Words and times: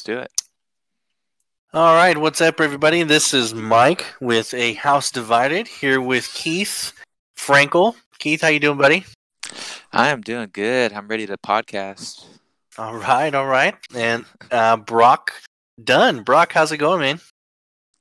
Let's 0.00 0.06
do 0.06 0.18
it. 0.18 0.32
All 1.74 1.94
right, 1.94 2.16
what's 2.16 2.40
up, 2.40 2.58
everybody? 2.58 3.02
This 3.02 3.34
is 3.34 3.52
Mike 3.52 4.06
with 4.18 4.54
a 4.54 4.72
House 4.72 5.10
Divided 5.10 5.68
here 5.68 6.00
with 6.00 6.32
Keith 6.32 6.94
Frankel. 7.36 7.96
Keith, 8.18 8.40
how 8.40 8.48
you 8.48 8.60
doing, 8.60 8.78
buddy? 8.78 9.04
I 9.92 10.08
am 10.08 10.22
doing 10.22 10.48
good. 10.54 10.94
I'm 10.94 11.06
ready 11.06 11.26
to 11.26 11.36
podcast. 11.36 12.24
All 12.78 12.94
right, 12.94 13.34
all 13.34 13.44
right. 13.44 13.74
And 13.94 14.24
uh, 14.50 14.78
Brock 14.78 15.34
Dunn. 15.84 16.22
Brock, 16.22 16.54
how's 16.54 16.72
it 16.72 16.78
going, 16.78 17.00
man? 17.00 17.20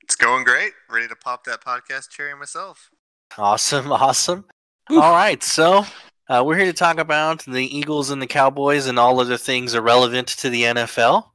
It's 0.01 0.15
going 0.15 0.45
great. 0.45 0.71
Ready 0.89 1.09
to 1.09 1.17
pop 1.17 1.43
that 1.43 1.61
podcast 1.61 2.11
cherry 2.11 2.33
myself. 2.33 2.91
Awesome, 3.37 3.91
awesome. 3.91 4.45
All 4.89 5.11
right, 5.11 5.43
so 5.43 5.83
uh, 6.29 6.43
we're 6.45 6.55
here 6.55 6.65
to 6.65 6.71
talk 6.71 6.97
about 6.97 7.43
the 7.43 7.77
Eagles 7.77 8.09
and 8.09 8.21
the 8.21 8.27
Cowboys 8.27 8.87
and 8.87 8.97
all 8.97 9.19
other 9.19 9.35
things 9.35 9.73
irrelevant 9.73 10.29
to 10.29 10.49
the 10.49 10.63
NFL. 10.63 11.25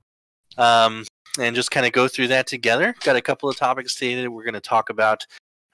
Um, 0.57 1.05
and 1.39 1.57
just 1.57 1.71
kind 1.71 1.87
of 1.87 1.93
go 1.93 2.07
through 2.07 2.29
that 2.29 2.47
together. 2.47 2.95
Got 3.05 3.17
a 3.17 3.23
couple 3.23 3.49
of 3.49 3.57
topics 3.57 3.95
today 3.95 4.23
that 4.23 4.31
we're 4.31 4.45
going 4.45 4.55
to 4.55 4.61
talk 4.61 4.91
about 4.91 5.27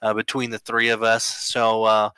uh, 0.02 0.14
between 0.14 0.50
the 0.50 0.58
three 0.58 0.88
of 0.88 1.02
us. 1.02 1.24
So 1.24 1.84
uh, 1.84 2.10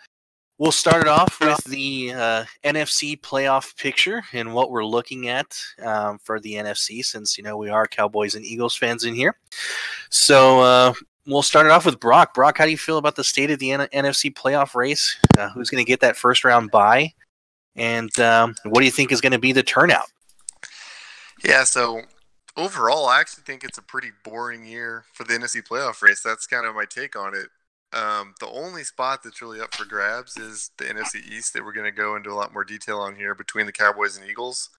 we'll 0.59 0.73
start 0.73 1.03
it 1.03 1.09
off 1.09 1.41
with 1.41 1.63
the 1.65 2.13
uh, 2.15 2.45
NFC 2.65 3.21
playoff 3.21 3.77
picture 3.77 4.23
and 4.33 4.55
what 4.55 4.71
we're 4.71 4.85
looking 4.85 5.29
at 5.29 5.59
um, 5.83 6.19
for 6.19 6.39
the 6.39 6.55
NFC, 6.55 7.05
since 7.05 7.37
you 7.37 7.45
know 7.45 7.57
we 7.57 7.69
are 7.69 7.87
Cowboys 7.87 8.35
and 8.35 8.45
Eagles 8.45 8.77
fans 8.77 9.05
in 9.05 9.15
here. 9.15 9.37
So 10.11 10.61
uh, 10.61 10.93
we'll 11.27 11.43
start 11.43 11.67
it 11.67 11.73
off 11.73 11.87
with 11.87 12.01
Brock. 12.01 12.35
Brock, 12.35 12.59
how 12.59 12.65
do 12.65 12.71
you 12.71 12.79
feel 12.79 12.99
about 12.99 13.17
the 13.17 13.25
state 13.25 13.51
of 13.51 13.59
the 13.59 13.73
N- 13.73 13.89
NFC 13.93 14.33
playoff 14.33 14.75
race? 14.75 15.17
Uh, 15.37 15.51
who's 15.51 15.71
going 15.71 15.85
to 15.85 15.89
get 15.89 16.01
that 16.01 16.17
first 16.17 16.45
round 16.45 16.71
bye? 16.71 17.13
And 17.75 18.17
um, 18.21 18.55
what 18.65 18.81
do 18.81 18.85
you 18.85 18.91
think 18.91 19.13
is 19.13 19.21
going 19.21 19.33
to 19.33 19.39
be 19.39 19.53
the 19.53 19.63
turnout? 19.63 20.07
Yeah, 21.45 21.65
so 21.65 22.03
overall, 22.57 23.07
I 23.07 23.21
actually 23.21 23.45
think 23.45 23.65
it's 23.65 23.79
a 23.79 23.83
pretty 23.83 24.11
boring 24.25 24.67
year 24.67 25.05
for 25.13 25.25
the 25.25 25.35
NFC 25.35 25.67
playoff 25.67 26.03
race. 26.03 26.23
That's 26.23 26.47
kind 26.47 26.67
of 26.67 26.75
my 26.75 26.85
take 26.85 27.17
on 27.17 27.35
it. 27.35 27.49
Um, 27.93 28.35
the 28.41 28.49
only 28.49 28.85
spot 28.85 29.23
that's 29.23 29.43
really 29.43 29.61
up 29.61 29.75
for 29.75 29.85
grabs 29.85 30.37
is 30.39 30.71
the 30.79 30.85
NFC 30.85 31.17
East 31.31 31.53
that 31.53 31.65
we're 31.65 31.75
going 31.75 31.91
to 31.91 31.97
go 31.97 32.17
into 32.17 32.31
a 32.31 32.35
lot 32.35 32.53
more 32.53 32.65
detail 32.65 32.99
on 32.99 33.17
here 33.17 33.35
between 33.35 33.67
the 33.67 33.73
Cowboys 33.73 34.17
and 34.17 34.29
Eagles. 34.29 34.71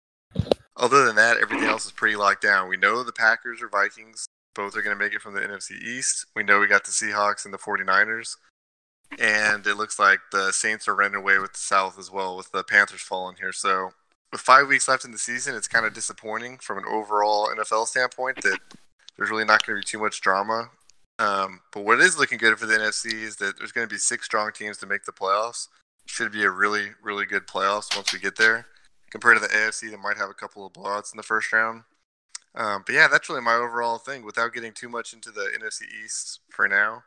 Other 0.75 1.05
than 1.05 1.15
that, 1.17 1.37
everything 1.37 1.67
else 1.67 1.85
is 1.85 1.91
pretty 1.91 2.15
locked 2.15 2.41
down. 2.41 2.67
We 2.67 2.77
know 2.77 3.03
the 3.03 3.11
Packers 3.11 3.61
or 3.61 3.69
Vikings 3.69 4.25
both 4.55 4.75
are 4.75 4.81
going 4.81 4.95
to 4.97 5.03
make 5.03 5.13
it 5.13 5.21
from 5.21 5.35
the 5.35 5.41
NFC 5.41 5.79
East. 5.79 6.25
We 6.35 6.43
know 6.43 6.59
we 6.59 6.67
got 6.67 6.85
the 6.85 6.91
Seahawks 6.91 7.45
and 7.45 7.53
the 7.53 7.59
49ers. 7.59 8.37
And 9.19 9.67
it 9.67 9.75
looks 9.75 9.99
like 9.99 10.19
the 10.31 10.51
Saints 10.51 10.87
are 10.87 10.95
running 10.95 11.15
away 11.15 11.37
with 11.37 11.53
the 11.53 11.59
South 11.59 11.99
as 11.99 12.09
well, 12.09 12.35
with 12.35 12.51
the 12.51 12.63
Panthers 12.63 13.01
falling 13.01 13.35
here. 13.39 13.51
So 13.51 13.91
with 14.33 14.41
five 14.41 14.67
weeks 14.67 14.87
left 14.87 15.05
in 15.05 15.11
the 15.11 15.17
season, 15.17 15.55
it's 15.55 15.67
kind 15.67 15.85
of 15.85 15.93
disappointing 15.93 16.57
from 16.57 16.79
an 16.79 16.85
overall 16.89 17.47
NFL 17.47 17.87
standpoint 17.87 18.41
that 18.41 18.59
there's 19.15 19.29
really 19.29 19.45
not 19.45 19.65
going 19.65 19.79
to 19.79 19.85
be 19.85 19.89
too 19.89 19.99
much 19.99 20.19
drama. 20.21 20.69
Um, 21.19 21.61
but 21.71 21.85
what 21.85 21.99
is 21.99 22.17
looking 22.17 22.39
good 22.39 22.57
for 22.57 22.65
the 22.65 22.73
NFC 22.73 23.13
is 23.13 23.35
that 23.37 23.57
there's 23.57 23.71
going 23.71 23.87
to 23.87 23.93
be 23.93 23.99
six 23.99 24.25
strong 24.25 24.51
teams 24.51 24.79
to 24.79 24.87
make 24.87 25.05
the 25.05 25.11
playoffs. 25.11 25.67
Should 26.07 26.31
be 26.31 26.43
a 26.43 26.49
really, 26.49 26.87
really 27.01 27.25
good 27.25 27.45
playoffs 27.45 27.95
once 27.95 28.11
we 28.11 28.19
get 28.19 28.35
there. 28.35 28.65
Compared 29.11 29.37
to 29.37 29.41
the 29.41 29.53
AFC, 29.53 29.91
that 29.91 29.99
might 29.99 30.17
have 30.17 30.31
a 30.31 30.33
couple 30.33 30.65
of 30.65 30.73
blowouts 30.73 31.13
in 31.13 31.17
the 31.17 31.23
first 31.23 31.53
round. 31.53 31.83
Um, 32.55 32.83
but 32.85 32.93
yeah, 32.93 33.07
that's 33.07 33.29
really 33.29 33.41
my 33.41 33.53
overall 33.53 33.99
thing. 33.99 34.25
Without 34.25 34.53
getting 34.53 34.73
too 34.73 34.89
much 34.89 35.13
into 35.13 35.29
the 35.29 35.51
NFC 35.55 35.83
East 36.03 36.39
for 36.49 36.67
now, 36.67 37.03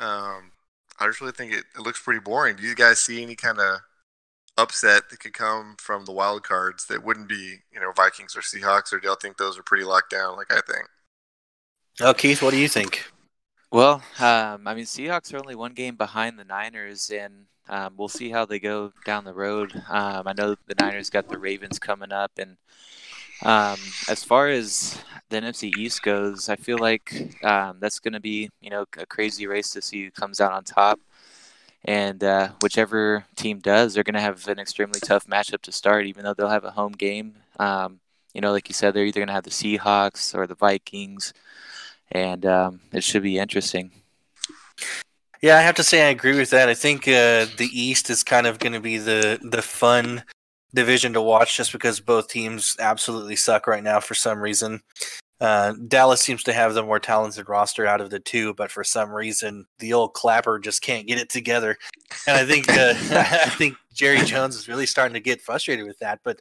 um, 0.00 0.52
I 0.98 1.06
just 1.06 1.20
really 1.20 1.32
think 1.32 1.52
it, 1.52 1.64
it 1.76 1.82
looks 1.82 2.00
pretty 2.00 2.20
boring. 2.20 2.56
Do 2.56 2.62
you 2.62 2.74
guys 2.74 2.98
see 2.98 3.22
any 3.22 3.36
kind 3.36 3.58
of 3.58 3.80
upset 4.58 5.10
that 5.10 5.20
could 5.20 5.32
come 5.32 5.76
from 5.78 6.04
the 6.04 6.12
wild 6.12 6.42
cards 6.42 6.86
that 6.86 7.04
wouldn't 7.04 7.28
be, 7.28 7.58
you 7.72 7.80
know, 7.80 7.92
Vikings 7.94 8.36
or 8.36 8.40
Seahawks, 8.40 8.92
or 8.92 9.00
do 9.00 9.08
y'all 9.08 9.16
think 9.16 9.36
those 9.36 9.58
are 9.58 9.62
pretty 9.62 9.84
locked 9.84 10.10
down? 10.10 10.36
Like 10.36 10.52
I 10.52 10.60
think. 10.60 10.88
Oh, 12.00 12.14
Keith, 12.14 12.42
what 12.42 12.50
do 12.50 12.58
you 12.58 12.68
think? 12.68 13.10
Well, 13.70 14.02
um, 14.18 14.66
I 14.66 14.74
mean, 14.74 14.84
Seahawks 14.84 15.32
are 15.34 15.38
only 15.38 15.54
one 15.54 15.72
game 15.72 15.96
behind 15.96 16.38
the 16.38 16.44
Niners, 16.44 17.10
and 17.10 17.46
um, 17.68 17.94
we'll 17.96 18.08
see 18.08 18.30
how 18.30 18.44
they 18.44 18.58
go 18.58 18.92
down 19.04 19.24
the 19.24 19.34
road. 19.34 19.72
Um, 19.88 20.26
I 20.26 20.32
know 20.32 20.56
the 20.66 20.74
Niners 20.78 21.10
got 21.10 21.28
the 21.28 21.38
Ravens 21.38 21.78
coming 21.78 22.12
up, 22.12 22.32
and 22.38 22.56
um, 23.42 23.78
as 24.08 24.22
far 24.22 24.48
as 24.48 24.98
the 25.28 25.40
NFC 25.40 25.76
East 25.76 26.02
goes, 26.02 26.48
I 26.48 26.56
feel 26.56 26.78
like 26.78 27.44
um, 27.44 27.78
that's 27.80 27.98
going 27.98 28.14
to 28.14 28.20
be, 28.20 28.50
you 28.60 28.70
know, 28.70 28.84
a 28.96 29.06
crazy 29.06 29.46
race 29.46 29.70
to 29.70 29.82
see 29.82 30.04
who 30.04 30.10
comes 30.10 30.40
out 30.40 30.52
on 30.52 30.64
top. 30.64 31.00
And 31.86 32.22
uh, 32.24 32.48
whichever 32.60 33.24
team 33.36 33.60
does, 33.60 33.94
they're 33.94 34.02
going 34.02 34.14
to 34.14 34.20
have 34.20 34.48
an 34.48 34.58
extremely 34.58 34.98
tough 34.98 35.26
matchup 35.26 35.62
to 35.62 35.72
start, 35.72 36.06
even 36.06 36.24
though 36.24 36.34
they'll 36.34 36.48
have 36.48 36.64
a 36.64 36.72
home 36.72 36.92
game. 36.92 37.34
Um, 37.60 38.00
you 38.34 38.40
know, 38.40 38.50
like 38.50 38.68
you 38.68 38.74
said, 38.74 38.92
they're 38.92 39.04
either 39.04 39.20
going 39.20 39.28
to 39.28 39.32
have 39.32 39.44
the 39.44 39.50
Seahawks 39.50 40.34
or 40.34 40.46
the 40.46 40.56
Vikings, 40.56 41.32
and 42.10 42.44
um, 42.44 42.80
it 42.92 43.04
should 43.04 43.22
be 43.22 43.38
interesting. 43.38 43.92
Yeah, 45.40 45.56
I 45.56 45.62
have 45.62 45.76
to 45.76 45.84
say 45.84 46.06
I 46.06 46.10
agree 46.10 46.36
with 46.36 46.50
that. 46.50 46.68
I 46.68 46.74
think 46.74 47.06
uh, 47.06 47.46
the 47.56 47.70
East 47.72 48.10
is 48.10 48.24
kind 48.24 48.46
of 48.46 48.58
going 48.58 48.72
to 48.72 48.80
be 48.80 48.98
the 48.98 49.38
the 49.42 49.62
fun 49.62 50.24
division 50.74 51.12
to 51.12 51.22
watch, 51.22 51.56
just 51.56 51.72
because 51.72 52.00
both 52.00 52.28
teams 52.28 52.76
absolutely 52.80 53.36
suck 53.36 53.66
right 53.66 53.82
now 53.82 54.00
for 54.00 54.14
some 54.14 54.40
reason. 54.40 54.82
Uh, 55.40 55.74
Dallas 55.86 56.22
seems 56.22 56.42
to 56.44 56.52
have 56.52 56.74
the 56.74 56.82
more 56.82 56.98
talented 56.98 57.48
roster 57.48 57.86
out 57.86 58.00
of 58.00 58.10
the 58.10 58.20
two, 58.20 58.54
but 58.54 58.70
for 58.70 58.82
some 58.82 59.10
reason, 59.10 59.66
the 59.78 59.92
old 59.92 60.14
Clapper 60.14 60.58
just 60.58 60.80
can't 60.80 61.06
get 61.06 61.18
it 61.18 61.28
together. 61.28 61.76
And 62.26 62.36
I 62.36 62.46
think 62.46 62.68
uh, 62.70 62.94
I 63.10 63.50
think 63.50 63.76
Jerry 63.92 64.20
Jones 64.20 64.56
is 64.56 64.68
really 64.68 64.86
starting 64.86 65.14
to 65.14 65.20
get 65.20 65.42
frustrated 65.42 65.86
with 65.86 65.98
that. 65.98 66.20
But 66.24 66.40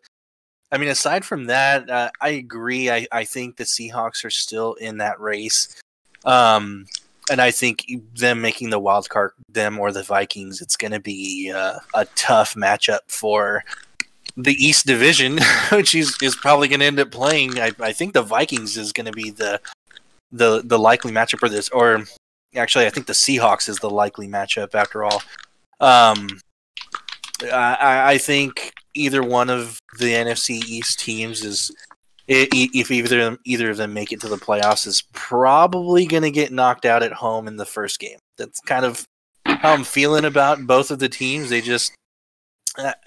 I 0.71 0.77
mean, 0.77 0.89
aside 0.89 1.25
from 1.25 1.45
that, 1.45 1.89
uh, 1.89 2.09
I 2.21 2.29
agree. 2.29 2.89
I, 2.89 3.05
I 3.11 3.25
think 3.25 3.57
the 3.57 3.65
Seahawks 3.65 4.23
are 4.23 4.29
still 4.31 4.73
in 4.75 4.97
that 4.97 5.19
race, 5.19 5.81
um, 6.23 6.85
and 7.29 7.41
I 7.41 7.51
think 7.51 7.85
them 8.15 8.39
making 8.41 8.69
the 8.69 8.79
wild 8.79 9.09
card, 9.09 9.31
them 9.49 9.77
or 9.77 9.91
the 9.91 10.03
Vikings, 10.03 10.61
it's 10.61 10.77
going 10.77 10.91
to 10.91 11.01
be 11.01 11.51
uh, 11.53 11.79
a 11.93 12.05
tough 12.15 12.55
matchup 12.55 12.99
for 13.07 13.65
the 14.37 14.53
East 14.53 14.85
Division, 14.85 15.39
which 15.71 15.95
is, 15.95 16.17
is 16.21 16.35
probably 16.35 16.67
going 16.67 16.81
to 16.81 16.85
end 16.85 16.99
up 16.99 17.11
playing. 17.11 17.59
I, 17.59 17.71
I 17.79 17.93
think 17.93 18.13
the 18.13 18.21
Vikings 18.21 18.77
is 18.77 18.91
going 18.91 19.05
to 19.05 19.11
be 19.11 19.31
the 19.31 19.59
the 20.31 20.61
the 20.65 20.79
likely 20.79 21.11
matchup 21.11 21.39
for 21.39 21.49
this, 21.49 21.69
or 21.69 22.03
actually, 22.55 22.85
I 22.85 22.89
think 22.89 23.07
the 23.07 23.13
Seahawks 23.13 23.69
is 23.69 23.79
the 23.79 23.89
likely 23.89 24.27
matchup 24.27 24.75
after 24.75 25.03
all. 25.03 25.21
Um, 25.79 26.27
I, 27.43 28.13
I 28.13 28.17
think 28.17 28.73
either 28.93 29.21
one 29.21 29.49
of 29.49 29.79
the 29.99 30.13
NFC 30.13 30.63
East 30.65 30.99
teams 30.99 31.43
is, 31.43 31.71
if 32.27 32.91
either 32.91 33.37
either 33.45 33.69
of 33.69 33.77
them 33.77 33.93
make 33.93 34.11
it 34.11 34.21
to 34.21 34.27
the 34.27 34.37
playoffs, 34.37 34.87
is 34.87 35.03
probably 35.13 36.05
going 36.05 36.23
to 36.23 36.31
get 36.31 36.51
knocked 36.51 36.85
out 36.85 37.03
at 37.03 37.13
home 37.13 37.47
in 37.47 37.57
the 37.57 37.65
first 37.65 37.99
game. 37.99 38.17
That's 38.37 38.59
kind 38.61 38.85
of 38.85 39.05
how 39.45 39.73
I'm 39.73 39.83
feeling 39.83 40.25
about 40.25 40.65
both 40.65 40.91
of 40.91 40.99
the 40.99 41.09
teams. 41.09 41.49
They 41.49 41.61
just 41.61 41.93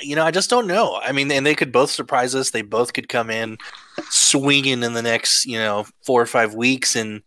you 0.00 0.16
know, 0.16 0.24
I 0.24 0.30
just 0.30 0.50
don't 0.50 0.66
know. 0.66 1.00
I 1.02 1.12
mean, 1.12 1.30
and 1.30 1.44
they 1.44 1.54
could 1.54 1.72
both 1.72 1.90
surprise 1.90 2.34
us. 2.34 2.50
They 2.50 2.62
both 2.62 2.92
could 2.92 3.08
come 3.08 3.30
in 3.30 3.58
swinging 4.10 4.82
in 4.82 4.92
the 4.92 5.02
next, 5.02 5.46
you 5.46 5.58
know, 5.58 5.86
four 6.04 6.20
or 6.20 6.26
five 6.26 6.54
weeks 6.54 6.96
and 6.96 7.22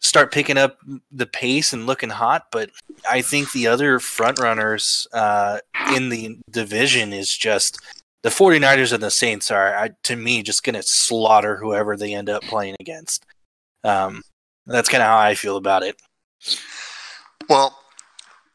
start 0.00 0.32
picking 0.32 0.58
up 0.58 0.78
the 1.10 1.26
pace 1.26 1.72
and 1.72 1.86
looking 1.86 2.10
hot. 2.10 2.46
But 2.50 2.70
I 3.08 3.22
think 3.22 3.52
the 3.52 3.68
other 3.68 3.98
front 3.98 4.38
runners 4.38 5.06
uh, 5.12 5.60
in 5.94 6.08
the 6.08 6.38
division 6.50 7.12
is 7.12 7.34
just 7.36 7.78
the 8.22 8.28
49ers 8.28 8.92
and 8.92 9.02
the 9.02 9.10
Saints 9.10 9.50
are, 9.50 9.76
I, 9.76 9.90
to 10.04 10.16
me, 10.16 10.42
just 10.42 10.64
going 10.64 10.74
to 10.74 10.82
slaughter 10.82 11.56
whoever 11.56 11.96
they 11.96 12.14
end 12.14 12.28
up 12.28 12.42
playing 12.42 12.76
against. 12.80 13.24
Um, 13.84 14.22
that's 14.66 14.88
kind 14.88 15.02
of 15.02 15.08
how 15.08 15.18
I 15.18 15.34
feel 15.34 15.56
about 15.56 15.82
it. 15.82 16.00
Well, 17.48 17.76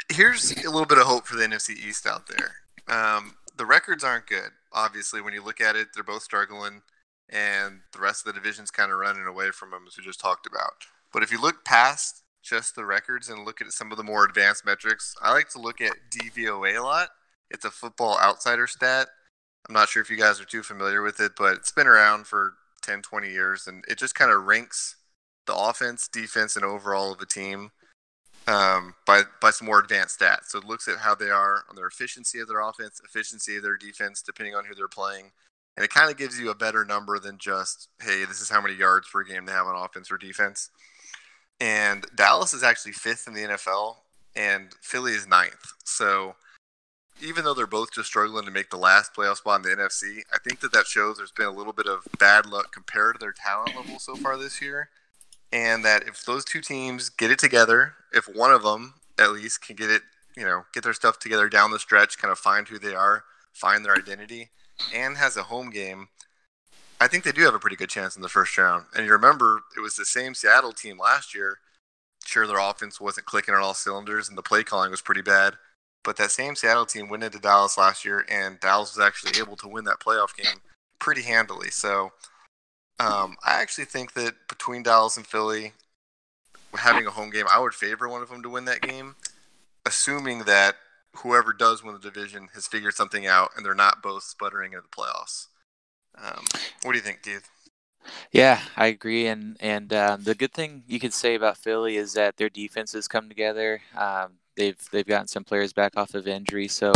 here's 0.09 0.51
a 0.51 0.69
little 0.69 0.85
bit 0.85 0.97
of 0.97 1.05
hope 1.05 1.25
for 1.25 1.35
the 1.35 1.45
NFC 1.45 1.71
East 1.71 2.07
out 2.07 2.27
there. 2.27 2.51
Um, 2.87 3.35
the 3.57 3.65
records 3.65 4.03
aren't 4.03 4.27
good. 4.27 4.51
Obviously, 4.71 5.21
when 5.21 5.33
you 5.33 5.43
look 5.43 5.61
at 5.61 5.75
it, 5.75 5.89
they're 5.93 6.03
both 6.03 6.23
struggling, 6.23 6.81
and 7.29 7.81
the 7.93 7.99
rest 7.99 8.25
of 8.25 8.33
the 8.33 8.39
division's 8.39 8.71
kind 8.71 8.91
of 8.91 8.97
running 8.97 9.25
away 9.25 9.51
from 9.51 9.71
them, 9.71 9.85
as 9.87 9.97
we 9.97 10.03
just 10.03 10.19
talked 10.19 10.45
about. 10.45 10.85
But 11.11 11.23
if 11.23 11.31
you 11.31 11.41
look 11.41 11.65
past 11.65 12.23
just 12.43 12.75
the 12.75 12.85
records 12.85 13.29
and 13.29 13.45
look 13.45 13.61
at 13.61 13.71
some 13.71 13.91
of 13.91 13.97
the 13.97 14.03
more 14.03 14.23
advanced 14.23 14.65
metrics, 14.65 15.15
I 15.21 15.33
like 15.33 15.49
to 15.49 15.61
look 15.61 15.81
at 15.81 15.93
DVOA 16.11 16.77
a 16.77 16.83
lot. 16.83 17.09
It's 17.49 17.65
a 17.65 17.71
football 17.71 18.17
outsider 18.19 18.67
stat. 18.67 19.07
I'm 19.67 19.73
not 19.73 19.89
sure 19.89 20.01
if 20.01 20.09
you 20.09 20.17
guys 20.17 20.39
are 20.39 20.45
too 20.45 20.63
familiar 20.63 21.01
with 21.01 21.19
it, 21.19 21.33
but 21.37 21.55
it's 21.55 21.71
been 21.71 21.87
around 21.87 22.27
for 22.27 22.53
10, 22.83 23.01
20 23.01 23.29
years, 23.29 23.67
and 23.67 23.83
it 23.87 23.97
just 23.97 24.15
kind 24.15 24.31
of 24.31 24.45
ranks 24.45 24.95
the 25.45 25.55
offense, 25.55 26.07
defense, 26.07 26.55
and 26.55 26.63
overall 26.63 27.11
of 27.11 27.21
a 27.21 27.25
team 27.25 27.71
um, 28.47 28.95
by 29.05 29.23
by 29.41 29.51
some 29.51 29.67
more 29.67 29.79
advanced 29.79 30.19
stats. 30.19 30.47
So 30.47 30.59
it 30.59 30.65
looks 30.65 30.87
at 30.87 30.97
how 30.97 31.15
they 31.15 31.29
are 31.29 31.63
on 31.69 31.75
their 31.75 31.87
efficiency 31.87 32.39
of 32.39 32.47
their 32.47 32.61
offense, 32.61 33.01
efficiency 33.03 33.57
of 33.57 33.63
their 33.63 33.77
defense, 33.77 34.21
depending 34.21 34.55
on 34.55 34.65
who 34.65 34.75
they're 34.75 34.87
playing, 34.87 35.31
and 35.75 35.83
it 35.83 35.91
kind 35.91 36.09
of 36.09 36.17
gives 36.17 36.39
you 36.39 36.49
a 36.49 36.55
better 36.55 36.83
number 36.83 37.19
than 37.19 37.37
just 37.37 37.89
hey, 38.01 38.25
this 38.25 38.41
is 38.41 38.49
how 38.49 38.61
many 38.61 38.75
yards 38.75 39.07
per 39.07 39.23
game 39.23 39.45
they 39.45 39.51
have 39.51 39.67
on 39.67 39.75
offense 39.75 40.11
or 40.11 40.17
defense. 40.17 40.69
And 41.59 42.05
Dallas 42.15 42.53
is 42.53 42.63
actually 42.63 42.91
fifth 42.91 43.27
in 43.27 43.33
the 43.33 43.41
NFL, 43.41 43.95
and 44.35 44.69
Philly 44.81 45.13
is 45.13 45.27
ninth. 45.27 45.73
So 45.83 46.35
even 47.21 47.43
though 47.43 47.53
they're 47.53 47.67
both 47.67 47.93
just 47.93 48.07
struggling 48.07 48.45
to 48.45 48.51
make 48.51 48.69
the 48.69 48.77
last 48.77 49.13
playoff 49.13 49.37
spot 49.37 49.65
in 49.65 49.71
the 49.71 49.83
NFC, 49.83 50.21
I 50.33 50.37
think 50.43 50.59
that 50.59 50.71
that 50.73 50.85
shows 50.85 51.17
there's 51.17 51.31
been 51.31 51.47
a 51.47 51.51
little 51.51 51.73
bit 51.73 51.87
of 51.87 52.07
bad 52.19 52.45
luck 52.45 52.71
compared 52.71 53.15
to 53.15 53.19
their 53.19 53.33
talent 53.33 53.75
level 53.75 53.99
so 53.99 54.15
far 54.15 54.37
this 54.37 54.61
year, 54.61 54.89
and 55.51 55.83
that 55.83 56.07
if 56.07 56.25
those 56.25 56.45
two 56.45 56.61
teams 56.61 57.09
get 57.09 57.31
it 57.31 57.39
together, 57.39 57.95
if 58.17 58.25
one 58.25 58.51
of 58.51 58.63
them 58.63 58.95
at 59.19 59.31
least 59.31 59.61
can 59.61 59.75
get 59.75 59.89
it, 59.89 60.01
you 60.35 60.43
know, 60.43 60.63
get 60.73 60.83
their 60.83 60.93
stuff 60.93 61.19
together 61.19 61.49
down 61.49 61.71
the 61.71 61.79
stretch, 61.79 62.17
kind 62.17 62.31
of 62.31 62.39
find 62.39 62.67
who 62.67 62.79
they 62.79 62.93
are, 62.93 63.23
find 63.53 63.85
their 63.85 63.95
identity, 63.95 64.49
and 64.93 65.17
has 65.17 65.37
a 65.37 65.43
home 65.43 65.69
game. 65.69 66.09
I 66.99 67.07
think 67.07 67.23
they 67.23 67.31
do 67.31 67.43
have 67.43 67.55
a 67.55 67.59
pretty 67.59 67.75
good 67.75 67.89
chance 67.89 68.15
in 68.15 68.21
the 68.21 68.29
first 68.29 68.57
round. 68.57 68.85
And 68.95 69.05
you 69.05 69.11
remember, 69.11 69.61
it 69.75 69.79
was 69.79 69.95
the 69.95 70.05
same 70.05 70.33
Seattle 70.33 70.73
team 70.73 70.97
last 70.97 71.35
year. 71.35 71.59
Sure, 72.25 72.47
their 72.47 72.59
offense 72.59 72.99
wasn't 72.99 73.27
clicking 73.27 73.53
on 73.53 73.61
all 73.61 73.73
cylinders 73.73 74.29
and 74.29 74.37
the 74.37 74.43
play 74.43 74.63
calling 74.63 74.91
was 74.91 75.01
pretty 75.01 75.21
bad. 75.21 75.55
But 76.03 76.17
that 76.17 76.31
same 76.31 76.55
Seattle 76.55 76.85
team 76.85 77.09
went 77.09 77.23
into 77.23 77.39
Dallas 77.39 77.77
last 77.77 78.05
year, 78.05 78.25
and 78.29 78.59
Dallas 78.59 78.95
was 78.95 79.05
actually 79.05 79.39
able 79.39 79.57
to 79.57 79.67
win 79.67 79.83
that 79.85 79.99
playoff 79.99 80.35
game 80.35 80.61
pretty 80.99 81.21
handily. 81.21 81.69
So 81.69 82.11
um, 82.99 83.35
I 83.45 83.61
actually 83.61 83.85
think 83.85 84.13
that 84.13 84.33
between 84.47 84.83
Dallas 84.83 85.17
and 85.17 85.27
Philly, 85.27 85.73
having 86.75 87.05
a 87.05 87.11
home 87.11 87.29
game, 87.29 87.45
I 87.51 87.59
would 87.59 87.73
favor 87.73 88.07
one 88.07 88.21
of 88.21 88.29
them 88.29 88.43
to 88.43 88.49
win 88.49 88.65
that 88.65 88.81
game, 88.81 89.15
assuming 89.85 90.39
that 90.43 90.75
whoever 91.17 91.53
does 91.53 91.83
win 91.83 91.93
the 91.93 91.99
division 91.99 92.49
has 92.53 92.67
figured 92.67 92.93
something 92.93 93.25
out 93.25 93.49
and 93.55 93.65
they're 93.65 93.73
not 93.73 94.03
both 94.03 94.23
sputtering 94.23 94.73
in 94.73 94.79
the 94.79 94.87
playoffs. 94.87 95.47
Um, 96.17 96.45
what 96.83 96.91
do 96.91 96.97
you 96.97 97.03
think, 97.03 97.23
Keith? 97.23 97.49
Yeah, 98.31 98.61
I 98.75 98.87
agree. 98.87 99.27
And 99.27 99.57
and 99.59 99.91
um, 99.93 100.23
the 100.23 100.35
good 100.35 100.53
thing 100.53 100.83
you 100.87 100.99
could 100.99 101.13
say 101.13 101.35
about 101.35 101.57
Philly 101.57 101.97
is 101.97 102.13
that 102.13 102.37
their 102.37 102.49
defenses 102.49 103.07
come 103.07 103.27
together. 103.27 103.81
Um, 103.95 104.33
they've 104.55 104.77
they've 104.91 105.05
gotten 105.05 105.27
some 105.27 105.43
players 105.43 105.73
back 105.73 105.97
off 105.97 106.13
of 106.13 106.27
injury, 106.27 106.67
so 106.67 106.93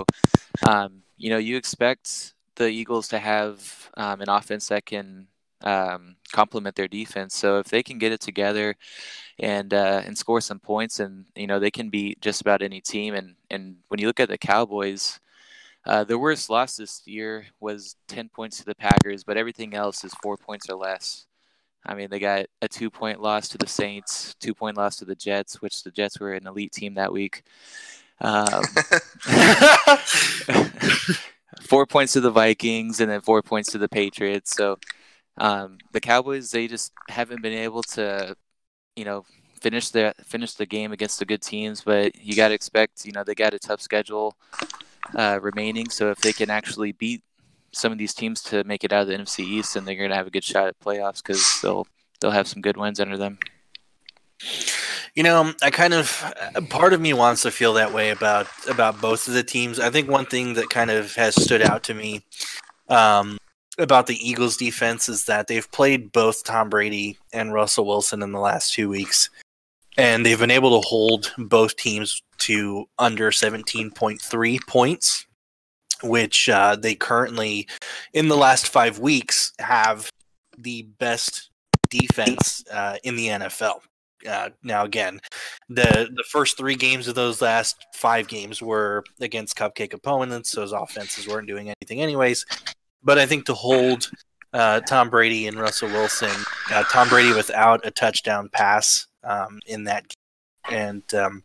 um, 0.68 1.04
you 1.18 1.30
know 1.30 1.38
you 1.38 1.58
expect 1.58 2.34
the 2.56 2.68
Eagles 2.70 3.08
to 3.10 3.20
have 3.20 3.90
um, 3.98 4.22
an 4.22 4.30
offense 4.30 4.68
that 4.70 4.86
can 4.86 5.28
um, 5.64 6.16
complement 6.32 6.76
their 6.76 6.88
defense. 6.88 7.36
So 7.36 7.60
if 7.60 7.68
they 7.68 7.84
can 7.84 7.98
get 7.98 8.12
it 8.12 8.22
together 8.22 8.76
and 9.40 9.74
uh, 9.74 10.02
and 10.06 10.18
score 10.18 10.42
some 10.42 10.60
points, 10.60 11.00
and 11.00 11.26
you 11.36 11.48
know 11.48 11.60
they 11.60 11.72
can 11.72 11.90
beat 11.90 12.22
just 12.22 12.42
about 12.42 12.62
any 12.62 12.82
team. 12.82 13.14
And 13.16 13.36
and 13.50 13.78
when 13.88 14.00
you 14.00 14.08
look 14.08 14.20
at 14.20 14.30
the 14.30 14.38
Cowboys, 14.38 15.20
uh, 15.86 16.04
the 16.04 16.18
worst 16.18 16.50
loss 16.50 16.76
this 16.78 17.02
year 17.06 17.46
was 17.60 17.96
ten 18.08 18.30
points 18.30 18.58
to 18.58 18.66
the 18.66 18.76
Packers, 18.76 19.24
but 19.24 19.38
everything 19.38 19.74
else 19.74 20.04
is 20.04 20.14
four 20.22 20.38
points 20.38 20.70
or 20.70 20.76
less. 20.76 21.26
I 21.86 21.96
mean, 21.96 22.10
they 22.12 22.20
got 22.20 22.46
a 22.62 22.68
two 22.68 22.90
point 22.90 23.22
loss 23.22 23.48
to 23.50 23.58
the 23.58 23.68
Saints, 23.68 24.36
two 24.40 24.54
point 24.54 24.78
loss 24.78 24.98
to 24.98 25.06
the 25.06 25.16
Jets, 25.16 25.62
which 25.62 25.84
the 25.84 25.92
Jets 25.92 26.20
were 26.20 26.34
an 26.34 26.48
elite 26.48 26.72
team 26.72 26.94
that 26.96 27.12
week. 27.12 27.44
Um, 28.20 28.64
four 31.62 31.86
points 31.88 32.14
to 32.14 32.22
the 32.22 32.30
Vikings, 32.32 33.00
and 33.00 33.10
then 33.10 33.22
four 33.22 33.42
points 33.42 33.72
to 33.72 33.80
the 33.80 33.90
Patriots. 33.90 34.56
So 34.56 34.78
um, 35.38 35.78
the 35.92 36.02
Cowboys, 36.02 36.52
they 36.52 36.68
just 36.68 36.92
haven't 37.10 37.42
been 37.42 37.54
able 37.54 37.84
to, 37.84 38.36
you 38.96 39.06
know, 39.06 39.26
finish 39.62 39.90
the 39.90 40.14
finish 40.26 40.54
the 40.54 40.66
game 40.66 40.92
against 40.92 41.20
the 41.20 41.26
good 41.26 41.42
teams. 41.42 41.82
But 41.82 42.16
you 42.16 42.36
got 42.36 42.50
to 42.50 42.54
expect, 42.54 43.06
you 43.06 43.12
know, 43.12 43.24
they 43.24 43.36
got 43.36 43.54
a 43.54 43.60
tough 43.60 43.82
schedule 43.82 44.36
uh, 45.16 45.40
remaining. 45.42 45.90
So 45.90 46.12
if 46.12 46.20
they 46.20 46.34
can 46.34 46.50
actually 46.50 46.92
beat 46.92 47.24
some 47.72 47.92
of 47.92 47.98
these 47.98 48.14
teams 48.14 48.42
to 48.44 48.64
make 48.66 48.84
it 48.84 48.92
out 48.92 49.04
of 49.04 49.08
the 49.08 49.16
NFC 49.16 49.40
East, 49.40 49.74
then 49.74 49.86
they're 49.86 49.96
going 49.96 50.10
to 50.10 50.16
have 50.16 50.28
a 50.28 50.32
good 50.32 50.44
shot 50.44 50.68
at 50.68 50.80
playoffs 50.80 51.24
because 51.24 51.62
they'll 51.62 51.88
they'll 52.20 52.32
have 52.32 52.48
some 52.48 52.62
good 52.62 52.78
wins 52.78 53.00
under 53.00 53.18
them. 53.18 53.40
You 55.16 55.24
know, 55.24 55.54
I 55.62 55.72
kind 55.72 55.94
of 55.94 56.34
part 56.70 56.94
of 56.94 57.02
me 57.02 57.14
wants 57.14 57.42
to 57.44 57.52
feel 57.52 57.74
that 57.74 57.94
way 57.94 58.10
about 58.10 58.48
about 58.70 59.02
both 59.02 59.28
of 59.28 59.34
the 59.34 59.44
teams. 59.44 59.80
I 59.80 59.90
think 59.90 60.10
one 60.10 60.26
thing 60.26 60.54
that 60.56 60.70
kind 60.70 60.90
of 60.90 61.16
has 61.16 61.42
stood 61.42 61.62
out 61.62 61.84
to 61.84 61.94
me 61.94 62.24
um, 62.88 63.38
about 63.82 64.08
the 64.08 64.28
Eagles 64.28 64.58
defense 64.58 65.10
is 65.10 65.26
that 65.26 65.48
they've 65.48 65.70
played 65.72 66.12
both 66.12 66.44
Tom 66.44 66.70
Brady 66.70 67.18
and 67.34 67.54
Russell 67.54 67.86
Wilson 67.86 68.22
in 68.22 68.32
the 68.32 68.40
last 68.40 68.74
two 68.74 68.90
weeks, 68.90 69.30
and 69.98 70.26
they've 70.26 70.40
been 70.40 70.52
able 70.52 70.80
to 70.82 70.88
hold 70.88 71.34
both 71.38 71.76
teams 71.76 72.22
to 72.40 72.86
under 72.98 73.32
17.3 73.32 74.68
points, 74.68 75.26
which 76.04 76.50
uh, 76.50 76.76
they 76.76 76.96
currently, 76.96 77.68
in 78.14 78.28
the 78.28 78.38
last 78.38 78.70
five 78.70 79.00
weeks, 79.00 79.54
have 79.60 80.10
the 80.58 80.84
best 81.00 81.50
defense 81.90 82.64
uh, 82.72 82.98
in 83.04 83.16
the 83.16 83.28
NFL. 83.28 83.82
Uh, 84.28 84.50
now 84.62 84.84
again, 84.84 85.20
the 85.68 86.08
the 86.14 86.24
first 86.30 86.56
three 86.56 86.76
games 86.76 87.08
of 87.08 87.16
those 87.16 87.42
last 87.42 87.88
five 87.96 88.28
games 88.28 88.62
were 88.62 89.04
against 89.20 89.58
cupcake 89.58 89.94
opponents. 89.94 90.52
Those 90.52 90.74
offenses 90.74 91.28
weren't 91.28 91.48
doing 91.48 91.74
anything 91.82 92.02
anyways. 92.02 92.46
But 93.04 93.18
I 93.18 93.26
think 93.26 93.46
to 93.46 93.54
hold 93.54 94.10
uh, 94.54 94.82
Tom 94.82 95.10
Brady 95.10 95.48
and 95.48 95.60
Russell 95.60 95.90
Wilson, 95.90 96.36
uh, 96.72 96.84
Tom 96.84 97.10
Brady 97.10 97.34
without 97.34 97.86
a 97.86 97.92
touchdown 97.92 98.50
pass 98.52 99.08
um, 99.24 99.60
in 99.68 99.86
that 99.86 100.06
game, 100.70 100.78
and 100.78 101.14
um, 101.14 101.44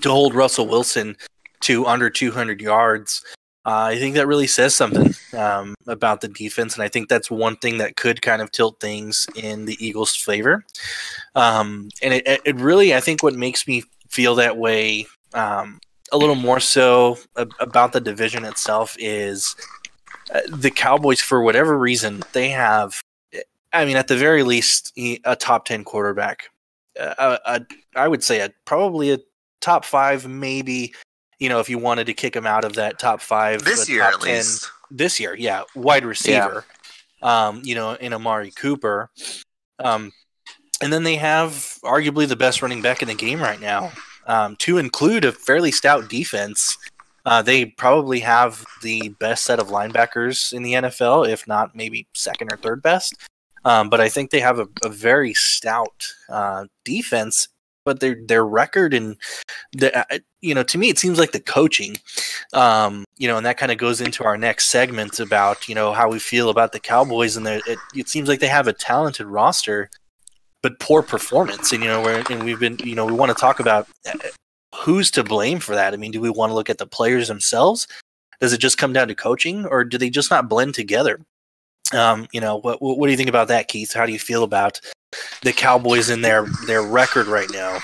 to 0.00 0.10
hold 0.10 0.34
Russell 0.34 0.66
Wilson 0.66 1.16
to 1.60 1.86
under 1.86 2.08
200 2.08 2.60
yards 2.60 3.22
uh, 3.68 3.90
I 3.90 3.98
think 3.98 4.14
that 4.14 4.26
really 4.26 4.46
says 4.46 4.74
something 4.74 5.14
um, 5.38 5.74
about 5.86 6.22
the 6.22 6.28
defense, 6.28 6.74
and 6.74 6.82
I 6.82 6.88
think 6.88 7.10
that's 7.10 7.30
one 7.30 7.54
thing 7.56 7.76
that 7.78 7.96
could 7.96 8.22
kind 8.22 8.40
of 8.40 8.50
tilt 8.50 8.80
things 8.80 9.26
in 9.36 9.66
the 9.66 9.76
Eagles' 9.78 10.16
favor. 10.16 10.64
Um, 11.34 11.90
and 12.02 12.14
it, 12.14 12.40
it, 12.46 12.56
really, 12.56 12.94
I 12.94 13.00
think, 13.00 13.22
what 13.22 13.34
makes 13.34 13.68
me 13.68 13.82
feel 14.08 14.36
that 14.36 14.56
way 14.56 15.04
um, 15.34 15.80
a 16.12 16.16
little 16.16 16.34
more 16.34 16.60
so 16.60 17.18
about 17.36 17.92
the 17.92 18.00
division 18.00 18.46
itself 18.46 18.96
is 18.98 19.54
uh, 20.32 20.40
the 20.48 20.70
Cowboys. 20.70 21.20
For 21.20 21.42
whatever 21.42 21.78
reason, 21.78 22.22
they 22.32 22.50
have, 22.50 23.00
I 23.72 23.84
mean, 23.84 23.96
at 23.96 24.08
the 24.08 24.16
very 24.16 24.42
least, 24.42 24.92
a 24.96 25.36
top 25.36 25.64
ten 25.64 25.84
quarterback. 25.84 26.50
Uh, 26.98 27.38
a, 27.46 27.52
a, 27.52 27.66
I 27.94 28.08
would 28.08 28.24
say 28.24 28.40
a 28.40 28.50
probably 28.64 29.12
a 29.12 29.18
top 29.60 29.84
five, 29.84 30.26
maybe 30.26 30.92
you 31.38 31.48
know, 31.48 31.60
if 31.60 31.68
you 31.68 31.78
wanted 31.78 32.06
to 32.06 32.14
kick 32.14 32.34
him 32.34 32.46
out 32.46 32.64
of 32.64 32.74
that 32.74 32.98
top 32.98 33.20
five 33.20 33.62
this 33.62 33.88
year, 33.88 34.02
at 34.02 34.20
10, 34.20 34.20
least 34.20 34.70
this 34.90 35.20
year, 35.20 35.36
yeah, 35.36 35.62
wide 35.74 36.04
receiver, 36.04 36.64
yeah. 37.22 37.48
um, 37.48 37.62
you 37.64 37.74
know, 37.74 37.94
in 37.94 38.12
Amari 38.12 38.50
Cooper, 38.50 39.10
um, 39.78 40.12
and 40.82 40.92
then 40.92 41.04
they 41.04 41.16
have 41.16 41.52
arguably 41.82 42.26
the 42.26 42.36
best 42.36 42.62
running 42.62 42.82
back 42.82 43.02
in 43.02 43.08
the 43.08 43.14
game 43.14 43.40
right 43.40 43.60
now. 43.60 43.92
Um, 44.26 44.56
to 44.56 44.76
include 44.76 45.24
a 45.24 45.32
fairly 45.32 45.72
stout 45.72 46.10
defense, 46.10 46.76
uh, 47.28 47.42
they 47.42 47.66
probably 47.66 48.20
have 48.20 48.64
the 48.80 49.10
best 49.20 49.44
set 49.44 49.60
of 49.60 49.68
linebackers 49.68 50.50
in 50.52 50.62
the 50.62 50.72
NFL, 50.72 51.28
if 51.28 51.46
not 51.46 51.76
maybe 51.76 52.08
second 52.14 52.50
or 52.50 52.56
third 52.56 52.82
best. 52.82 53.14
Um, 53.66 53.90
but 53.90 54.00
I 54.00 54.08
think 54.08 54.30
they 54.30 54.40
have 54.40 54.58
a, 54.58 54.66
a 54.82 54.88
very 54.88 55.34
stout 55.34 56.06
uh, 56.30 56.64
defense 56.84 57.48
but 57.84 58.00
their 58.00 58.16
their 58.26 58.44
record 58.44 58.92
and 58.92 59.16
the 59.72 59.96
uh, 59.98 60.18
you 60.42 60.54
know 60.54 60.62
to 60.62 60.76
me 60.76 60.90
it 60.90 60.98
seems 60.98 61.18
like 61.18 61.32
the 61.32 61.40
coaching 61.40 61.96
um 62.52 63.02
you 63.16 63.26
know 63.26 63.38
and 63.38 63.46
that 63.46 63.56
kind 63.56 63.72
of 63.72 63.78
goes 63.78 64.02
into 64.02 64.24
our 64.24 64.36
next 64.36 64.68
segment 64.68 65.18
about 65.18 65.66
you 65.70 65.74
know 65.74 65.94
how 65.94 66.06
we 66.06 66.18
feel 66.18 66.50
about 66.50 66.72
the 66.72 66.80
cowboys 66.80 67.38
and 67.38 67.46
it, 67.46 67.62
it 67.94 68.06
seems 68.06 68.28
like 68.28 68.40
they 68.40 68.46
have 68.46 68.68
a 68.68 68.74
talented 68.74 69.26
roster 69.26 69.88
but 70.62 70.78
poor 70.80 71.02
performance 71.02 71.72
and 71.72 71.82
you 71.82 71.88
know 71.88 72.02
where 72.02 72.22
and 72.28 72.42
we've 72.44 72.60
been 72.60 72.76
you 72.84 72.94
know 72.94 73.06
we 73.06 73.12
want 73.12 73.30
to 73.30 73.40
talk 73.40 73.58
about 73.58 73.88
uh, 74.06 74.18
who's 74.74 75.10
to 75.10 75.24
blame 75.24 75.58
for 75.58 75.74
that 75.74 75.94
i 75.94 75.96
mean 75.96 76.10
do 76.10 76.20
we 76.20 76.30
want 76.30 76.50
to 76.50 76.54
look 76.54 76.70
at 76.70 76.78
the 76.78 76.86
players 76.86 77.28
themselves 77.28 77.86
does 78.40 78.52
it 78.52 78.58
just 78.58 78.78
come 78.78 78.92
down 78.92 79.08
to 79.08 79.14
coaching 79.14 79.66
or 79.66 79.84
do 79.84 79.98
they 79.98 80.10
just 80.10 80.30
not 80.30 80.48
blend 80.48 80.74
together 80.74 81.20
um, 81.92 82.26
you 82.32 82.40
know, 82.40 82.56
what 82.56 82.82
what 82.82 83.06
do 83.06 83.10
you 83.10 83.16
think 83.16 83.28
about 83.28 83.48
that, 83.48 83.68
Keith? 83.68 83.92
How 83.92 84.06
do 84.06 84.12
you 84.12 84.18
feel 84.18 84.42
about 84.42 84.80
the 85.42 85.52
Cowboys 85.52 86.10
in 86.10 86.20
their 86.20 86.46
their 86.66 86.82
record 86.82 87.26
right 87.26 87.48
now? 87.50 87.78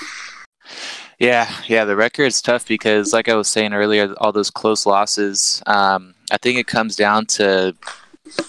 Yeah, 1.17 1.51
yeah, 1.67 1.85
the 1.85 1.95
record's 1.95 2.41
tough 2.41 2.67
because, 2.67 3.13
like 3.13 3.29
I 3.29 3.35
was 3.35 3.47
saying 3.47 3.73
earlier, 3.73 4.13
all 4.17 4.31
those 4.31 4.51
close 4.51 4.85
losses. 4.85 5.63
Um, 5.65 6.13
I 6.31 6.37
think 6.37 6.59
it 6.59 6.67
comes 6.67 6.95
down 6.95 7.25
to 7.27 7.75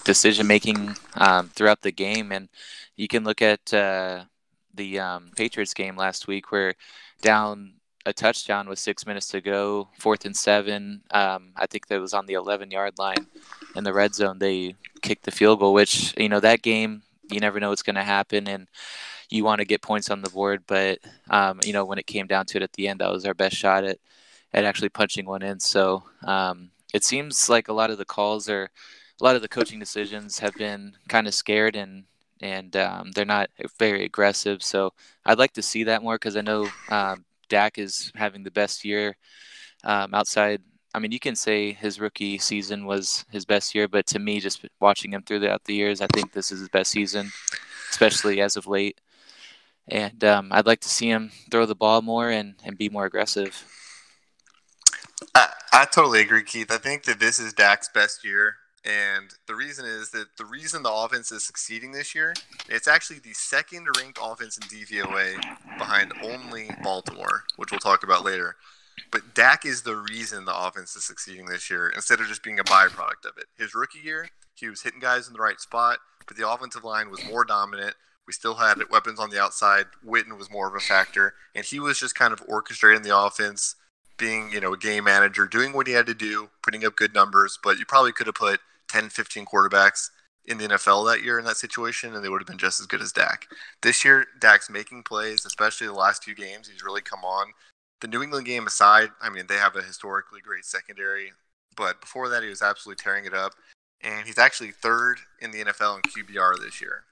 decision 0.03 0.47
making 0.47 0.95
um, 1.15 1.49
throughout 1.49 1.81
the 1.81 1.91
game, 1.91 2.31
and 2.31 2.49
you 2.95 3.07
can 3.07 3.23
look 3.23 3.41
at 3.41 3.73
uh, 3.73 4.25
the 4.73 4.99
um, 4.99 5.31
Patriots 5.35 5.73
game 5.73 5.95
last 5.95 6.27
week, 6.27 6.51
where 6.51 6.75
down 7.21 7.73
a 8.07 8.13
touchdown 8.13 8.69
with 8.69 8.79
six 8.79 9.05
minutes 9.05 9.27
to 9.27 9.41
go, 9.41 9.89
fourth 9.99 10.23
and 10.23 10.35
seven. 10.35 11.01
Um, 11.11 11.49
I 11.57 11.67
think 11.67 11.87
that 11.87 11.99
was 11.99 12.13
on 12.13 12.25
the 12.25 12.35
11 12.35 12.71
yard 12.71 12.93
line 12.97 13.27
in 13.75 13.83
the 13.83 13.93
red 13.93 14.15
zone. 14.15 14.39
They 14.39 14.75
kicked 15.01 15.25
the 15.25 15.31
field 15.31 15.59
goal, 15.59 15.73
which 15.73 16.13
you 16.17 16.29
know 16.29 16.39
that 16.39 16.61
game 16.61 17.03
you 17.29 17.41
never 17.41 17.59
know 17.59 17.69
what's 17.69 17.83
going 17.83 17.97
to 17.97 18.03
happen, 18.03 18.47
and 18.47 18.67
you 19.29 19.43
want 19.43 19.59
to 19.59 19.65
get 19.65 19.81
points 19.81 20.09
on 20.09 20.21
the 20.21 20.29
board. 20.29 20.63
But 20.67 20.99
um, 21.29 21.59
you 21.65 21.73
know 21.73 21.83
when 21.83 21.99
it 21.99 22.07
came 22.07 22.27
down 22.27 22.45
to 22.47 22.57
it 22.57 22.63
at 22.63 22.73
the 22.73 22.87
end, 22.87 23.01
that 23.01 23.11
was 23.11 23.25
our 23.25 23.33
best 23.33 23.57
shot 23.57 23.83
at 23.83 23.99
at 24.53 24.63
actually 24.63 24.89
punching 24.89 25.25
one 25.25 25.43
in. 25.43 25.59
So 25.59 26.03
um, 26.23 26.69
it 26.93 27.03
seems 27.03 27.49
like 27.49 27.67
a 27.67 27.73
lot 27.73 27.91
of 27.91 27.97
the 27.97 28.05
calls 28.05 28.47
are 28.47 28.69
a 29.19 29.23
lot 29.23 29.35
of 29.35 29.41
the 29.41 29.49
coaching 29.49 29.79
decisions 29.79 30.39
have 30.39 30.53
been 30.55 30.95
kind 31.09 31.27
of 31.27 31.33
scared 31.33 31.75
and 31.75 32.05
and 32.39 32.77
um, 32.77 33.11
they're 33.11 33.25
not 33.25 33.49
very 33.77 34.05
aggressive. 34.05 34.63
So 34.63 34.93
I'd 35.25 35.39
like 35.39 35.53
to 35.53 35.61
see 35.61 35.83
that 35.85 36.03
more 36.03 36.15
because 36.15 36.37
I 36.37 36.41
know 36.41 36.69
um, 36.89 37.25
Dak 37.49 37.77
is 37.77 38.11
having 38.15 38.43
the 38.43 38.51
best 38.51 38.85
year 38.85 39.15
um, 39.83 40.13
outside 40.13 40.61
I 40.97 40.99
mean, 40.99 41.11
you 41.11 41.19
can 41.19 41.35
say 41.35 41.73
his 41.73 41.99
rookie 41.99 42.39
season 42.39 42.87
was 42.87 43.23
his 43.29 43.45
best 43.45 43.75
year, 43.75 43.87
but 43.87 44.07
to 44.07 44.19
me, 44.19 44.39
just 44.39 44.65
watching 44.79 45.13
him 45.13 45.21
throughout 45.21 45.63
the 45.65 45.75
years, 45.75 46.01
I 46.01 46.07
think 46.11 46.31
this 46.31 46.51
is 46.51 46.59
his 46.59 46.69
best 46.69 46.89
season, 46.89 47.31
especially 47.91 48.41
as 48.41 48.55
of 48.55 48.65
late. 48.65 48.99
And 49.87 50.23
um, 50.23 50.49
I'd 50.51 50.65
like 50.65 50.79
to 50.81 50.89
see 50.89 51.07
him 51.07 51.31
throw 51.51 51.67
the 51.67 51.75
ball 51.75 52.01
more 52.01 52.31
and, 52.31 52.55
and 52.63 52.79
be 52.79 52.89
more 52.89 53.05
aggressive. 53.05 53.63
I, 55.35 55.53
I 55.71 55.85
totally 55.85 56.21
agree, 56.21 56.43
Keith. 56.43 56.71
I 56.71 56.77
think 56.77 57.03
that 57.03 57.19
this 57.19 57.39
is 57.39 57.53
Dak's 57.53 57.89
best 57.89 58.25
year. 58.25 58.55
And 58.87 59.31
the 59.47 59.55
reason 59.55 59.85
is 59.85 60.11
that 60.11 60.37
the 60.37 60.45
reason 60.45 60.81
the 60.81 60.93
offense 60.93 61.29
is 61.33 61.43
succeeding 61.43 61.91
this 61.91 62.15
year, 62.15 62.33
it's 62.69 62.87
actually 62.87 63.19
the 63.19 63.33
second 63.33 63.85
ranked 63.97 64.17
offense 64.21 64.57
in 64.57 64.63
DVOA 64.63 65.35
behind 65.77 66.13
only 66.23 66.69
Baltimore, 66.81 67.43
which 67.57 67.69
we'll 67.69 67.81
talk 67.81 68.03
about 68.03 68.23
later. 68.23 68.55
But 69.11 69.35
Dak 69.35 69.65
is 69.65 69.81
the 69.81 69.97
reason 69.97 70.45
the 70.45 70.57
offense 70.57 70.95
is 70.95 71.03
succeeding 71.03 71.47
this 71.47 71.69
year 71.69 71.89
instead 71.89 72.21
of 72.21 72.27
just 72.27 72.43
being 72.43 72.59
a 72.59 72.63
byproduct 72.63 73.25
of 73.25 73.37
it. 73.37 73.47
His 73.57 73.75
rookie 73.75 73.99
year, 73.99 74.29
he 74.55 74.69
was 74.69 74.83
hitting 74.83 75.01
guys 75.01 75.27
in 75.27 75.33
the 75.33 75.39
right 75.39 75.59
spot, 75.59 75.99
but 76.25 76.37
the 76.37 76.49
offensive 76.49 76.85
line 76.85 77.11
was 77.11 77.25
more 77.25 77.43
dominant. 77.43 77.95
We 78.25 78.31
still 78.31 78.55
had 78.55 78.77
weapons 78.89 79.19
on 79.19 79.31
the 79.31 79.41
outside. 79.41 79.87
Witten 80.05 80.37
was 80.37 80.49
more 80.49 80.67
of 80.67 80.75
a 80.75 80.79
factor, 80.79 81.33
and 81.53 81.65
he 81.65 81.81
was 81.81 81.99
just 81.99 82.15
kind 82.15 82.31
of 82.31 82.45
orchestrating 82.47 83.03
the 83.03 83.17
offense, 83.17 83.75
being, 84.17 84.49
you 84.51 84.61
know, 84.61 84.73
a 84.73 84.77
game 84.77 85.03
manager, 85.03 85.45
doing 85.45 85.73
what 85.73 85.87
he 85.87 85.93
had 85.93 86.07
to 86.07 86.13
do, 86.13 86.49
putting 86.63 86.85
up 86.85 86.95
good 86.95 87.13
numbers, 87.13 87.59
but 87.61 87.77
you 87.77 87.85
probably 87.85 88.13
could 88.13 88.27
have 88.27 88.35
put 88.35 88.61
10, 88.89 89.09
15 89.09 89.45
quarterbacks 89.45 90.09
in 90.45 90.57
the 90.57 90.67
NFL 90.67 91.05
that 91.11 91.23
year 91.23 91.39
in 91.39 91.45
that 91.45 91.57
situation, 91.57 92.15
and 92.15 92.23
they 92.23 92.29
would 92.29 92.41
have 92.41 92.47
been 92.47 92.57
just 92.57 92.79
as 92.79 92.85
good 92.85 93.01
as 93.01 93.11
Dak. 93.11 93.47
This 93.81 94.05
year, 94.05 94.25
Dak's 94.39 94.69
making 94.69 95.03
plays, 95.03 95.45
especially 95.45 95.87
the 95.87 95.93
last 95.93 96.23
two 96.23 96.33
games. 96.33 96.69
He's 96.69 96.83
really 96.83 97.01
come 97.01 97.23
on 97.23 97.47
the 98.01 98.07
New 98.07 98.21
England 98.21 98.45
game 98.45 98.67
aside, 98.67 99.09
I 99.21 99.29
mean, 99.29 99.45
they 99.47 99.55
have 99.55 99.75
a 99.75 99.81
historically 99.81 100.41
great 100.41 100.65
secondary, 100.65 101.33
but 101.75 101.99
before 102.01 102.29
that, 102.29 102.43
he 102.43 102.49
was 102.49 102.61
absolutely 102.61 103.01
tearing 103.01 103.25
it 103.25 103.33
up. 103.33 103.53
And 104.01 104.27
he's 104.27 104.37
actually 104.37 104.71
third 104.71 105.17
in 105.41 105.51
the 105.51 105.63
NFL 105.63 105.97
in 105.97 106.01
QBR 106.03 106.59
this 106.59 106.79
year. 106.79 107.03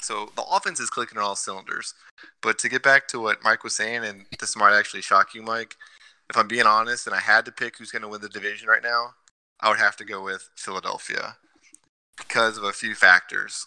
So 0.00 0.30
the 0.36 0.42
offense 0.42 0.78
is 0.78 0.90
clicking 0.90 1.18
on 1.18 1.24
all 1.24 1.34
cylinders. 1.34 1.94
But 2.42 2.58
to 2.60 2.68
get 2.68 2.84
back 2.84 3.08
to 3.08 3.20
what 3.20 3.42
Mike 3.42 3.64
was 3.64 3.74
saying, 3.74 4.04
and 4.04 4.24
this 4.38 4.56
might 4.56 4.76
actually 4.76 5.02
shock 5.02 5.34
you, 5.34 5.42
Mike, 5.42 5.74
if 6.30 6.36
I'm 6.36 6.46
being 6.46 6.66
honest 6.66 7.06
and 7.06 7.16
I 7.16 7.20
had 7.20 7.44
to 7.46 7.52
pick 7.52 7.76
who's 7.76 7.90
going 7.90 8.02
to 8.02 8.08
win 8.08 8.20
the 8.20 8.28
division 8.28 8.68
right 8.68 8.82
now, 8.82 9.14
I 9.60 9.68
would 9.68 9.78
have 9.78 9.96
to 9.96 10.04
go 10.04 10.22
with 10.22 10.50
Philadelphia 10.56 11.36
because 12.16 12.58
of 12.58 12.64
a 12.64 12.72
few 12.72 12.94
factors. 12.94 13.66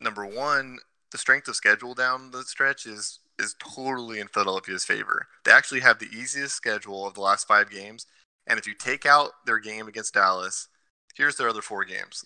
Number 0.00 0.24
one, 0.24 0.78
the 1.10 1.18
strength 1.18 1.48
of 1.48 1.56
schedule 1.56 1.94
down 1.94 2.30
the 2.30 2.42
stretch 2.42 2.86
is 2.86 3.20
is 3.38 3.56
totally 3.58 4.20
in 4.20 4.28
Philadelphia's 4.28 4.84
favor. 4.84 5.26
They 5.44 5.50
actually 5.50 5.80
have 5.80 5.98
the 5.98 6.08
easiest 6.12 6.54
schedule 6.54 7.06
of 7.06 7.14
the 7.14 7.20
last 7.20 7.48
five 7.48 7.68
games. 7.68 8.06
And 8.46 8.58
if 8.58 8.66
you 8.66 8.74
take 8.74 9.04
out 9.06 9.32
their 9.44 9.58
game 9.58 9.88
against 9.88 10.14
Dallas, 10.14 10.68
here's 11.16 11.36
their 11.36 11.48
other 11.48 11.62
four 11.62 11.84
games. 11.84 12.24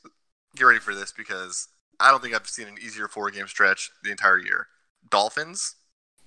Get 0.55 0.65
ready 0.65 0.81
for 0.81 0.95
this 0.95 1.13
because 1.13 1.69
I 2.01 2.11
don't 2.11 2.23
think 2.23 2.35
I've 2.35 2.47
seen 2.47 2.69
an 2.69 2.79
easier 2.79 3.09
four 3.09 3.31
game 3.31 3.47
stretch 3.47 3.91
the 4.03 4.11
entire 4.11 4.39
year. 4.39 4.67
Dolphins, 5.11 5.77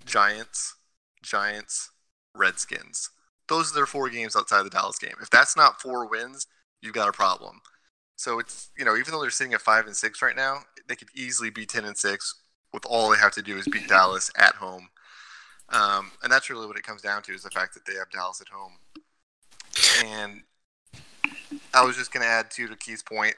Giants, 0.05 0.75
Giants, 1.21 1.91
Redskins. 2.35 3.09
Those 3.47 3.71
are 3.71 3.75
their 3.75 3.85
four 3.85 4.09
games 4.09 4.35
outside 4.35 4.63
the 4.63 4.69
Dallas 4.69 4.97
game. 4.97 5.15
If 5.21 5.29
that's 5.29 5.57
not 5.57 5.81
four 5.81 6.07
wins, 6.07 6.47
you've 6.81 6.93
got 6.93 7.09
a 7.09 7.13
problem. 7.13 7.61
So 8.15 8.39
it's 8.39 8.69
you 8.77 8.85
know 8.85 8.95
even 8.95 9.11
though 9.11 9.21
they're 9.21 9.31
sitting 9.31 9.53
at 9.53 9.61
five 9.61 9.87
and 9.87 9.95
six 9.95 10.21
right 10.21 10.35
now, 10.35 10.59
they 10.87 10.95
could 10.95 11.09
easily 11.15 11.49
be 11.49 11.65
ten 11.65 11.85
and 11.85 11.97
six 11.97 12.35
with 12.73 12.85
all 12.85 13.09
they 13.09 13.17
have 13.17 13.33
to 13.33 13.41
do 13.41 13.57
is 13.57 13.67
beat 13.67 13.87
Dallas 13.89 14.31
at 14.37 14.55
home. 14.55 14.89
Um, 15.69 16.11
and 16.21 16.31
that's 16.31 16.49
really 16.49 16.67
what 16.67 16.77
it 16.77 16.83
comes 16.83 17.01
down 17.01 17.21
to 17.23 17.33
is 17.33 17.43
the 17.43 17.49
fact 17.49 17.73
that 17.73 17.85
they 17.85 17.93
have 17.97 18.09
Dallas 18.11 18.41
at 18.41 18.49
home. 18.49 18.73
And 20.05 20.43
I 21.73 21.85
was 21.85 21.95
just 21.95 22.11
going 22.11 22.23
to 22.23 22.29
add 22.29 22.51
too 22.51 22.67
to 22.67 22.75
Keith's 22.75 23.03
point 23.03 23.35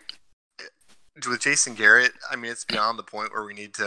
with 1.28 1.42
Jason 1.42 1.76
Garrett. 1.76 2.14
I 2.32 2.36
mean, 2.36 2.52
it's 2.52 2.66
beyond 2.66 2.98
the 2.98 3.04
point 3.04 3.32
where 3.32 3.46
we 3.46 3.54
need 3.54 3.74
to, 3.76 3.84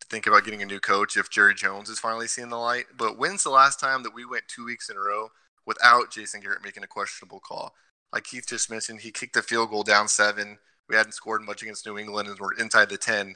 to 0.00 0.06
think 0.08 0.26
about 0.26 0.44
getting 0.44 0.62
a 0.62 0.66
new 0.66 0.80
coach 0.80 1.16
if 1.16 1.30
Jerry 1.30 1.54
Jones 1.54 1.88
is 1.88 1.98
finally 1.98 2.26
seeing 2.26 2.50
the 2.50 2.56
light. 2.56 2.86
But 2.96 3.18
when's 3.18 3.42
the 3.42 3.50
last 3.50 3.80
time 3.80 4.02
that 4.02 4.14
we 4.14 4.26
went 4.26 4.44
two 4.48 4.64
weeks 4.64 4.90
in 4.90 4.96
a 4.96 5.00
row 5.00 5.30
without 5.66 6.10
Jason 6.10 6.42
Garrett 6.42 6.62
making 6.62 6.84
a 6.84 6.88
questionable 6.88 7.40
call? 7.40 7.74
Like 8.12 8.24
Keith 8.24 8.46
just 8.46 8.70
mentioned, 8.70 9.00
he 9.00 9.10
kicked 9.10 9.36
a 9.36 9.42
field 9.42 9.70
goal 9.70 9.82
down 9.82 10.08
seven. 10.08 10.58
We 10.88 10.96
hadn't 10.96 11.12
scored 11.12 11.42
much 11.42 11.62
against 11.62 11.86
New 11.86 11.98
England 11.98 12.28
and 12.28 12.38
we're 12.38 12.54
inside 12.54 12.88
the 12.88 12.98
10. 12.98 13.34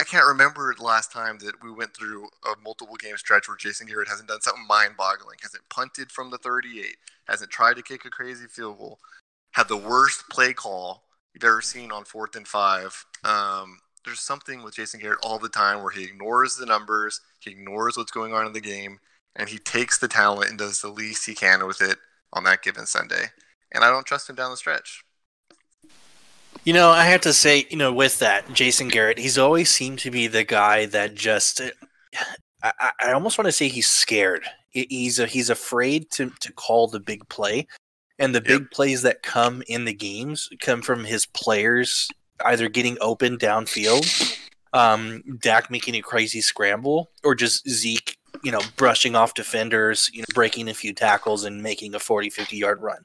I 0.00 0.04
can't 0.04 0.26
remember 0.26 0.74
the 0.74 0.84
last 0.84 1.12
time 1.12 1.38
that 1.40 1.62
we 1.62 1.72
went 1.72 1.94
through 1.94 2.28
a 2.44 2.54
multiple 2.62 2.96
game 2.96 3.16
stretch 3.16 3.48
where 3.48 3.56
Jason 3.56 3.88
Garrett 3.88 4.08
hasn't 4.08 4.28
done 4.28 4.40
something 4.40 4.66
mind 4.66 4.96
boggling, 4.96 5.38
hasn't 5.42 5.68
punted 5.70 6.12
from 6.12 6.30
the 6.30 6.38
38, 6.38 6.96
hasn't 7.28 7.50
tried 7.50 7.76
to 7.76 7.82
kick 7.82 8.04
a 8.04 8.10
crazy 8.10 8.46
field 8.46 8.78
goal, 8.78 9.00
had 9.52 9.66
the 9.66 9.76
worst 9.76 10.28
play 10.30 10.52
call 10.52 11.04
you've 11.34 11.42
ever 11.42 11.60
seen 11.60 11.90
on 11.90 12.04
fourth 12.04 12.36
and 12.36 12.46
five. 12.46 13.04
Um, 13.24 13.78
there's 14.04 14.20
something 14.20 14.62
with 14.62 14.76
Jason 14.76 15.00
Garrett 15.00 15.18
all 15.22 15.38
the 15.40 15.48
time 15.48 15.82
where 15.82 15.90
he 15.92 16.04
ignores 16.04 16.56
the 16.56 16.66
numbers, 16.66 17.20
he 17.40 17.50
ignores 17.50 17.96
what's 17.96 18.12
going 18.12 18.32
on 18.32 18.46
in 18.46 18.52
the 18.52 18.60
game, 18.60 19.00
and 19.34 19.48
he 19.48 19.58
takes 19.58 19.98
the 19.98 20.08
talent 20.08 20.50
and 20.50 20.58
does 20.58 20.80
the 20.80 20.88
least 20.88 21.26
he 21.26 21.34
can 21.34 21.66
with 21.66 21.80
it 21.80 21.98
on 22.32 22.44
that 22.44 22.62
given 22.62 22.86
Sunday. 22.86 23.26
And 23.72 23.84
I 23.84 23.90
don't 23.90 24.06
trust 24.06 24.28
him 24.28 24.36
down 24.36 24.50
the 24.50 24.56
stretch. 24.56 25.04
You 26.64 26.72
know, 26.72 26.90
I 26.90 27.04
have 27.04 27.20
to 27.22 27.32
say, 27.32 27.66
you 27.70 27.76
know, 27.76 27.92
with 27.92 28.18
that, 28.18 28.52
Jason 28.52 28.88
Garrett, 28.88 29.18
he's 29.18 29.38
always 29.38 29.70
seemed 29.70 30.00
to 30.00 30.10
be 30.10 30.26
the 30.26 30.44
guy 30.44 30.86
that 30.86 31.14
just. 31.14 31.60
I, 32.62 32.90
I 33.00 33.12
almost 33.12 33.38
want 33.38 33.46
to 33.46 33.52
say 33.52 33.68
he's 33.68 33.86
scared. 33.86 34.42
He's 34.70 35.18
a, 35.18 35.26
he's 35.26 35.48
afraid 35.50 36.10
to 36.12 36.32
to 36.40 36.52
call 36.52 36.88
the 36.88 37.00
big 37.00 37.28
play, 37.28 37.66
and 38.18 38.34
the 38.34 38.40
big 38.40 38.70
plays 38.70 39.02
that 39.02 39.22
come 39.22 39.62
in 39.68 39.84
the 39.84 39.94
games 39.94 40.48
come 40.60 40.82
from 40.82 41.04
his 41.04 41.24
players 41.26 42.08
either 42.44 42.68
getting 42.68 42.96
open 43.00 43.36
downfield, 43.38 44.38
um, 44.72 45.22
Dak 45.40 45.70
making 45.70 45.96
a 45.96 46.02
crazy 46.02 46.40
scramble, 46.40 47.10
or 47.24 47.34
just 47.34 47.68
Zeke, 47.68 48.16
you 48.42 48.52
know, 48.52 48.60
brushing 48.76 49.16
off 49.16 49.34
defenders, 49.34 50.10
you 50.12 50.20
know, 50.20 50.26
breaking 50.34 50.68
a 50.68 50.74
few 50.74 50.92
tackles 50.92 51.44
and 51.44 51.62
making 51.62 51.94
a 51.94 51.98
40, 51.98 52.30
50 52.30 52.56
yard 52.56 52.82
run. 52.82 53.04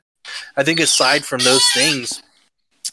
I 0.56 0.64
think 0.64 0.80
aside 0.80 1.26
from 1.26 1.40
those 1.42 1.64
things, 1.74 2.24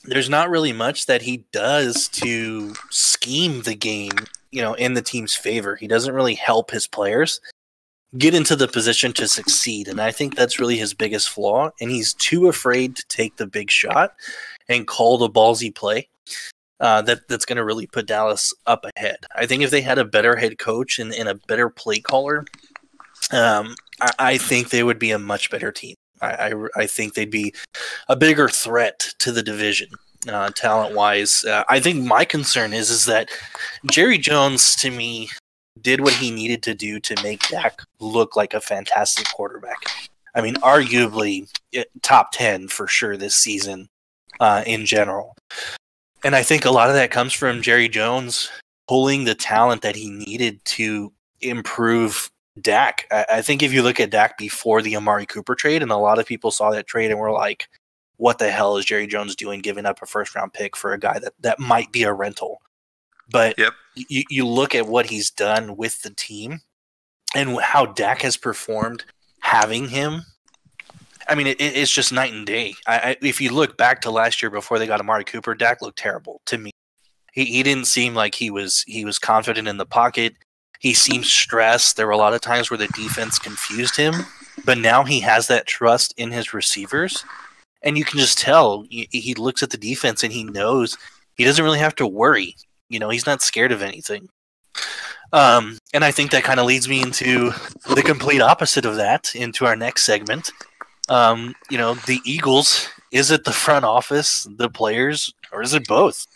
there's 0.04 0.30
not 0.30 0.50
really 0.50 0.72
much 0.72 1.06
that 1.06 1.22
he 1.22 1.44
does 1.52 2.08
to 2.08 2.74
scheme 2.90 3.62
the 3.62 3.74
game, 3.74 4.26
you 4.50 4.62
know, 4.62 4.74
in 4.74 4.94
the 4.94 5.02
team's 5.02 5.34
favor. 5.34 5.76
He 5.76 5.86
doesn't 5.86 6.14
really 6.14 6.34
help 6.34 6.70
his 6.70 6.86
players 6.86 7.40
get 8.18 8.34
into 8.34 8.56
the 8.56 8.68
position 8.68 9.12
to 9.14 9.28
succeed. 9.28 9.88
And 9.88 10.00
I 10.00 10.10
think 10.10 10.34
that's 10.34 10.58
really 10.58 10.76
his 10.76 10.94
biggest 10.94 11.28
flaw. 11.28 11.70
And 11.80 11.90
he's 11.90 12.14
too 12.14 12.48
afraid 12.48 12.96
to 12.96 13.06
take 13.08 13.36
the 13.36 13.46
big 13.46 13.70
shot 13.70 14.14
and 14.68 14.86
call 14.86 15.18
the 15.18 15.30
ballsy 15.30 15.74
play. 15.74 16.08
Uh, 16.80 17.02
that 17.02 17.28
that's 17.28 17.44
going 17.44 17.58
to 17.58 17.64
really 17.64 17.86
put 17.86 18.06
Dallas 18.06 18.54
up 18.66 18.86
ahead. 18.96 19.18
I 19.36 19.44
think 19.44 19.62
if 19.62 19.70
they 19.70 19.82
had 19.82 19.98
a 19.98 20.04
better 20.04 20.34
head 20.36 20.58
coach 20.58 20.98
and, 20.98 21.12
and 21.12 21.28
a 21.28 21.34
better 21.34 21.68
play 21.68 22.00
caller, 22.00 22.46
um, 23.32 23.74
I, 24.00 24.12
I 24.18 24.38
think 24.38 24.70
they 24.70 24.82
would 24.82 24.98
be 24.98 25.10
a 25.10 25.18
much 25.18 25.50
better 25.50 25.72
team. 25.72 25.94
I, 26.22 26.54
I, 26.76 26.86
think 26.86 27.14
they'd 27.14 27.30
be 27.30 27.54
a 28.08 28.16
bigger 28.16 28.48
threat 28.48 29.14
to 29.18 29.32
the 29.32 29.42
division. 29.42 29.88
Uh, 30.28 30.50
talent 30.50 30.94
wise, 30.94 31.44
uh, 31.44 31.64
I 31.68 31.80
think 31.80 32.04
my 32.04 32.26
concern 32.26 32.74
is 32.74 32.90
is 32.90 33.06
that 33.06 33.30
Jerry 33.90 34.18
Jones 34.18 34.76
to 34.76 34.90
me 34.90 35.30
did 35.80 36.02
what 36.02 36.12
he 36.12 36.30
needed 36.30 36.62
to 36.64 36.74
do 36.74 37.00
to 37.00 37.22
make 37.22 37.48
Dak 37.48 37.80
look 38.00 38.36
like 38.36 38.52
a 38.52 38.60
fantastic 38.60 39.26
quarterback. 39.34 39.78
I 40.34 40.42
mean, 40.42 40.56
arguably 40.56 41.48
eh, 41.72 41.84
top 42.02 42.32
ten 42.32 42.68
for 42.68 42.86
sure 42.86 43.16
this 43.16 43.34
season 43.34 43.88
uh, 44.40 44.62
in 44.66 44.84
general. 44.84 45.36
And 46.22 46.36
I 46.36 46.42
think 46.42 46.64
a 46.66 46.70
lot 46.70 46.90
of 46.90 46.94
that 46.96 47.10
comes 47.10 47.32
from 47.32 47.62
Jerry 47.62 47.88
Jones 47.88 48.50
pulling 48.88 49.24
the 49.24 49.34
talent 49.34 49.82
that 49.82 49.96
he 49.96 50.10
needed 50.10 50.62
to 50.66 51.12
improve 51.40 52.30
Dak. 52.62 53.06
I, 53.10 53.26
I 53.34 53.42
think 53.42 53.62
if 53.62 53.72
you 53.72 53.82
look 53.82 54.00
at 54.00 54.10
Dak 54.10 54.38
before 54.38 54.82
the 54.82 54.96
Amari 54.96 55.26
Cooper 55.26 55.54
trade, 55.54 55.82
and 55.82 55.90
a 55.90 55.96
lot 55.96 56.18
of 56.18 56.26
people 56.26 56.50
saw 56.50 56.70
that 56.70 56.86
trade 56.86 57.10
and 57.10 57.20
were 57.20 57.32
like, 57.32 57.68
what 58.16 58.38
the 58.38 58.50
hell 58.50 58.76
is 58.76 58.84
Jerry 58.84 59.06
Jones 59.06 59.34
doing 59.34 59.60
giving 59.60 59.86
up 59.86 60.02
a 60.02 60.06
first 60.06 60.34
round 60.34 60.52
pick 60.52 60.76
for 60.76 60.92
a 60.92 60.98
guy 60.98 61.18
that, 61.18 61.32
that 61.40 61.58
might 61.58 61.90
be 61.90 62.02
a 62.02 62.12
rental? 62.12 62.60
But 63.30 63.58
yep. 63.58 63.72
you, 63.94 64.24
you 64.28 64.46
look 64.46 64.74
at 64.74 64.86
what 64.86 65.06
he's 65.06 65.30
done 65.30 65.76
with 65.76 66.02
the 66.02 66.10
team 66.10 66.60
and 67.34 67.60
how 67.60 67.86
Dak 67.86 68.22
has 68.22 68.36
performed 68.36 69.04
having 69.40 69.88
him. 69.88 70.22
I 71.28 71.34
mean, 71.34 71.46
it, 71.46 71.60
it's 71.60 71.92
just 71.92 72.12
night 72.12 72.32
and 72.32 72.46
day. 72.46 72.74
I, 72.86 72.98
I, 72.98 73.16
if 73.22 73.40
you 73.40 73.52
look 73.52 73.76
back 73.76 74.00
to 74.02 74.10
last 74.10 74.42
year 74.42 74.50
before 74.50 74.78
they 74.78 74.86
got 74.86 75.00
Amari 75.00 75.24
Cooper, 75.24 75.54
Dak 75.54 75.80
looked 75.80 75.98
terrible 75.98 76.40
to 76.46 76.58
me. 76.58 76.72
He, 77.32 77.44
he 77.44 77.62
didn't 77.62 77.86
seem 77.86 78.14
like 78.14 78.34
he 78.34 78.50
was 78.50 78.82
he 78.86 79.04
was 79.04 79.18
confident 79.18 79.68
in 79.68 79.76
the 79.76 79.86
pocket. 79.86 80.34
He 80.80 80.94
seemed 80.94 81.26
stressed. 81.26 81.96
There 81.96 82.06
were 82.06 82.12
a 82.12 82.16
lot 82.16 82.32
of 82.32 82.40
times 82.40 82.70
where 82.70 82.78
the 82.78 82.88
defense 82.88 83.38
confused 83.38 83.96
him, 83.96 84.14
but 84.64 84.78
now 84.78 85.04
he 85.04 85.20
has 85.20 85.46
that 85.46 85.66
trust 85.66 86.14
in 86.16 86.32
his 86.32 86.54
receivers. 86.54 87.22
And 87.82 87.98
you 87.98 88.04
can 88.04 88.18
just 88.18 88.38
tell 88.38 88.86
he, 88.88 89.34
looks 89.34 89.62
at 89.62 89.70
the 89.70 89.76
defense 89.76 90.22
and 90.22 90.32
he 90.32 90.42
knows 90.42 90.96
he 91.34 91.44
doesn't 91.44 91.64
really 91.64 91.78
have 91.78 91.94
to 91.96 92.06
worry. 92.06 92.56
You 92.88 92.98
know, 92.98 93.10
he's 93.10 93.26
not 93.26 93.42
scared 93.42 93.72
of 93.72 93.82
anything. 93.82 94.30
Um, 95.34 95.78
and 95.92 96.02
I 96.02 96.12
think 96.12 96.30
that 96.30 96.44
kind 96.44 96.58
of 96.58 96.66
leads 96.66 96.88
me 96.88 97.02
into 97.02 97.52
the 97.94 98.02
complete 98.02 98.40
opposite 98.40 98.86
of 98.86 98.96
that, 98.96 99.34
into 99.34 99.66
our 99.66 99.76
next 99.76 100.04
segment. 100.04 100.50
Um, 101.10 101.54
you 101.70 101.76
know, 101.76 101.94
the 101.94 102.20
Eagles. 102.24 102.88
Is 103.12 103.30
it 103.30 103.44
the 103.44 103.52
front 103.52 103.84
office, 103.84 104.46
the 104.56 104.70
players, 104.70 105.34
or 105.52 105.62
is 105.62 105.74
it 105.74 105.86
both? 105.86 106.26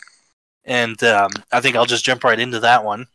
And 0.65 1.01
um, 1.03 1.31
I 1.51 1.61
think 1.61 1.75
I'll 1.75 1.85
just 1.85 2.05
jump 2.05 2.23
right 2.23 2.39
into 2.39 2.59
that 2.59 2.83
one. 2.83 3.07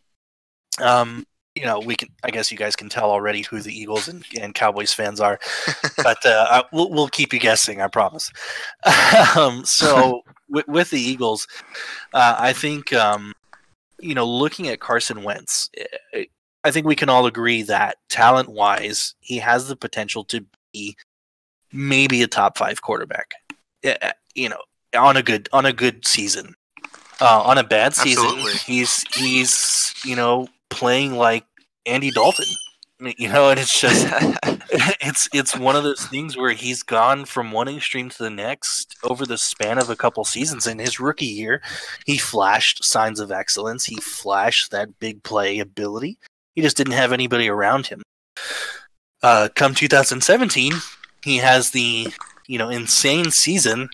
Um, 0.81 1.27
you 1.55 1.65
know, 1.65 1.81
we 1.81 1.97
can. 1.97 2.09
I 2.23 2.31
guess 2.31 2.51
you 2.51 2.57
guys 2.57 2.77
can 2.77 2.89
tell 2.89 3.11
already 3.11 3.43
who 3.43 3.61
the 3.61 3.77
Eagles 3.77 4.09
and, 4.09 4.25
and 4.41 4.55
Cowboys 4.55 4.93
fans 4.93 5.21
are, 5.21 5.39
but 5.97 6.25
uh, 6.25 6.47
I, 6.49 6.65
we'll, 6.73 6.91
we'll 6.91 7.09
keep 7.09 7.33
you 7.33 7.41
guessing. 7.41 7.81
I 7.81 7.89
promise. 7.89 8.31
um, 9.37 9.65
so 9.65 10.23
with, 10.49 10.69
with, 10.69 10.91
the 10.91 11.01
Eagles, 11.01 11.49
uh, 12.15 12.37
I 12.39 12.53
think 12.53 12.93
um, 12.93 13.35
you 13.99 14.15
know, 14.15 14.27
looking 14.27 14.69
at 14.69 14.81
Carson 14.81 15.25
Wentz, 15.25 15.69
eh, 16.15 16.25
I 16.63 16.71
think 16.71 16.87
we 16.87 16.97
can 16.97 17.09
all 17.09 17.27
agree 17.27 17.63
that 17.63 17.97
talent 18.09 18.49
wise, 18.49 19.15
he 19.21 19.39
has 19.39 19.67
the 19.67 19.77
potential 19.77 20.25
to 20.25 20.45
be 20.73 20.97
maybe 21.73 22.23
a 22.23 22.29
top 22.29 22.59
five 22.59 22.81
quarterback. 22.81 23.33
You 24.35 24.51
know, 24.51 24.61
on 24.97 25.17
a 25.17 25.23
good 25.23 25.49
on 25.53 25.67
a 25.67 25.73
good 25.73 26.07
season. 26.07 26.55
Uh, 27.23 27.43
on 27.43 27.59
a 27.59 27.65
bad 27.65 27.95
season, 27.95 28.25
Absolutely. 28.25 28.53
he's 28.61 29.05
he's 29.15 29.95
you 30.05 30.17
know 30.17 30.49
playing 30.71 31.17
like 31.17 31.45
Andy 31.87 32.11
Dalton. 32.11 32.47
You 33.17 33.31
know, 33.31 33.49
and 33.49 33.59
it's 33.59 33.81
just 33.81 34.07
it's 35.01 35.29
it's 35.33 35.57
one 35.57 35.75
of 35.75 35.85
those 35.85 36.05
things 36.07 36.37
where 36.37 36.53
he's 36.53 36.83
gone 36.83 37.25
from 37.25 37.51
one 37.51 37.67
extreme 37.67 38.11
to 38.11 38.23
the 38.23 38.29
next 38.29 38.95
over 39.03 39.25
the 39.25 39.39
span 39.39 39.79
of 39.79 39.89
a 39.89 39.97
couple 39.97 40.23
seasons. 40.25 40.67
In 40.67 40.79
his 40.79 41.01
rookie 41.01 41.25
year, 41.25 41.63
he 42.05 42.19
flashed 42.19 42.85
signs 42.85 43.19
of 43.19 43.33
excellence. 43.33 43.87
He 43.87 43.97
flashed 43.97 44.71
that 44.73 44.99
big 44.99 45.23
play 45.23 45.61
ability. 45.61 46.19
He 46.55 46.61
just 46.61 46.77
didn't 46.77 46.93
have 46.93 47.13
anybody 47.13 47.49
around 47.49 47.87
him. 47.87 48.03
Uh, 49.23 49.49
come 49.55 49.75
2017, 49.75 50.73
he 51.25 51.39
has 51.39 51.71
the 51.71 52.09
you 52.49 52.59
know 52.59 52.69
insane 52.69 53.31
season 53.31 53.89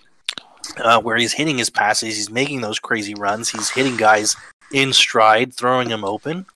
uh, 0.78 1.00
where 1.00 1.16
he's 1.16 1.33
hitting 1.33 1.59
his 1.59 1.71
passes, 1.71 2.16
he's 2.16 2.30
making 2.30 2.61
those 2.61 2.78
crazy 2.78 3.14
runs, 3.14 3.49
he's 3.49 3.71
hitting 3.71 3.97
guys 3.97 4.37
in 4.73 4.92
stride, 4.92 5.54
throwing 5.54 5.88
them 5.88 6.04
open. 6.04 6.47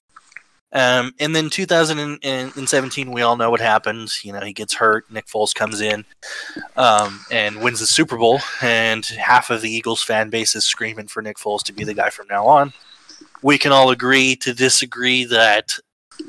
Um, 0.72 1.14
and 1.18 1.34
then 1.34 1.50
2017, 1.50 3.10
we 3.10 3.22
all 3.22 3.36
know 3.36 3.50
what 3.50 3.60
happens. 3.60 4.24
You 4.24 4.32
know, 4.32 4.40
he 4.40 4.52
gets 4.52 4.74
hurt. 4.74 5.10
Nick 5.10 5.26
Foles 5.26 5.54
comes 5.54 5.80
in 5.80 6.04
um, 6.76 7.24
and 7.30 7.60
wins 7.60 7.80
the 7.80 7.86
Super 7.86 8.16
Bowl, 8.16 8.40
and 8.62 9.04
half 9.04 9.50
of 9.50 9.62
the 9.62 9.70
Eagles 9.70 10.02
fan 10.02 10.30
base 10.30 10.54
is 10.54 10.64
screaming 10.64 11.08
for 11.08 11.22
Nick 11.22 11.38
Foles 11.38 11.62
to 11.64 11.72
be 11.72 11.84
the 11.84 11.94
guy 11.94 12.10
from 12.10 12.28
now 12.28 12.46
on. 12.46 12.72
We 13.42 13.58
can 13.58 13.72
all 13.72 13.90
agree 13.90 14.36
to 14.36 14.54
disagree 14.54 15.24
that 15.24 15.78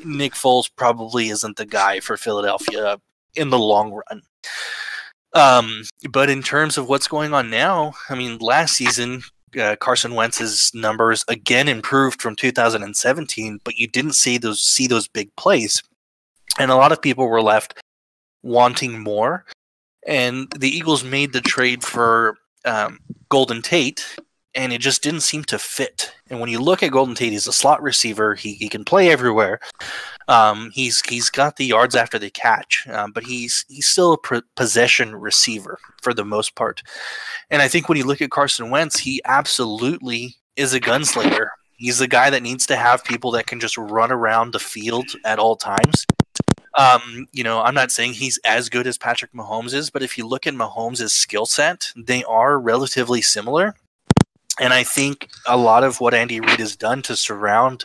Nick 0.03 0.33
Foles 0.33 0.69
probably 0.75 1.29
isn't 1.29 1.57
the 1.57 1.65
guy 1.65 1.99
for 1.99 2.17
Philadelphia 2.17 2.97
in 3.35 3.49
the 3.49 3.59
long 3.59 3.91
run. 3.91 4.23
Um, 5.33 5.83
but 6.09 6.29
in 6.29 6.43
terms 6.43 6.77
of 6.77 6.89
what's 6.89 7.07
going 7.07 7.33
on 7.33 7.49
now, 7.49 7.93
I 8.09 8.15
mean, 8.15 8.37
last 8.39 8.75
season 8.75 9.23
uh, 9.59 9.75
Carson 9.77 10.15
Wentz's 10.15 10.71
numbers 10.73 11.25
again 11.27 11.67
improved 11.67 12.21
from 12.21 12.35
2017, 12.35 13.59
but 13.63 13.77
you 13.77 13.87
didn't 13.87 14.13
see 14.13 14.37
those 14.37 14.61
see 14.61 14.87
those 14.87 15.07
big 15.07 15.35
plays, 15.35 15.81
and 16.59 16.71
a 16.71 16.75
lot 16.75 16.91
of 16.91 17.01
people 17.01 17.27
were 17.27 17.41
left 17.41 17.73
wanting 18.43 18.99
more. 18.99 19.45
And 20.07 20.51
the 20.57 20.69
Eagles 20.69 21.03
made 21.03 21.31
the 21.31 21.41
trade 21.41 21.83
for 21.83 22.37
um, 22.65 22.99
Golden 23.29 23.61
Tate, 23.61 24.17
and 24.55 24.73
it 24.73 24.81
just 24.81 25.03
didn't 25.03 25.21
seem 25.21 25.43
to 25.45 25.59
fit. 25.59 26.13
And 26.29 26.39
when 26.39 26.49
you 26.49 26.59
look 26.59 26.81
at 26.81 26.91
Golden 26.91 27.15
Tate, 27.15 27.33
he's 27.33 27.47
a 27.47 27.53
slot 27.53 27.81
receiver. 27.81 28.35
He, 28.35 28.53
he 28.53 28.67
can 28.67 28.83
play 28.83 29.09
everywhere. 29.09 29.59
Um, 30.31 30.71
he's 30.73 31.01
he's 31.01 31.29
got 31.29 31.57
the 31.57 31.65
yards 31.65 31.93
after 31.93 32.17
the 32.17 32.29
catch, 32.29 32.87
um, 32.87 33.11
but 33.11 33.25
he's 33.25 33.65
he's 33.67 33.87
still 33.87 34.13
a 34.13 34.41
possession 34.55 35.13
receiver 35.13 35.77
for 36.01 36.13
the 36.13 36.23
most 36.23 36.55
part. 36.55 36.81
And 37.49 37.61
I 37.61 37.67
think 37.67 37.89
when 37.89 37.97
you 37.97 38.05
look 38.05 38.21
at 38.21 38.31
Carson 38.31 38.69
Wentz, 38.69 38.97
he 38.97 39.21
absolutely 39.25 40.37
is 40.55 40.73
a 40.73 40.79
gunslinger. 40.79 41.47
He's 41.75 41.99
the 41.99 42.07
guy 42.07 42.29
that 42.29 42.43
needs 42.43 42.65
to 42.67 42.77
have 42.77 43.03
people 43.03 43.31
that 43.31 43.45
can 43.45 43.59
just 43.59 43.77
run 43.77 44.09
around 44.09 44.53
the 44.53 44.59
field 44.59 45.09
at 45.25 45.37
all 45.37 45.57
times. 45.57 46.05
Um, 46.75 47.27
you 47.33 47.43
know, 47.43 47.59
I'm 47.59 47.73
not 47.73 47.91
saying 47.91 48.13
he's 48.13 48.39
as 48.45 48.69
good 48.69 48.87
as 48.87 48.97
Patrick 48.97 49.33
Mahomes 49.33 49.73
is, 49.73 49.89
but 49.89 50.01
if 50.01 50.17
you 50.17 50.25
look 50.25 50.47
at 50.47 50.53
Mahomes' 50.53 51.09
skill 51.09 51.45
set, 51.45 51.91
they 51.97 52.23
are 52.23 52.57
relatively 52.57 53.21
similar. 53.21 53.75
And 54.61 54.71
I 54.71 54.83
think 54.83 55.27
a 55.45 55.57
lot 55.57 55.83
of 55.83 55.99
what 55.99 56.13
Andy 56.13 56.39
Reid 56.39 56.59
has 56.59 56.77
done 56.77 57.01
to 57.01 57.17
surround 57.17 57.83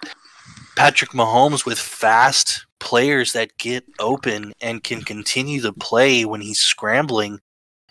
Patrick 0.77 1.11
Mahomes 1.11 1.65
with 1.65 1.79
fast 1.79 2.67
players 2.79 3.33
that 3.33 3.57
get 3.59 3.85
open 3.99 4.53
and 4.61 4.85
can 4.85 5.03
continue 5.03 5.61
to 5.63 5.73
play 5.73 6.25
when 6.25 6.41
he's 6.41 6.61
scrambling, 6.61 7.41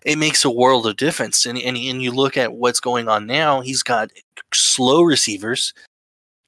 it 0.05 0.17
makes 0.17 0.45
a 0.45 0.51
world 0.51 0.85
of 0.85 0.95
difference. 0.95 1.45
And, 1.45 1.57
and, 1.57 1.75
and 1.75 2.01
you 2.01 2.11
look 2.11 2.37
at 2.37 2.53
what's 2.53 2.79
going 2.79 3.09
on 3.09 3.25
now, 3.25 3.61
he's 3.61 3.83
got 3.83 4.11
slow 4.53 5.01
receivers. 5.01 5.73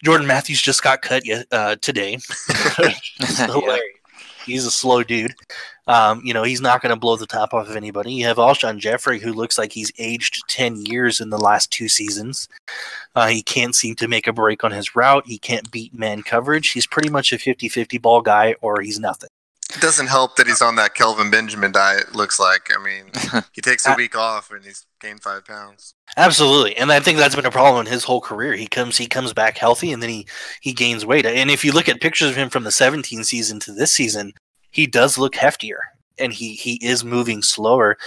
Jordan 0.06 0.28
Matthews 0.28 0.62
just 0.62 0.84
got 0.84 1.02
cut 1.02 1.24
uh, 1.52 1.76
today. 1.82 2.20
yeah. 2.80 3.78
He's 4.48 4.66
a 4.66 4.72
slow 4.72 5.04
dude. 5.04 5.36
Um, 5.88 6.22
you 6.24 6.34
know, 6.34 6.44
he's 6.44 6.62
not 6.62 6.82
going 6.82 6.94
to 6.94 7.00
blow 7.00 7.16
the 7.16 7.26
top 7.26 7.54
off 7.54 7.70
of 7.70 7.76
anybody. 7.76 8.14
You 8.14 8.26
have 8.26 8.38
Alshon 8.38 8.78
Jeffery, 8.78 9.20
who 9.20 9.34
looks 9.34 9.58
like 9.58 9.72
he's 9.72 9.92
aged 10.00 10.44
10 10.50 10.86
years 10.86 11.22
in 11.22 11.30
the 11.30 11.38
last 11.38 11.72
two 11.72 11.88
seasons. 11.88 12.50
Uh, 13.16 13.28
he 13.28 13.42
can't 13.42 13.76
seem 13.76 13.96
to 13.96 14.08
make 14.08 14.28
a 14.28 14.34
break 14.34 14.64
on 14.64 14.72
his 14.72 14.96
route. 14.96 15.26
He 15.28 15.38
can't 15.38 15.72
beat 15.72 15.94
man 15.94 16.24
coverage. 16.24 16.70
He's 16.70 16.88
pretty 16.88 17.10
much 17.10 17.32
a 17.32 17.38
50 17.38 17.70
50 17.70 17.98
ball 18.00 18.22
guy, 18.22 18.56
or 18.62 18.82
he's 18.82 19.00
nothing. 19.00 19.30
It 19.78 19.82
doesn't 19.82 20.08
help 20.08 20.38
that 20.38 20.48
he's 20.48 20.62
on 20.62 20.76
that 20.78 20.96
Kelvin 20.96 21.30
Benjamin 21.30 21.72
diet, 21.72 22.16
looks 22.16 22.40
like. 22.40 22.72
I 22.76 22.84
mean, 22.84 23.12
he 23.52 23.62
takes 23.62 23.86
a 23.86 23.94
week 23.94 24.16
off 24.16 24.50
and 24.50 24.66
he's 24.66 24.88
gained 25.00 25.22
five 25.22 25.46
pounds. 25.46 25.94
Absolutely. 26.18 26.76
And 26.78 26.92
I 26.92 27.00
think 27.00 27.20
that's 27.20 27.36
been 27.36 27.46
a 27.46 27.52
problem 27.52 27.86
in 27.86 27.92
his 27.92 28.04
whole 28.04 28.20
career. 28.20 28.54
He 28.54 28.66
comes 28.66 28.98
he 28.98 29.06
comes 29.06 29.34
back 29.34 29.58
healthy 29.58 29.92
and 29.92 30.02
then 30.02 30.10
he, 30.10 30.28
he 30.62 30.74
gains 30.74 31.06
weight. 31.06 31.28
And 31.28 31.52
if 31.52 31.64
you 31.64 31.72
look 31.72 31.88
at 31.88 32.02
pictures 32.02 32.32
of 32.32 32.36
him 32.36 32.50
from 32.50 32.64
the 32.64 32.72
17 32.72 33.24
season 33.24 33.60
to 33.62 33.72
this 33.72 33.92
season, 33.92 34.34
he 34.72 34.88
does 34.88 35.20
look 35.20 35.34
heftier 35.34 35.78
and 36.18 36.34
he 36.34 36.56
he 36.56 36.84
is 36.84 37.04
moving 37.04 37.44
slower. 37.44 37.98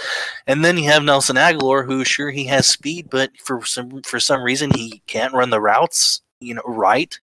And 0.47 0.65
then 0.65 0.77
you 0.77 0.89
have 0.89 1.03
Nelson 1.03 1.37
Agholor, 1.37 1.85
who 1.85 2.03
sure 2.03 2.31
he 2.31 2.45
has 2.45 2.67
speed, 2.67 3.09
but 3.09 3.31
for 3.37 3.63
some 3.65 4.01
for 4.03 4.19
some 4.19 4.43
reason 4.43 4.71
he 4.71 5.01
can't 5.07 5.33
run 5.33 5.51
the 5.51 5.61
routes, 5.61 6.21
you 6.41 6.53
know, 6.53 6.61
right. 6.65 7.17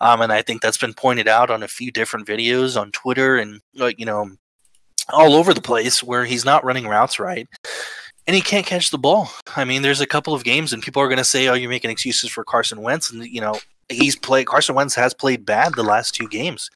Um, 0.00 0.20
and 0.20 0.32
I 0.32 0.42
think 0.42 0.62
that's 0.62 0.78
been 0.78 0.94
pointed 0.94 1.28
out 1.28 1.50
on 1.50 1.62
a 1.62 1.68
few 1.68 1.90
different 1.90 2.26
videos 2.26 2.80
on 2.80 2.92
Twitter 2.92 3.36
and 3.36 3.60
you 3.72 4.06
know, 4.06 4.30
all 5.12 5.34
over 5.34 5.52
the 5.52 5.62
place 5.62 6.02
where 6.02 6.24
he's 6.24 6.44
not 6.44 6.64
running 6.64 6.86
routes 6.86 7.18
right. 7.18 7.48
And 8.26 8.36
he 8.36 8.42
can't 8.42 8.66
catch 8.66 8.90
the 8.90 8.98
ball. 8.98 9.30
I 9.56 9.64
mean, 9.64 9.82
there's 9.82 10.00
a 10.00 10.06
couple 10.06 10.34
of 10.34 10.44
games, 10.44 10.72
and 10.72 10.82
people 10.82 11.02
are 11.02 11.08
going 11.08 11.18
to 11.18 11.24
say, 11.24 11.48
"Oh, 11.48 11.54
you're 11.54 11.70
making 11.70 11.90
excuses 11.90 12.30
for 12.30 12.44
Carson 12.44 12.82
Wentz," 12.82 13.10
and 13.10 13.26
you 13.26 13.40
know, 13.40 13.58
he's 13.88 14.14
played. 14.14 14.46
Carson 14.46 14.74
Wentz 14.74 14.94
has 14.94 15.14
played 15.14 15.44
bad 15.44 15.74
the 15.74 15.82
last 15.82 16.14
two 16.14 16.28
games 16.28 16.70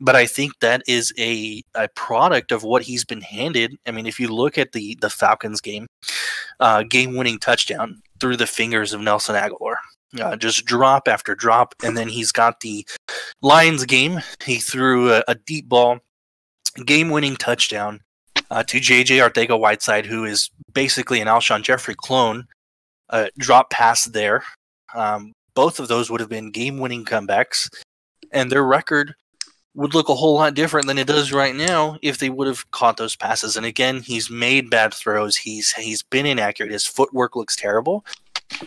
but 0.00 0.16
I 0.16 0.26
think 0.26 0.58
that 0.60 0.82
is 0.86 1.12
a, 1.18 1.62
a 1.74 1.88
product 1.88 2.52
of 2.52 2.62
what 2.62 2.82
he's 2.82 3.04
been 3.04 3.20
handed. 3.20 3.76
I 3.86 3.92
mean, 3.92 4.06
if 4.06 4.20
you 4.20 4.28
look 4.28 4.58
at 4.58 4.72
the 4.72 4.96
the 5.00 5.10
Falcons 5.10 5.60
game, 5.60 5.86
uh, 6.60 6.82
game 6.82 7.16
winning 7.16 7.38
touchdown 7.38 8.02
through 8.20 8.36
the 8.36 8.46
fingers 8.46 8.92
of 8.92 9.00
Nelson 9.00 9.34
Agholor, 9.34 9.75
uh, 10.20 10.36
just 10.36 10.64
drop 10.64 11.08
after 11.08 11.34
drop, 11.34 11.74
and 11.84 11.96
then 11.96 12.08
he's 12.08 12.32
got 12.32 12.60
the 12.60 12.86
Lions 13.42 13.84
game. 13.84 14.20
He 14.44 14.56
threw 14.56 15.12
a, 15.12 15.24
a 15.28 15.34
deep 15.34 15.68
ball, 15.68 15.98
game 16.84 17.10
winning 17.10 17.36
touchdown 17.36 18.00
uh, 18.50 18.62
to 18.64 18.78
JJ 18.78 19.28
Arcega 19.28 19.58
Whiteside, 19.58 20.06
who 20.06 20.24
is 20.24 20.50
basically 20.72 21.20
an 21.20 21.28
Alshon 21.28 21.62
Jeffery 21.62 21.94
clone. 21.96 22.46
Uh, 23.08 23.28
drop 23.38 23.70
pass 23.70 24.04
there. 24.04 24.42
Um, 24.94 25.32
both 25.54 25.78
of 25.78 25.88
those 25.88 26.10
would 26.10 26.20
have 26.20 26.28
been 26.28 26.50
game 26.50 26.78
winning 26.78 27.04
comebacks, 27.04 27.68
and 28.32 28.50
their 28.50 28.64
record 28.64 29.14
would 29.76 29.94
look 29.94 30.08
a 30.08 30.14
whole 30.14 30.34
lot 30.34 30.54
different 30.54 30.86
than 30.86 30.98
it 30.98 31.06
does 31.06 31.32
right 31.32 31.54
now 31.54 31.98
if 32.00 32.18
they 32.18 32.30
would 32.30 32.46
have 32.46 32.68
caught 32.70 32.96
those 32.96 33.14
passes. 33.14 33.56
And 33.56 33.66
again, 33.66 34.00
he's 34.00 34.30
made 34.30 34.70
bad 34.70 34.92
throws. 34.92 35.36
He's 35.36 35.72
he's 35.72 36.02
been 36.02 36.26
inaccurate. 36.26 36.72
His 36.72 36.86
footwork 36.86 37.36
looks 37.36 37.54
terrible. 37.54 38.04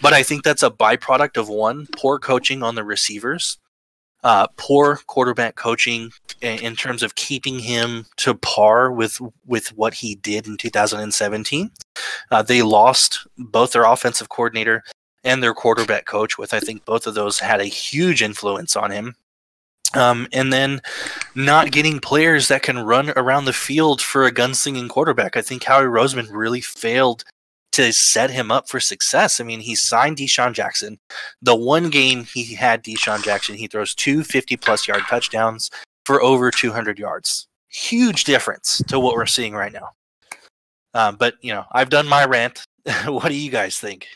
But 0.02 0.14
I 0.14 0.24
think 0.24 0.44
that's 0.44 0.64
a 0.64 0.70
byproduct 0.70 1.38
of 1.38 1.50
one 1.50 1.88
poor 1.96 2.20
coaching 2.20 2.64
on 2.64 2.76
the 2.76 2.84
receivers, 2.84 3.58
uh, 4.24 4.48
poor 4.58 4.98
quarterback 5.08 5.56
coaching 5.56 6.12
in, 6.42 6.76
terms 6.76 7.04
of 7.04 7.16
keeping 7.16 7.60
him 7.60 8.06
to 8.18 8.34
par 8.36 8.92
with 8.92 9.20
with 9.46 9.70
what 9.70 9.94
he 9.96 10.16
did 10.16 10.48
in 10.48 10.58
2017. 10.58 11.72
Uh, 12.32 12.42
they 12.42 12.62
lost 12.62 13.28
both 13.38 13.72
their 13.72 13.86
offensive 13.86 14.30
coordinator 14.30 14.84
and 15.24 15.44
their 15.44 15.54
quarterback 15.54 16.06
coach, 16.06 16.38
with 16.38 16.54
I 16.54 16.60
think 16.60 16.86
both 16.86 17.08
of 17.08 17.14
those 17.14 17.40
had 17.40 17.60
a 17.60 17.66
huge 17.66 18.22
influence 18.22 18.76
on 18.76 18.92
him. 18.92 19.16
Um, 19.96 20.28
and 20.32 20.54
then 20.54 20.82
not 21.34 21.72
getting 21.72 22.00
players 22.00 22.48
that 22.48 22.62
can 22.62 22.78
run 22.78 23.12
around 23.16 23.46
the 23.46 23.54
field 23.54 24.04
for 24.04 24.24
a 24.24 24.32
gunslinging 24.32 24.88
quarterback. 24.88 25.36
I 25.36 25.42
think 25.42 25.64
Howie 25.64 25.86
Roseman 25.86 26.28
really 26.32 26.62
failed 26.62 27.24
to 27.72 27.94
set 27.94 28.32
him 28.32 28.52
up 28.52 28.68
for 28.68 28.80
success. 28.80 29.40
I 29.40 29.44
mean, 29.44 29.60
he 29.60 29.76
signed 29.76 30.18
DeSean 30.18 30.54
Jackson. 30.54 31.00
The 31.42 31.56
one 31.56 31.90
game 31.90 32.24
he 32.24 32.56
had 32.56 32.84
DeSean 32.84 33.24
Jackson, 33.24 33.56
he 33.56 33.68
throws 33.68 33.94
two 33.94 34.24
50 34.24 34.58
plus 34.58 34.88
yard 34.88 35.04
touchdowns 35.10 35.70
for 36.06 36.22
over 36.22 36.50
200 36.52 36.98
yards. 36.98 37.48
Huge 37.68 38.24
difference 38.24 38.82
to 38.88 39.00
what 39.00 39.16
we're 39.16 39.28
seeing 39.28 39.54
right 39.54 39.72
now. 39.72 39.90
Um, 40.94 41.18
but 41.18 41.36
you 41.42 41.54
know, 41.54 41.66
I've 41.72 41.90
done 41.90 42.08
my 42.08 42.26
rant. 42.26 42.66
what 43.06 43.28
do 43.28 43.36
you 43.36 43.52
guys 43.52 43.78
think? 43.78 44.08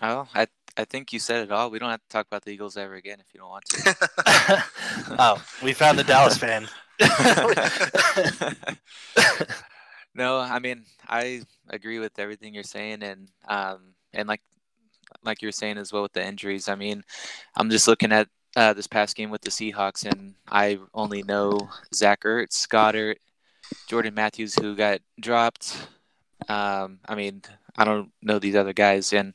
Oh, 0.00 0.26
I 0.34 0.48
I 0.76 0.84
think 0.84 1.12
you 1.12 1.18
said 1.18 1.42
it 1.44 1.52
all. 1.52 1.70
We 1.70 1.78
don't 1.78 1.90
have 1.90 2.00
to 2.00 2.08
talk 2.08 2.26
about 2.26 2.44
the 2.44 2.50
Eagles 2.50 2.76
ever 2.76 2.94
again 2.94 3.20
if 3.20 3.26
you 3.32 3.40
don't 3.40 3.50
want 3.50 3.64
to. 3.66 3.96
oh, 5.18 5.42
we 5.62 5.72
found 5.72 5.98
the 5.98 6.04
Dallas 6.04 6.36
fan. 6.36 6.68
no, 10.14 10.38
I 10.38 10.58
mean 10.58 10.84
I 11.08 11.42
agree 11.72 11.98
with 11.98 12.18
everything 12.18 12.54
you're 12.54 12.62
saying, 12.62 13.02
and 13.02 13.28
um, 13.48 13.94
and 14.12 14.28
like 14.28 14.42
like 15.24 15.42
you 15.42 15.48
were 15.48 15.52
saying 15.52 15.78
as 15.78 15.92
well 15.92 16.02
with 16.02 16.12
the 16.12 16.24
injuries. 16.24 16.68
I 16.68 16.74
mean, 16.74 17.02
I'm 17.56 17.70
just 17.70 17.88
looking 17.88 18.12
at 18.12 18.28
uh, 18.56 18.72
this 18.72 18.86
past 18.86 19.16
game 19.16 19.30
with 19.30 19.42
the 19.42 19.50
Seahawks, 19.50 20.04
and 20.04 20.34
I 20.48 20.78
only 20.94 21.22
know 21.22 21.70
Zach 21.94 22.22
Ertz, 22.22 22.68
Goedert, 22.68 23.16
Jordan 23.88 24.14
Matthews, 24.14 24.54
who 24.54 24.76
got 24.76 25.00
dropped. 25.20 25.88
Um, 26.48 26.98
I 27.06 27.14
mean, 27.14 27.42
I 27.76 27.84
don't 27.84 28.10
know 28.20 28.38
these 28.38 28.56
other 28.56 28.72
guys, 28.72 29.12
and 29.12 29.34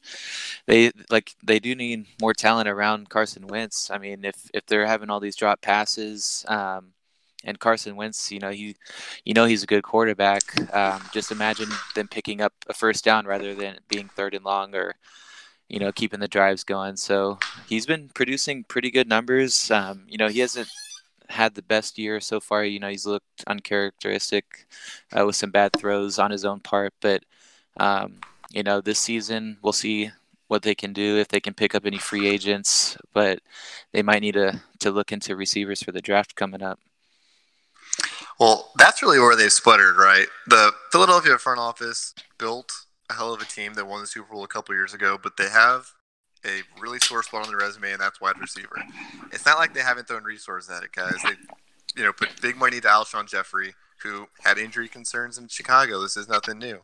they 0.68 0.92
like 1.10 1.36
they 1.44 1.60
do 1.60 1.76
need 1.76 2.06
more 2.22 2.34
talent 2.34 2.70
around 2.70 3.10
Carson 3.10 3.48
Wentz. 3.48 3.90
I 3.90 3.98
mean, 3.98 4.26
if 4.26 4.50
if 4.54 4.66
they're 4.66 4.86
having 4.86 5.10
all 5.10 5.20
these 5.20 5.36
drop 5.36 5.62
passes, 5.62 6.46
um, 6.48 6.94
and 7.44 7.60
Carson 7.60 7.96
Wentz, 7.96 8.32
you 8.32 8.40
know, 8.40 8.52
he, 8.52 8.76
you 9.24 9.34
know, 9.34 9.46
he's 9.46 9.64
a 9.64 9.68
good 9.68 9.84
quarterback. 9.84 10.42
Um, 10.74 11.02
just 11.14 11.32
imagine 11.32 11.70
them 11.96 12.08
picking 12.08 12.42
up 12.42 12.54
a 12.68 12.74
first 12.74 13.06
down 13.06 13.26
rather 13.26 13.54
than 13.54 13.80
being 13.88 14.10
third 14.10 14.34
and 14.34 14.44
long 14.44 14.76
or, 14.76 14.96
you 15.70 15.80
know, 15.80 15.92
keeping 15.92 16.20
the 16.20 16.28
drives 16.28 16.64
going. 16.64 16.98
So 16.98 17.40
he's 17.68 17.86
been 17.86 18.10
producing 18.14 18.64
pretty 18.64 18.92
good 18.92 19.08
numbers. 19.08 19.70
Um, 19.72 20.06
you 20.08 20.18
know, 20.18 20.28
he 20.28 20.40
hasn't 20.40 20.70
had 21.30 21.56
the 21.56 21.62
best 21.62 21.98
year 21.98 22.20
so 22.20 22.40
far. 22.40 22.64
You 22.64 22.80
know, 22.80 22.90
he's 22.90 23.06
looked 23.06 23.44
uncharacteristic 23.48 24.68
uh, 25.18 25.26
with 25.26 25.36
some 25.36 25.52
bad 25.52 25.72
throws 25.78 26.20
on 26.20 26.32
his 26.32 26.46
own 26.46 26.60
part, 26.60 26.94
but 27.02 27.24
um, 27.80 28.20
you 28.52 28.64
know, 28.64 28.82
this 28.82 29.00
season 29.00 29.58
we'll 29.62 29.74
see 29.74 30.12
what 30.48 30.62
they 30.62 30.74
can 30.76 30.94
do 30.94 31.18
if 31.18 31.28
they 31.28 31.40
can 31.40 31.54
pick 31.54 31.76
up 31.76 31.86
any 31.86 31.98
free 31.98 32.28
agents, 32.28 32.98
but 33.14 33.40
they 33.92 34.02
might 34.02 34.22
need 34.22 34.34
to 34.34 34.62
to 34.80 34.92
look 34.92 35.12
into 35.12 35.36
receivers 35.36 35.84
for 35.84 35.92
the 35.92 36.02
draft 36.02 36.36
coming 36.36 36.64
up. 36.64 36.80
Well, 38.40 38.72
that's 38.78 39.02
really 39.02 39.20
where 39.20 39.36
they've 39.36 39.52
sputtered, 39.52 39.98
right? 39.98 40.28
The 40.46 40.72
Philadelphia 40.92 41.38
front 41.38 41.60
office 41.60 42.14
built 42.38 42.72
a 43.10 43.14
hell 43.14 43.34
of 43.34 43.42
a 43.42 43.46
team 43.46 43.74
that 43.76 43.88
won 43.88 44.02
the 44.02 44.08
Super 44.08 44.32
Bowl 44.34 44.44
a 44.44 44.48
couple 44.48 44.76
years 44.76 44.94
ago, 44.94 45.18
but 45.22 45.38
they 45.38 45.50
have 45.50 45.92
a 46.46 46.62
really 46.80 47.00
sore 47.00 47.24
spot 47.24 47.44
on 47.44 47.50
their 47.50 47.58
resume, 47.58 47.92
and 47.92 48.02
that's 48.02 48.22
wide 48.22 48.40
receiver. 48.40 48.82
It's 49.32 49.46
not 49.46 49.58
like 49.58 49.74
they 49.74 49.82
haven't 49.82 50.08
thrown 50.08 50.24
resources 50.24 50.70
at 50.70 50.84
it, 50.84 50.92
guys. 50.92 51.18
They, 51.24 51.36
you 51.96 52.04
know, 52.04 52.14
put 52.14 52.42
big 52.42 52.58
money 52.58 52.80
to 52.80 52.88
Alshon 52.88 53.28
Jeffery, 53.28 53.74
who 54.04 54.28
had 54.44 54.58
injury 54.58 54.88
concerns 54.88 55.38
in 55.38 55.48
Chicago. 55.48 56.02
This 56.02 56.18
is 56.18 56.30
nothing 56.30 56.60
new. 56.60 56.82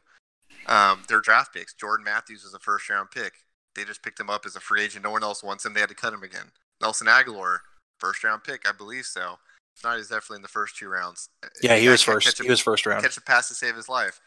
Um, 0.65 1.03
their 1.07 1.21
draft 1.21 1.53
picks. 1.53 1.73
Jordan 1.73 2.05
Matthews 2.05 2.43
was 2.43 2.53
a 2.53 2.59
first 2.59 2.89
round 2.89 3.11
pick. 3.11 3.33
They 3.75 3.83
just 3.83 4.03
picked 4.03 4.19
him 4.19 4.29
up 4.29 4.45
as 4.45 4.55
a 4.55 4.59
free 4.59 4.83
agent. 4.83 5.03
No 5.03 5.11
one 5.11 5.23
else 5.23 5.43
wants 5.43 5.65
him. 5.65 5.73
They 5.73 5.79
had 5.79 5.89
to 5.89 5.95
cut 5.95 6.13
him 6.13 6.23
again. 6.23 6.51
Nelson 6.81 7.07
Agholor, 7.07 7.59
first 7.99 8.23
round 8.23 8.43
pick, 8.43 8.67
I 8.67 8.71
believe 8.71 9.05
so. 9.05 9.37
Not, 9.83 9.97
he's 9.97 10.07
definitely 10.07 10.37
in 10.37 10.41
the 10.41 10.47
first 10.47 10.77
two 10.77 10.89
rounds. 10.89 11.29
Yeah, 11.61 11.75
he 11.77 11.87
was 11.87 12.01
first. 12.01 12.39
A, 12.39 12.43
he 12.43 12.49
was 12.49 12.59
first 12.59 12.85
round. 12.85 13.03
Catch 13.03 13.17
a 13.17 13.21
pass 13.21 13.47
to 13.49 13.53
save 13.53 13.75
his 13.75 13.89
life. 13.89 14.21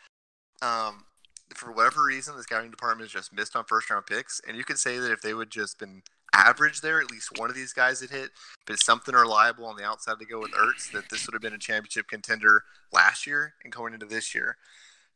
Um, 0.62 1.04
for 1.54 1.72
whatever 1.72 2.04
reason, 2.04 2.36
the 2.36 2.42
scouting 2.42 2.70
department 2.70 3.10
has 3.10 3.12
just 3.12 3.32
missed 3.32 3.56
on 3.56 3.64
first 3.64 3.90
round 3.90 4.06
picks. 4.06 4.40
And 4.46 4.56
you 4.56 4.64
could 4.64 4.78
say 4.78 4.98
that 4.98 5.12
if 5.12 5.22
they 5.22 5.34
would 5.34 5.50
just 5.50 5.78
been 5.78 6.02
average 6.32 6.80
there, 6.80 7.00
at 7.00 7.10
least 7.10 7.38
one 7.38 7.50
of 7.50 7.56
these 7.56 7.72
guys 7.72 8.00
had 8.00 8.10
hit, 8.10 8.30
but 8.66 8.78
something 8.78 9.14
reliable 9.14 9.64
on 9.66 9.76
the 9.76 9.84
outside 9.84 10.18
to 10.18 10.26
go 10.26 10.40
with 10.40 10.52
Ertz, 10.52 10.90
that 10.92 11.08
this 11.10 11.26
would 11.26 11.34
have 11.34 11.42
been 11.42 11.54
a 11.54 11.58
championship 11.58 12.08
contender 12.08 12.64
last 12.92 13.26
year 13.26 13.54
and 13.64 13.72
going 13.72 13.94
into 13.94 14.06
this 14.06 14.34
year. 14.34 14.56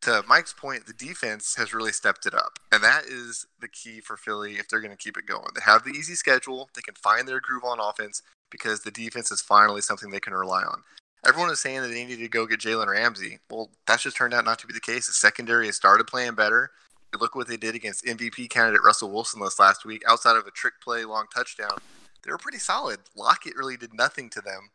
To 0.02 0.24
Mike's 0.26 0.54
point, 0.54 0.86
the 0.86 0.94
defense 0.94 1.56
has 1.56 1.74
really 1.74 1.92
stepped 1.92 2.24
it 2.24 2.32
up. 2.32 2.58
And 2.72 2.82
that 2.82 3.04
is 3.04 3.46
the 3.60 3.68
key 3.68 4.00
for 4.00 4.16
Philly 4.16 4.54
if 4.54 4.66
they're 4.66 4.80
going 4.80 4.96
to 4.96 4.96
keep 4.96 5.18
it 5.18 5.26
going. 5.26 5.48
They 5.54 5.60
have 5.62 5.84
the 5.84 5.90
easy 5.90 6.14
schedule, 6.14 6.70
they 6.74 6.80
can 6.80 6.94
find 6.94 7.28
their 7.28 7.40
groove 7.40 7.64
on 7.64 7.80
offense 7.80 8.22
because 8.50 8.80
the 8.80 8.90
defense 8.90 9.30
is 9.30 9.40
finally 9.40 9.80
something 9.80 10.10
they 10.10 10.20
can 10.20 10.34
rely 10.34 10.62
on. 10.62 10.82
Everyone 11.26 11.50
is 11.50 11.60
saying 11.60 11.82
that 11.82 11.88
they 11.88 12.04
needed 12.04 12.22
to 12.22 12.28
go 12.28 12.46
get 12.46 12.60
Jalen 12.60 12.86
Ramsey. 12.86 13.38
Well, 13.50 13.70
that's 13.86 14.02
just 14.02 14.16
turned 14.16 14.32
out 14.32 14.44
not 14.44 14.58
to 14.60 14.66
be 14.66 14.72
the 14.72 14.80
case. 14.80 15.06
The 15.06 15.12
secondary 15.12 15.66
has 15.66 15.76
started 15.76 16.06
playing 16.06 16.34
better. 16.34 16.70
Look 17.18 17.34
what 17.34 17.48
they 17.48 17.56
did 17.56 17.74
against 17.74 18.04
MVP 18.04 18.48
candidate 18.48 18.82
Russell 18.84 19.10
Wilson 19.10 19.40
this 19.40 19.58
last 19.58 19.84
week. 19.84 20.02
Outside 20.08 20.36
of 20.36 20.46
a 20.46 20.50
trick 20.50 20.74
play, 20.82 21.04
long 21.04 21.26
touchdown, 21.34 21.78
they 22.24 22.30
were 22.30 22.38
pretty 22.38 22.58
solid. 22.58 23.00
Lockett 23.16 23.56
really 23.56 23.76
did 23.76 23.92
nothing 23.92 24.30
to 24.30 24.40
them, 24.40 24.70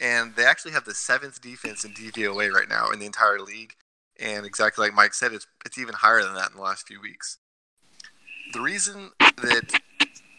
and 0.00 0.34
they 0.34 0.44
actually 0.44 0.72
have 0.72 0.84
the 0.84 0.94
seventh 0.94 1.40
defense 1.40 1.84
in 1.84 1.92
DVOA 1.92 2.50
right 2.50 2.68
now 2.68 2.90
in 2.90 2.98
the 2.98 3.06
entire 3.06 3.38
league. 3.38 3.74
And 4.18 4.46
exactly 4.46 4.86
like 4.86 4.94
Mike 4.94 5.12
said, 5.12 5.32
it's 5.32 5.46
it's 5.66 5.78
even 5.78 5.94
higher 5.94 6.22
than 6.22 6.34
that 6.34 6.50
in 6.50 6.56
the 6.56 6.62
last 6.62 6.86
few 6.86 7.00
weeks. 7.00 7.38
The 8.52 8.60
reason 8.60 9.10
that 9.18 9.80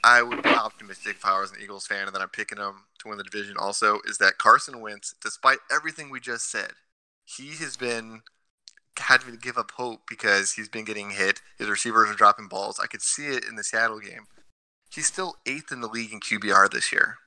I 0.05 0.21
would 0.21 0.43
be 0.43 0.49
optimistic 0.49 1.15
if 1.15 1.25
I 1.25 1.39
was 1.39 1.51
an 1.51 1.57
Eagles 1.59 1.87
fan 1.87 2.05
and 2.05 2.15
that 2.15 2.21
I'm 2.21 2.29
picking 2.29 2.59
them 2.59 2.83
to 2.99 3.07
win 3.07 3.17
the 3.17 3.23
division 3.23 3.55
also 3.57 4.01
is 4.05 4.19
that 4.19 4.37
Carson 4.37 4.79
Wentz, 4.79 5.15
despite 5.19 5.57
everything 5.73 6.11
we 6.11 6.19
just 6.19 6.51
said, 6.51 6.73
he 7.25 7.55
has 7.55 7.75
been 7.75 8.21
had 8.99 9.21
to 9.21 9.35
give 9.35 9.57
up 9.57 9.71
hope 9.71 10.01
because 10.07 10.53
he's 10.53 10.69
been 10.69 10.85
getting 10.85 11.09
hit. 11.09 11.41
His 11.57 11.67
receivers 11.67 12.07
are 12.09 12.13
dropping 12.13 12.47
balls. 12.47 12.79
I 12.79 12.85
could 12.85 13.01
see 13.01 13.25
it 13.25 13.45
in 13.49 13.55
the 13.55 13.63
Seattle 13.63 13.99
game. 13.99 14.27
He's 14.91 15.07
still 15.07 15.37
eighth 15.47 15.71
in 15.71 15.81
the 15.81 15.87
league 15.87 16.13
in 16.13 16.19
QBR 16.19 16.69
this 16.69 16.93
year. 16.93 17.17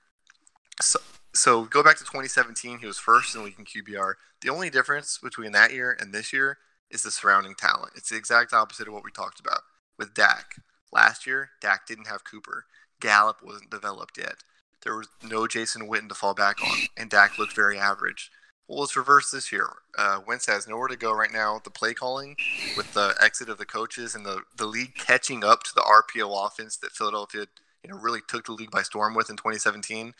So, 0.80 1.00
so 1.34 1.64
go 1.64 1.82
back 1.82 1.96
to 1.98 2.04
2017. 2.04 2.78
He 2.78 2.86
was 2.86 2.98
first 2.98 3.34
in 3.34 3.40
the 3.40 3.46
league 3.46 3.58
in 3.58 3.64
QBR. 3.64 4.14
The 4.40 4.50
only 4.50 4.70
difference 4.70 5.18
between 5.20 5.50
that 5.50 5.72
year 5.72 5.96
and 5.98 6.14
this 6.14 6.32
year 6.32 6.58
is 6.92 7.02
the 7.02 7.10
surrounding 7.10 7.56
talent. 7.56 7.94
It's 7.96 8.10
the 8.10 8.16
exact 8.16 8.52
opposite 8.52 8.86
of 8.86 8.94
what 8.94 9.04
we 9.04 9.10
talked 9.10 9.40
about 9.40 9.62
with 9.98 10.14
Dak. 10.14 10.54
Last 10.92 11.26
year, 11.26 11.50
Dak 11.60 11.86
didn't 11.86 12.06
have 12.06 12.24
Cooper. 12.24 12.64
Gallup 13.00 13.42
wasn't 13.42 13.70
developed 13.70 14.18
yet. 14.18 14.36
There 14.82 14.96
was 14.96 15.08
no 15.22 15.46
Jason 15.46 15.88
Witten 15.88 16.08
to 16.08 16.14
fall 16.14 16.34
back 16.34 16.62
on, 16.62 16.78
and 16.96 17.10
Dak 17.10 17.38
looked 17.38 17.54
very 17.54 17.78
average. 17.78 18.30
Well, 18.68 18.84
it's 18.84 18.96
reversed 18.96 19.32
this 19.32 19.50
year. 19.50 19.70
Uh, 19.96 20.20
Wentz 20.26 20.46
has 20.46 20.68
nowhere 20.68 20.88
to 20.88 20.96
go 20.96 21.12
right 21.12 21.32
now. 21.32 21.60
The 21.64 21.70
play 21.70 21.94
calling, 21.94 22.36
with 22.76 22.92
the 22.92 23.14
exit 23.20 23.48
of 23.48 23.58
the 23.58 23.64
coaches 23.64 24.14
and 24.14 24.26
the, 24.26 24.42
the 24.56 24.66
league 24.66 24.94
catching 24.94 25.42
up 25.42 25.62
to 25.64 25.74
the 25.74 25.80
RPO 25.80 26.46
offense 26.46 26.76
that 26.76 26.92
Philadelphia, 26.92 27.46
you 27.82 27.90
know, 27.90 27.96
really 27.96 28.20
took 28.28 28.44
the 28.44 28.52
league 28.52 28.70
by 28.70 28.82
storm 28.82 29.14
with 29.14 29.30
in 29.30 29.36
2017. 29.36 30.14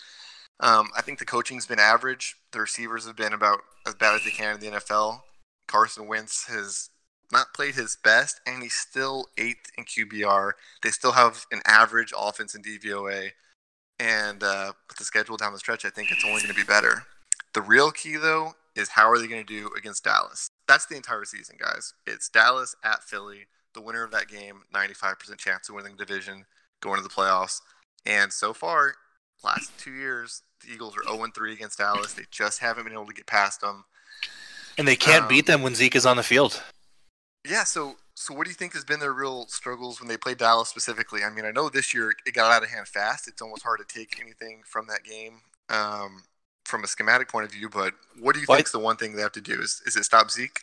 Um, 0.61 0.89
I 0.97 1.03
think 1.03 1.19
the 1.19 1.27
coaching's 1.27 1.67
been 1.67 1.79
average. 1.79 2.37
The 2.53 2.61
receivers 2.61 3.07
have 3.07 3.17
been 3.17 3.35
about 3.35 3.61
as 3.87 3.95
bad 3.95 4.15
as 4.15 4.25
they 4.25 4.31
can 4.31 4.55
in 4.55 4.61
the 4.61 4.79
NFL. 4.79 5.21
Carson 5.67 6.09
Wentz 6.09 6.47
has 6.49 6.89
not 7.33 7.55
played 7.55 7.75
his 7.75 7.97
best, 8.03 8.41
and 8.47 8.63
he's 8.63 8.75
still 8.75 9.27
eighth 9.37 9.71
in 9.77 9.85
QBR. 9.85 10.53
They 10.83 10.91
still 10.91 11.13
have 11.13 11.47
an 11.53 11.61
average 11.67 12.13
offense 12.17 12.55
in 12.55 12.63
DVOA, 12.63 13.31
and 13.99 14.43
uh, 14.43 14.73
with 14.89 14.99
the 14.99 15.05
schedule 15.05 15.37
down 15.37 15.53
the 15.53 15.59
stretch, 15.59 15.85
I 15.85 15.91
think 15.91 16.11
it's 16.11 16.25
only 16.25 16.41
going 16.41 16.55
to 16.55 16.61
be 16.61 16.65
better. 16.65 17.05
The 17.55 17.63
real 17.63 17.91
key, 17.91 18.17
though, 18.17 18.53
is 18.77 18.91
how 18.91 19.11
are 19.11 19.19
they 19.19 19.27
going 19.27 19.45
to 19.45 19.61
do 19.61 19.71
against 19.77 20.05
Dallas? 20.05 20.51
That's 20.67 20.87
the 20.87 20.97
entire 20.97 21.25
season, 21.25 21.57
guys. 21.59 21.95
It's 22.07 22.29
Dallas 22.29 22.77
at 22.85 23.03
Philly. 23.03 23.47
The 23.75 23.81
winner 23.81 24.05
of 24.05 24.11
that 24.13 24.29
game, 24.29 24.63
95% 24.75 25.37
chance 25.37 25.69
of 25.69 25.75
winning 25.75 25.97
the 25.97 26.05
division, 26.05 26.47
going 26.81 26.97
to 26.97 27.03
the 27.03 27.09
playoffs. 27.09 27.61
And 28.07 28.33
so 28.33 28.55
far, 28.55 28.95
last 29.45 29.77
two 29.79 29.93
years, 29.93 30.43
the 30.65 30.73
Eagles 30.73 30.97
are 30.97 31.03
0 31.05 31.27
3 31.35 31.53
against 31.53 31.79
Dallas. 31.79 32.15
They 32.15 32.25
just 32.31 32.61
haven't 32.61 32.85
been 32.85 32.93
able 32.93 33.07
to 33.07 33.13
get 33.13 33.27
past 33.27 33.61
them. 33.61 33.85
And 34.77 34.87
they 34.87 34.97
can't 34.97 35.25
um, 35.25 35.29
beat 35.29 35.47
them 35.47 35.63
when 35.63 35.75
Zeke 35.75 35.97
is 35.97 36.07
on 36.07 36.17
the 36.17 36.23
field. 36.23 36.63
Yeah, 37.49 37.65
so 37.65 37.97
so 38.15 38.35
what 38.35 38.45
do 38.45 38.51
you 38.51 38.55
think 38.55 38.75
has 38.75 38.85
been 38.85 39.01
their 39.01 39.13
real 39.13 39.47
struggles 39.47 40.01
when 40.01 40.09
they 40.09 40.17
play 40.17 40.35
Dallas 40.35 40.69
specifically? 40.69 41.23
I 41.23 41.31
mean, 41.31 41.45
I 41.45 41.51
know 41.51 41.69
this 41.69 41.95
year 41.95 42.15
it 42.27 42.35
got 42.35 42.53
out 42.53 42.63
of 42.63 42.69
hand 42.69 42.89
fast. 42.89 43.29
It's 43.29 43.41
almost 43.41 43.63
hard 43.63 43.81
to 43.81 43.99
take 43.99 44.21
anything 44.21 44.63
from 44.67 44.87
that 44.89 45.05
game. 45.05 45.41
Um, 45.71 46.25
from 46.69 46.85
a 46.85 46.87
schematic 46.87 47.29
point 47.29 47.47
of 47.47 47.51
view, 47.53 47.69
but 47.69 47.95
what 48.21 48.35
do 48.35 48.41
you 48.41 48.47
think 48.47 48.67
is 48.67 48.73
the 48.73 48.79
one 48.79 48.97
thing 48.97 49.17
they 49.17 49.23
have 49.23 49.33
to 49.33 49.41
do? 49.41 49.61
Is 49.61 49.83
is 49.87 49.97
it 49.97 50.05
stop 50.05 50.31
Zeke? 50.31 50.61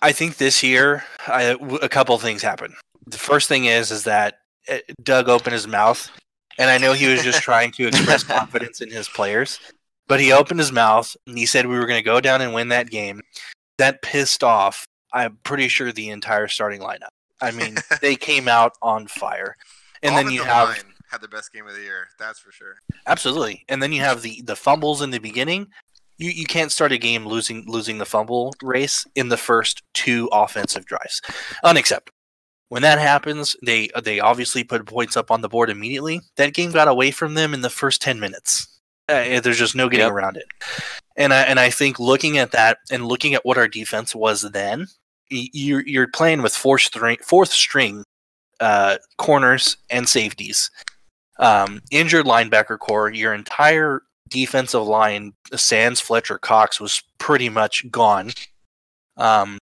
I 0.00 0.12
think 0.12 0.36
this 0.36 0.62
year 0.62 1.04
I, 1.26 1.56
a 1.82 1.88
couple 1.88 2.16
things 2.18 2.42
happen. 2.42 2.74
The 3.06 3.18
first 3.18 3.48
thing 3.48 3.66
is 3.66 3.90
is 3.90 4.04
that 4.04 4.38
eh, 4.68 4.80
Doug 5.02 5.28
opened 5.28 5.54
his 5.54 5.66
mouth, 5.66 6.10
and 6.58 6.70
I 6.70 6.78
know 6.78 6.92
he 6.92 7.08
was 7.08 7.22
just 7.22 7.42
trying 7.42 7.72
to 7.72 7.88
express 7.88 8.22
confidence 8.22 8.80
in 8.80 8.90
his 8.90 9.08
players, 9.08 9.58
but 10.06 10.20
he 10.20 10.32
opened 10.32 10.60
his 10.60 10.72
mouth 10.72 11.14
and 11.26 11.36
he 11.36 11.46
said 11.46 11.66
we 11.66 11.78
were 11.78 11.86
going 11.86 11.98
to 11.98 12.04
go 12.04 12.20
down 12.20 12.40
and 12.40 12.54
win 12.54 12.68
that 12.68 12.90
game. 12.90 13.20
That 13.78 14.02
pissed 14.02 14.44
off. 14.44 14.86
I'm 15.12 15.38
pretty 15.44 15.68
sure 15.68 15.92
the 15.92 16.10
entire 16.10 16.48
starting 16.48 16.80
lineup. 16.80 17.10
I 17.40 17.50
mean, 17.50 17.76
they 18.00 18.16
came 18.16 18.48
out 18.48 18.72
on 18.82 19.06
fire, 19.06 19.56
and 20.02 20.16
then 20.16 20.30
you 20.30 20.42
have. 20.42 20.68
Line 20.68 20.92
had 21.12 21.20
the 21.20 21.28
best 21.28 21.52
game 21.52 21.66
of 21.66 21.74
the 21.74 21.82
year. 21.82 22.08
That's 22.18 22.40
for 22.40 22.50
sure. 22.50 22.76
Absolutely. 23.06 23.64
And 23.68 23.82
then 23.82 23.92
you 23.92 24.00
have 24.00 24.22
the 24.22 24.42
the 24.42 24.56
fumbles 24.56 25.02
in 25.02 25.10
the 25.10 25.18
beginning. 25.18 25.68
You 26.16 26.30
you 26.30 26.46
can't 26.46 26.72
start 26.72 26.92
a 26.92 26.98
game 26.98 27.26
losing 27.26 27.64
losing 27.68 27.98
the 27.98 28.06
fumble 28.06 28.54
race 28.62 29.06
in 29.14 29.28
the 29.28 29.36
first 29.36 29.82
two 29.92 30.28
offensive 30.32 30.86
drives. 30.86 31.20
Unacceptable. 31.62 32.16
When 32.70 32.82
that 32.82 32.98
happens, 32.98 33.54
they 33.64 33.90
they 34.02 34.18
obviously 34.18 34.64
put 34.64 34.86
points 34.86 35.16
up 35.16 35.30
on 35.30 35.42
the 35.42 35.48
board 35.48 35.68
immediately. 35.68 36.22
That 36.36 36.54
game 36.54 36.72
got 36.72 36.88
away 36.88 37.10
from 37.10 37.34
them 37.34 37.52
in 37.52 37.60
the 37.60 37.70
first 37.70 38.00
10 38.00 38.18
minutes. 38.18 38.80
Uh, 39.08 39.40
there's 39.40 39.58
just 39.58 39.74
no 39.74 39.90
getting 39.90 40.06
yep. 40.06 40.12
around 40.12 40.38
it. 40.38 40.46
And 41.16 41.34
I 41.34 41.42
and 41.42 41.60
I 41.60 41.68
think 41.68 42.00
looking 42.00 42.38
at 42.38 42.52
that 42.52 42.78
and 42.90 43.06
looking 43.06 43.34
at 43.34 43.44
what 43.44 43.58
our 43.58 43.68
defense 43.68 44.14
was 44.14 44.40
then, 44.40 44.86
you're 45.32 45.86
you're 45.86 46.08
playing 46.08 46.42
with 46.42 46.54
fourth 46.54 46.82
string, 46.82 47.18
fourth 47.22 47.52
string 47.52 48.04
uh, 48.60 48.98
corners 49.18 49.76
and 49.90 50.08
safeties. 50.08 50.70
Um, 51.38 51.80
injured 51.90 52.26
linebacker 52.26 52.78
corps. 52.78 53.10
Your 53.10 53.34
entire 53.34 54.02
defensive 54.28 54.84
line, 54.84 55.32
Sans 55.54 56.00
Fletcher 56.00 56.38
Cox, 56.38 56.80
was 56.80 57.02
pretty 57.18 57.48
much 57.48 57.90
gone. 57.90 58.30
Um, 59.16 59.58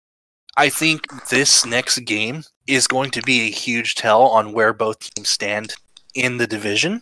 I 0.57 0.69
think 0.69 1.27
this 1.29 1.65
next 1.65 1.99
game 1.99 2.43
is 2.65 2.87
going 2.87 3.11
to 3.11 3.21
be 3.21 3.41
a 3.41 3.51
huge 3.51 3.95
tell 3.95 4.23
on 4.23 4.53
where 4.53 4.73
both 4.73 4.99
teams 4.99 5.29
stand 5.29 5.75
in 6.15 6.37
the 6.37 6.47
division. 6.47 7.01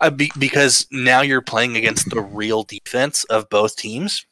Uh, 0.00 0.10
be, 0.10 0.30
because 0.38 0.86
now 0.90 1.20
you're 1.20 1.42
playing 1.42 1.76
against 1.76 2.10
the 2.10 2.20
real 2.20 2.62
defense 2.62 3.24
of 3.24 3.48
both 3.50 3.76
teams. 3.76 4.24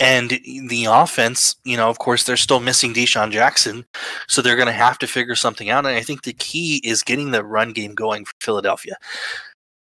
And 0.00 0.30
the 0.30 0.86
offense, 0.90 1.56
you 1.64 1.76
know, 1.76 1.88
of 1.88 1.98
course, 1.98 2.24
they're 2.24 2.36
still 2.36 2.60
missing 2.60 2.92
DeSean 2.92 3.30
Jackson, 3.30 3.84
so 4.26 4.42
they're 4.42 4.56
going 4.56 4.66
to 4.66 4.72
have 4.72 4.98
to 4.98 5.06
figure 5.06 5.36
something 5.36 5.70
out. 5.70 5.86
And 5.86 5.94
I 5.94 6.00
think 6.00 6.22
the 6.22 6.32
key 6.32 6.80
is 6.84 7.02
getting 7.02 7.30
the 7.30 7.44
run 7.44 7.72
game 7.72 7.94
going 7.94 8.24
for 8.24 8.32
Philadelphia. 8.40 8.96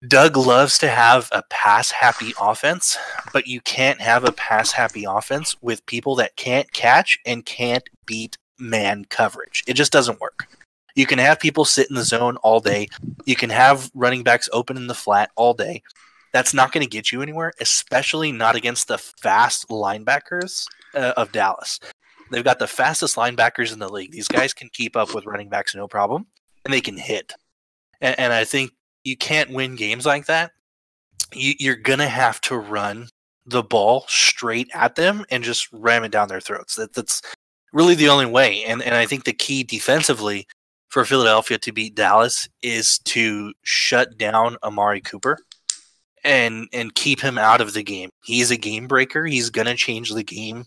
Doug 0.07 0.35
loves 0.35 0.77
to 0.79 0.89
have 0.89 1.29
a 1.31 1.43
pass 1.49 1.91
happy 1.91 2.33
offense, 2.41 2.97
but 3.31 3.47
you 3.47 3.61
can't 3.61 4.01
have 4.01 4.23
a 4.23 4.31
pass 4.31 4.71
happy 4.71 5.05
offense 5.07 5.55
with 5.61 5.85
people 5.85 6.15
that 6.15 6.35
can't 6.35 6.71
catch 6.73 7.19
and 7.25 7.45
can't 7.45 7.87
beat 8.05 8.37
man 8.59 9.05
coverage. 9.05 9.63
It 9.67 9.75
just 9.75 9.91
doesn't 9.91 10.19
work. 10.19 10.47
You 10.95 11.05
can 11.05 11.19
have 11.19 11.39
people 11.39 11.65
sit 11.65 11.89
in 11.89 11.95
the 11.95 12.03
zone 12.03 12.37
all 12.37 12.59
day. 12.59 12.87
You 13.25 13.35
can 13.35 13.49
have 13.51 13.91
running 13.93 14.23
backs 14.23 14.49
open 14.51 14.75
in 14.75 14.87
the 14.87 14.95
flat 14.95 15.31
all 15.35 15.53
day. 15.53 15.83
That's 16.33 16.53
not 16.53 16.71
going 16.71 16.83
to 16.83 16.89
get 16.89 17.11
you 17.11 17.21
anywhere, 17.21 17.51
especially 17.59 18.31
not 18.31 18.55
against 18.55 18.87
the 18.87 18.97
fast 18.97 19.67
linebackers 19.69 20.65
uh, 20.95 21.13
of 21.17 21.31
Dallas. 21.31 21.79
They've 22.31 22.43
got 22.43 22.59
the 22.59 22.67
fastest 22.67 23.17
linebackers 23.17 23.73
in 23.73 23.79
the 23.79 23.89
league. 23.89 24.11
These 24.11 24.29
guys 24.29 24.53
can 24.53 24.69
keep 24.71 24.95
up 24.95 25.13
with 25.13 25.25
running 25.25 25.49
backs 25.49 25.75
no 25.75 25.87
problem, 25.87 26.27
and 26.63 26.73
they 26.73 26.79
can 26.79 26.97
hit. 26.97 27.33
And, 27.99 28.17
and 28.17 28.33
I 28.33 28.45
think 28.45 28.71
you 29.03 29.17
can't 29.17 29.51
win 29.51 29.75
games 29.75 30.05
like 30.05 30.25
that. 30.27 30.51
You, 31.33 31.53
you're 31.59 31.75
gonna 31.75 32.07
have 32.07 32.39
to 32.41 32.57
run 32.57 33.09
the 33.45 33.63
ball 33.63 34.05
straight 34.07 34.69
at 34.73 34.95
them 34.95 35.25
and 35.29 35.43
just 35.43 35.67
ram 35.73 36.03
it 36.03 36.11
down 36.11 36.29
their 36.29 36.39
throats. 36.39 36.75
That, 36.75 36.93
that's 36.93 37.21
really 37.73 37.95
the 37.95 38.09
only 38.09 38.25
way. 38.25 38.63
And 38.63 38.81
and 38.81 38.95
I 38.95 39.05
think 39.05 39.25
the 39.25 39.33
key 39.33 39.63
defensively 39.63 40.47
for 40.87 41.05
Philadelphia 41.05 41.57
to 41.57 41.71
beat 41.71 41.95
Dallas 41.95 42.47
is 42.61 42.99
to 42.99 43.53
shut 43.63 44.17
down 44.17 44.57
Amari 44.63 45.01
Cooper 45.01 45.37
and 46.23 46.67
and 46.73 46.93
keep 46.95 47.19
him 47.21 47.37
out 47.37 47.61
of 47.61 47.73
the 47.73 47.83
game. 47.83 48.09
He's 48.23 48.51
a 48.51 48.57
game 48.57 48.87
breaker. 48.87 49.25
He's 49.25 49.49
gonna 49.49 49.75
change 49.75 50.09
the 50.09 50.23
game. 50.23 50.65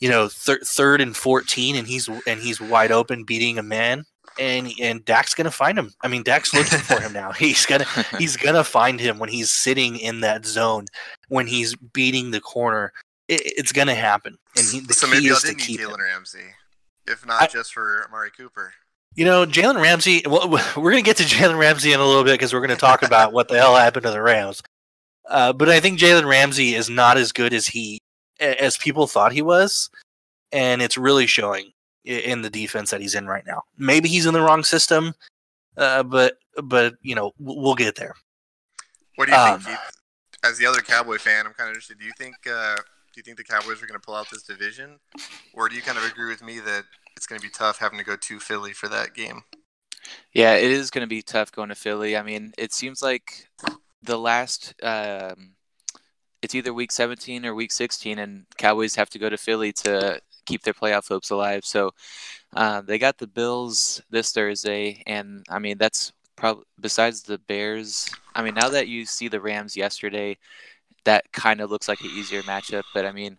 You 0.00 0.08
know, 0.08 0.28
thir- 0.28 0.60
third 0.64 1.00
and 1.00 1.16
fourteen, 1.16 1.76
and 1.76 1.86
he's 1.86 2.08
and 2.26 2.40
he's 2.40 2.60
wide 2.60 2.92
open 2.92 3.24
beating 3.24 3.58
a 3.58 3.62
man 3.62 4.04
and 4.38 4.72
and 4.80 5.04
Dak's 5.04 5.34
gonna 5.34 5.50
find 5.50 5.78
him. 5.78 5.92
I 6.02 6.08
mean, 6.08 6.22
Dak's 6.22 6.52
looking 6.54 6.78
for 6.78 7.00
him 7.00 7.12
now. 7.12 7.32
He's 7.38 7.66
gonna 7.66 7.86
he's 8.18 8.36
gonna 8.36 8.64
find 8.64 8.98
him 9.00 9.18
when 9.18 9.28
he's 9.28 9.52
sitting 9.52 9.96
in 9.96 10.20
that 10.20 10.44
zone, 10.46 10.86
when 11.28 11.46
he's 11.46 11.74
beating 11.76 12.30
the 12.30 12.40
corner. 12.40 12.92
It, 13.28 13.42
it's 13.44 13.72
gonna 13.72 13.94
happen. 13.94 14.36
And 14.56 14.66
he, 14.66 14.80
the 14.80 14.94
so 14.94 15.06
key 15.06 15.12
maybe 15.14 15.26
is 15.26 15.42
to 15.42 15.54
keep 15.54 15.80
Jalen. 15.80 15.98
Ramsey, 15.98 16.54
if 17.06 17.26
not 17.26 17.42
I- 17.42 17.46
just 17.46 17.72
for 17.72 18.04
Amari 18.08 18.30
Cooper. 18.30 18.72
You 19.16 19.24
know, 19.24 19.46
Jalen 19.46 19.80
Ramsey. 19.80 20.22
Well, 20.26 20.48
we're 20.76 20.90
gonna 20.90 21.02
get 21.02 21.18
to 21.18 21.22
Jalen 21.22 21.58
Ramsey 21.58 21.92
in 21.92 22.00
a 22.00 22.04
little 22.04 22.24
bit 22.24 22.32
because 22.32 22.52
we're 22.52 22.60
gonna 22.60 22.74
talk 22.76 23.02
about 23.02 23.32
what 23.32 23.46
the 23.48 23.56
hell 23.56 23.76
happened 23.76 24.04
to 24.04 24.10
the 24.10 24.20
Rams. 24.22 24.60
Uh, 25.28 25.52
but 25.52 25.68
I 25.68 25.80
think 25.80 25.98
Jalen 25.98 26.28
Ramsey 26.28 26.74
is 26.74 26.90
not 26.90 27.16
as 27.16 27.32
good 27.32 27.52
as 27.54 27.66
he 27.66 27.98
as 28.40 28.76
people 28.76 29.06
thought 29.06 29.32
he 29.32 29.42
was, 29.42 29.88
and 30.52 30.82
it's 30.82 30.98
really 30.98 31.26
showing 31.26 31.70
in 32.04 32.42
the 32.42 32.50
defense 32.50 32.90
that 32.90 33.00
he's 33.00 33.14
in 33.14 33.26
right 33.26 33.46
now. 33.46 33.62
Maybe 33.78 34.08
he's 34.08 34.26
in 34.26 34.34
the 34.34 34.42
wrong 34.42 34.64
system, 34.64 35.14
uh, 35.76 36.02
but 36.02 36.38
but 36.62 36.94
you 37.02 37.14
know 37.14 37.32
we'll 37.38 37.74
get 37.74 37.94
there. 37.96 38.14
What 39.16 39.26
do 39.26 39.32
you 39.32 39.38
Um, 39.38 39.60
think, 39.60 39.78
Keith? 39.78 39.90
As 40.44 40.58
the 40.58 40.66
other 40.66 40.82
Cowboy 40.82 41.16
fan, 41.18 41.46
I'm 41.46 41.54
kind 41.54 41.68
of 41.70 41.74
interested. 41.74 41.98
Do 41.98 42.04
you 42.04 42.12
think 42.18 42.34
uh, 42.46 42.76
do 42.76 43.16
you 43.16 43.22
think 43.22 43.38
the 43.38 43.44
Cowboys 43.44 43.82
are 43.82 43.86
going 43.86 43.98
to 43.98 44.04
pull 44.04 44.16
out 44.16 44.28
this 44.30 44.42
division, 44.42 44.98
or 45.54 45.68
do 45.68 45.76
you 45.76 45.82
kind 45.82 45.96
of 45.96 46.04
agree 46.04 46.28
with 46.28 46.42
me 46.42 46.58
that 46.60 46.84
it's 47.16 47.26
going 47.26 47.40
to 47.40 47.46
be 47.46 47.50
tough 47.50 47.78
having 47.78 47.98
to 47.98 48.04
go 48.04 48.16
to 48.16 48.40
Philly 48.40 48.72
for 48.72 48.88
that 48.88 49.14
game? 49.14 49.42
Yeah, 50.34 50.54
it 50.56 50.70
is 50.70 50.90
going 50.90 51.02
to 51.02 51.08
be 51.08 51.22
tough 51.22 51.50
going 51.50 51.70
to 51.70 51.74
Philly. 51.74 52.16
I 52.16 52.22
mean, 52.22 52.52
it 52.58 52.74
seems 52.74 53.02
like 53.02 53.48
the 54.04 54.18
last, 54.18 54.74
um, 54.82 55.52
it's 56.42 56.54
either 56.54 56.74
week 56.74 56.92
17 56.92 57.46
or 57.46 57.54
week 57.54 57.72
16, 57.72 58.18
and 58.18 58.46
Cowboys 58.58 58.94
have 58.96 59.10
to 59.10 59.18
go 59.18 59.28
to 59.28 59.36
Philly 59.36 59.72
to 59.72 60.20
keep 60.44 60.62
their 60.62 60.74
playoff 60.74 61.08
hopes 61.08 61.30
alive. 61.30 61.64
So 61.64 61.92
uh, 62.54 62.82
they 62.82 62.98
got 62.98 63.18
the 63.18 63.26
Bills 63.26 64.02
this 64.10 64.32
Thursday, 64.32 65.02
and 65.06 65.44
I 65.48 65.58
mean, 65.58 65.78
that's 65.78 66.12
probably 66.36 66.64
besides 66.80 67.22
the 67.22 67.38
Bears. 67.38 68.10
I 68.34 68.42
mean, 68.42 68.54
now 68.54 68.68
that 68.68 68.88
you 68.88 69.06
see 69.06 69.28
the 69.28 69.40
Rams 69.40 69.76
yesterday, 69.76 70.36
that 71.04 71.32
kind 71.32 71.60
of 71.60 71.70
looks 71.70 71.88
like 71.88 72.00
an 72.00 72.10
easier 72.10 72.42
matchup. 72.42 72.82
But 72.92 73.06
I 73.06 73.12
mean, 73.12 73.38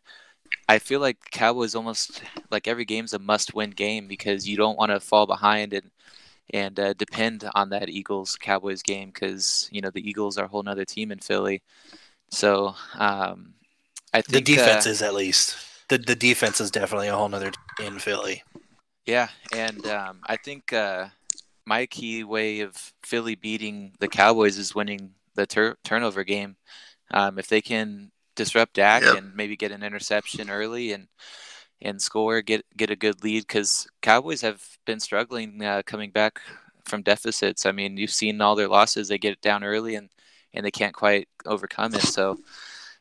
I 0.67 0.80
feel 0.80 0.99
like 0.99 1.32
Cowboys 1.32 1.75
almost 1.75 2.23
like 2.51 2.67
every 2.67 2.86
game's 2.86 3.13
a 3.13 3.19
must-win 3.19 3.71
game 3.71 4.08
because 4.08 4.47
you 4.47 4.58
don't 4.58 4.78
want 4.78 4.91
to 4.91 4.99
fall 4.99 5.28
behind 5.28 5.73
and 5.73 5.91
and 6.53 6.79
uh, 6.79 6.93
depend 6.93 7.49
on 7.55 7.69
that 7.69 7.89
Eagles 7.89 8.38
Cowboys 8.38 8.84
game 8.84 9.10
because 9.13 9.69
you 9.71 9.81
know 9.81 9.89
the 9.91 10.08
Eagles 10.08 10.38
are 10.38 10.45
a 10.45 10.47
whole 10.47 10.63
nother 10.63 10.86
team 10.86 11.12
in 11.12 11.19
Philly. 11.19 11.62
So 12.31 12.75
um, 12.95 13.53
I 14.13 14.21
The 14.27 14.39
think 14.39 14.41
defense 14.41 14.86
uh, 14.86 14.86
is 14.86 15.01
at 15.01 15.15
least 15.15 15.58
the 15.89 15.97
the 15.97 16.15
defense 16.15 16.62
is 16.62 16.69
definitely 16.69 17.08
a 17.08 17.15
whole 17.15 17.27
nother 17.29 17.51
in 17.79 17.97
Philly. 17.97 18.43
Yeah, 19.05 19.29
and 19.51 19.86
um, 19.88 20.21
I 20.25 20.38
think 20.38 20.73
uh, 20.73 21.10
my 21.65 21.86
key 21.86 22.23
way 22.23 22.62
of 22.62 22.93
Philly 23.03 23.36
beating 23.36 23.93
the 23.99 24.08
Cowboys 24.10 24.58
is 24.58 24.75
winning 24.75 25.15
the 25.36 25.45
tur- 25.47 25.77
turnover 25.84 26.23
game. 26.23 26.58
Um, 27.12 27.39
if 27.39 27.47
they 27.47 27.62
can 27.62 28.12
disrupt 28.36 28.75
Dak 28.75 29.03
Yep. 29.03 29.13
and 29.13 29.36
maybe 29.36 29.58
get 29.58 29.71
an 29.71 29.84
interception 29.84 30.49
early 30.49 30.93
and 30.93 31.08
and 31.81 32.01
score, 32.01 32.41
get 32.41 32.65
get 32.75 32.89
a 32.89 32.95
good 32.95 33.23
lead, 33.23 33.41
because 33.47 33.88
Cowboys 34.01 34.41
have 34.41 34.63
been 34.85 34.99
struggling 34.99 35.63
uh, 35.63 35.81
coming 35.85 36.11
back 36.11 36.41
from 36.85 37.01
deficits. 37.01 37.65
I 37.65 37.71
mean, 37.71 37.97
you've 37.97 38.11
seen 38.11 38.41
all 38.41 38.55
their 38.55 38.67
losses; 38.67 39.07
they 39.07 39.17
get 39.17 39.33
it 39.33 39.41
down 39.41 39.63
early 39.63 39.95
and 39.95 40.09
and 40.53 40.65
they 40.65 40.71
can't 40.71 40.93
quite 40.93 41.27
overcome 41.45 41.95
it. 41.95 42.01
So. 42.01 42.39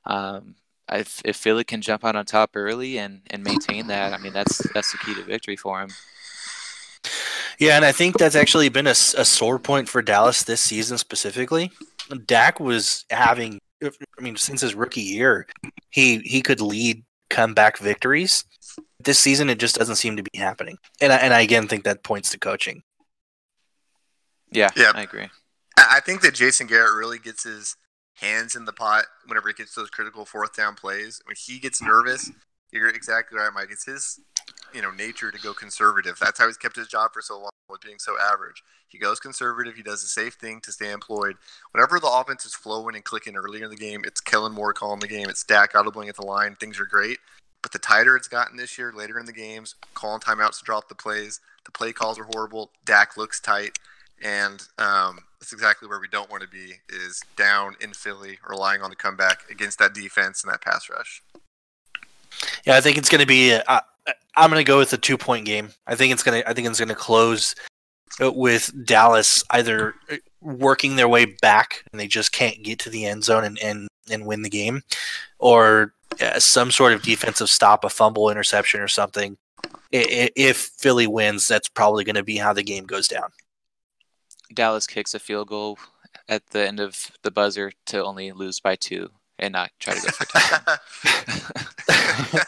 Um, 0.07 0.57
if, 0.93 1.23
if 1.25 1.37
Philly 1.37 1.65
can 1.65 1.81
jump 1.81 2.05
out 2.05 2.15
on 2.15 2.27
top 2.27 2.51
early 2.55 2.99
and, 2.99 3.23
and 3.31 3.43
maintain 3.43 3.87
that, 3.87 4.13
I 4.13 4.19
mean 4.19 4.35
that's 4.35 4.59
that's 4.75 4.93
the 4.93 4.99
key 4.99 5.15
to 5.15 5.23
victory 5.23 5.57
for 5.57 5.81
him. 5.81 5.89
Yeah, 7.59 7.77
and 7.77 7.85
I 7.85 7.93
think 7.93 8.19
that's 8.19 8.35
actually 8.35 8.69
been 8.69 8.87
a, 8.87 8.91
a 8.91 9.25
sore 9.25 9.59
point 9.59 9.89
for 9.89 10.03
Dallas 10.03 10.43
this 10.43 10.61
season 10.61 10.99
specifically. 10.99 11.71
Dak 12.27 12.61
was 12.61 13.05
having, 13.11 13.61
I 13.83 13.91
mean, 14.21 14.37
since 14.37 14.61
his 14.61 14.75
rookie 14.75 15.01
year, 15.01 15.47
he 15.91 16.19
he 16.19 16.43
could 16.43 16.61
lead 16.61 17.05
comeback 17.31 17.79
victories. 17.79 18.45
This 18.99 19.19
season, 19.19 19.51
it 19.51 19.59
just 19.59 19.77
doesn't 19.77 19.97
seem 19.97 20.17
to 20.17 20.23
be 20.23 20.39
happening, 20.39 20.79
and 21.01 21.13
I, 21.13 21.17
and 21.17 21.35
I 21.35 21.41
again 21.41 21.69
think 21.69 21.85
that 21.85 22.03
points 22.03 22.31
to 22.31 22.39
coaching. 22.39 22.83
Yeah, 24.51 24.71
Yep. 24.77 24.95
I 24.95 25.03
agree. 25.03 25.29
I 25.77 25.97
I 25.97 26.01
think 26.01 26.23
that 26.23 26.35
Jason 26.35 26.67
Garrett 26.67 26.95
really 26.95 27.19
gets 27.19 27.45
his 27.45 27.77
hands 28.15 28.55
in 28.55 28.65
the 28.65 28.73
pot 28.73 29.05
whenever 29.27 29.49
he 29.49 29.55
gets 29.55 29.75
those 29.75 29.91
critical 29.91 30.25
fourth 30.25 30.55
down 30.57 30.75
plays. 30.75 31.21
When 31.25 31.37
he 31.37 31.59
gets 31.59 31.83
nervous, 31.83 32.31
you're 32.81 32.89
exactly 32.89 33.39
right, 33.39 33.53
Mike. 33.55 33.69
It's 33.71 33.87
his, 33.87 34.21
you 34.75 34.83
know, 34.83 34.91
nature 34.91 35.31
to 35.31 35.39
go 35.39 35.55
conservative. 35.55 36.19
That's 36.21 36.39
how 36.39 36.47
he's 36.47 36.57
kept 36.57 36.77
his 36.77 36.89
job 36.89 37.13
for 37.13 37.23
so 37.23 37.39
long 37.39 37.51
with 37.69 37.81
being 37.81 37.99
so 37.99 38.17
average. 38.21 38.63
He 38.89 38.99
goes 38.99 39.21
conservative. 39.21 39.75
He 39.75 39.83
does 39.83 40.03
the 40.03 40.09
safe 40.09 40.35
thing 40.35 40.61
to 40.63 40.73
stay 40.73 40.91
employed. 40.91 41.37
Whenever 41.73 41.99
the 41.99 42.09
offense 42.09 42.45
is 42.45 42.55
flowing 42.55 42.95
and 42.95 43.05
clicking 43.05 43.37
earlier 43.37 43.65
in 43.65 43.71
the 43.71 43.77
game, 43.77 44.03
it's 44.05 44.21
Kellen 44.21 44.53
Moore 44.53 44.73
calling 44.73 45.01
the 45.01 45.09
game. 45.09 45.29
It's 45.29 45.45
Dak 45.45 45.73
audibling 45.73 46.09
at 46.09 46.17
the 46.17 46.27
line. 46.27 46.57
Things 46.57 46.79
are 46.79 46.87
great. 46.87 47.19
But 47.63 47.73
the 47.73 47.79
tighter 47.79 48.15
it's 48.15 48.29
gotten 48.29 48.59
this 48.59 48.77
year, 48.77 48.93
later 48.95 49.19
in 49.19 49.25
the 49.25 49.33
games, 49.33 49.75
calling 49.95 50.21
timeouts 50.21 50.59
to 50.59 50.65
drop 50.65 50.89
the 50.89 50.95
plays. 50.95 51.41
The 51.65 51.73
play 51.73 51.93
calls 51.93 52.19
are 52.19 52.29
horrible. 52.35 52.71
Dak 52.85 53.17
looks 53.17 53.41
tight 53.41 53.79
and 54.23 54.67
um, 54.79 55.21
that's 55.39 55.53
exactly 55.53 55.89
where 55.89 56.01
we 56.01 56.09
don't 56.09 56.31
want 56.31 56.43
to 56.43 56.49
be 56.49 56.75
is 56.89 57.23
down 57.37 57.77
in 57.81 57.93
Philly, 57.93 58.39
relying 58.49 58.83
on 58.83 58.91
the 58.91 58.97
comeback 58.97 59.43
against 59.51 59.79
that 59.79 59.95
defense 59.95 60.43
and 60.43 60.53
that 60.53 60.63
pass 60.63 60.89
rush. 60.89 61.23
Yeah, 62.65 62.77
I 62.77 62.81
think 62.81 62.99
it's 62.99 63.09
going 63.09 63.21
to 63.21 63.27
be. 63.27 63.55
Uh, 63.55 63.81
I'm 64.37 64.51
going 64.51 64.61
to 64.61 64.69
go 64.69 64.79
with 64.79 64.93
a 64.93 64.99
two 64.99 65.17
point 65.17 65.47
game. 65.47 65.71
I 65.87 65.95
think 65.95 66.13
it's 66.13 66.23
going 66.23 66.43
to. 66.43 66.49
I 66.49 66.53
think 66.53 66.69
it's 66.69 66.79
going 66.79 66.89
to 66.89 66.95
close 66.95 67.55
uh, 68.23 68.33
with 68.33 68.73
Dallas 68.85 69.43
either 69.51 69.95
uh, 70.11 70.17
working 70.41 70.97
their 70.97 71.09
way 71.09 71.25
back 71.25 71.85
and 71.91 72.01
they 72.01 72.07
just 72.07 72.33
can't 72.33 72.63
get 72.63 72.79
to 72.81 72.91
the 72.91 73.07
end 73.07 73.25
zone 73.25 73.45
and 73.45 73.59
and, 73.61 73.89
and 74.11 74.27
win 74.27 74.43
the 74.43 74.51
game, 74.51 74.83
or 75.39 75.95
uh, 76.21 76.39
some 76.39 76.71
sort 76.71 76.93
of 76.93 77.03
defensive 77.03 77.51
stop, 77.51 77.85
a 77.85 77.91
fumble, 77.91 78.31
interception, 78.31 78.81
or 78.81 78.89
something. 78.89 79.37
If 79.91 80.57
Philly 80.79 81.07
wins, 81.07 81.47
that's 81.47 81.69
probably 81.69 82.05
going 82.05 82.17
to 82.17 82.25
be 82.25 82.37
how 82.37 82.53
the 82.53 82.65
game 82.65 82.85
goes 82.85 83.07
down. 83.07 83.31
Dallas 84.53 84.87
kicks 84.87 85.15
a 85.15 85.21
field 85.21 85.49
goal 85.49 85.79
at 86.29 86.47
the 86.49 86.67
end 86.67 86.81
of 86.81 87.11
the 87.23 87.31
buzzer 87.31 87.73
to 87.87 88.05
only 88.05 88.33
lose 88.33 88.61
by 88.61 88.77
two 88.77 89.11
and 89.39 89.53
not 89.53 89.71
try 89.81 89.95
to 89.95 90.01
go 90.01 90.09
for 90.09 90.25
a 90.25 90.27
touchdown. 91.89 92.41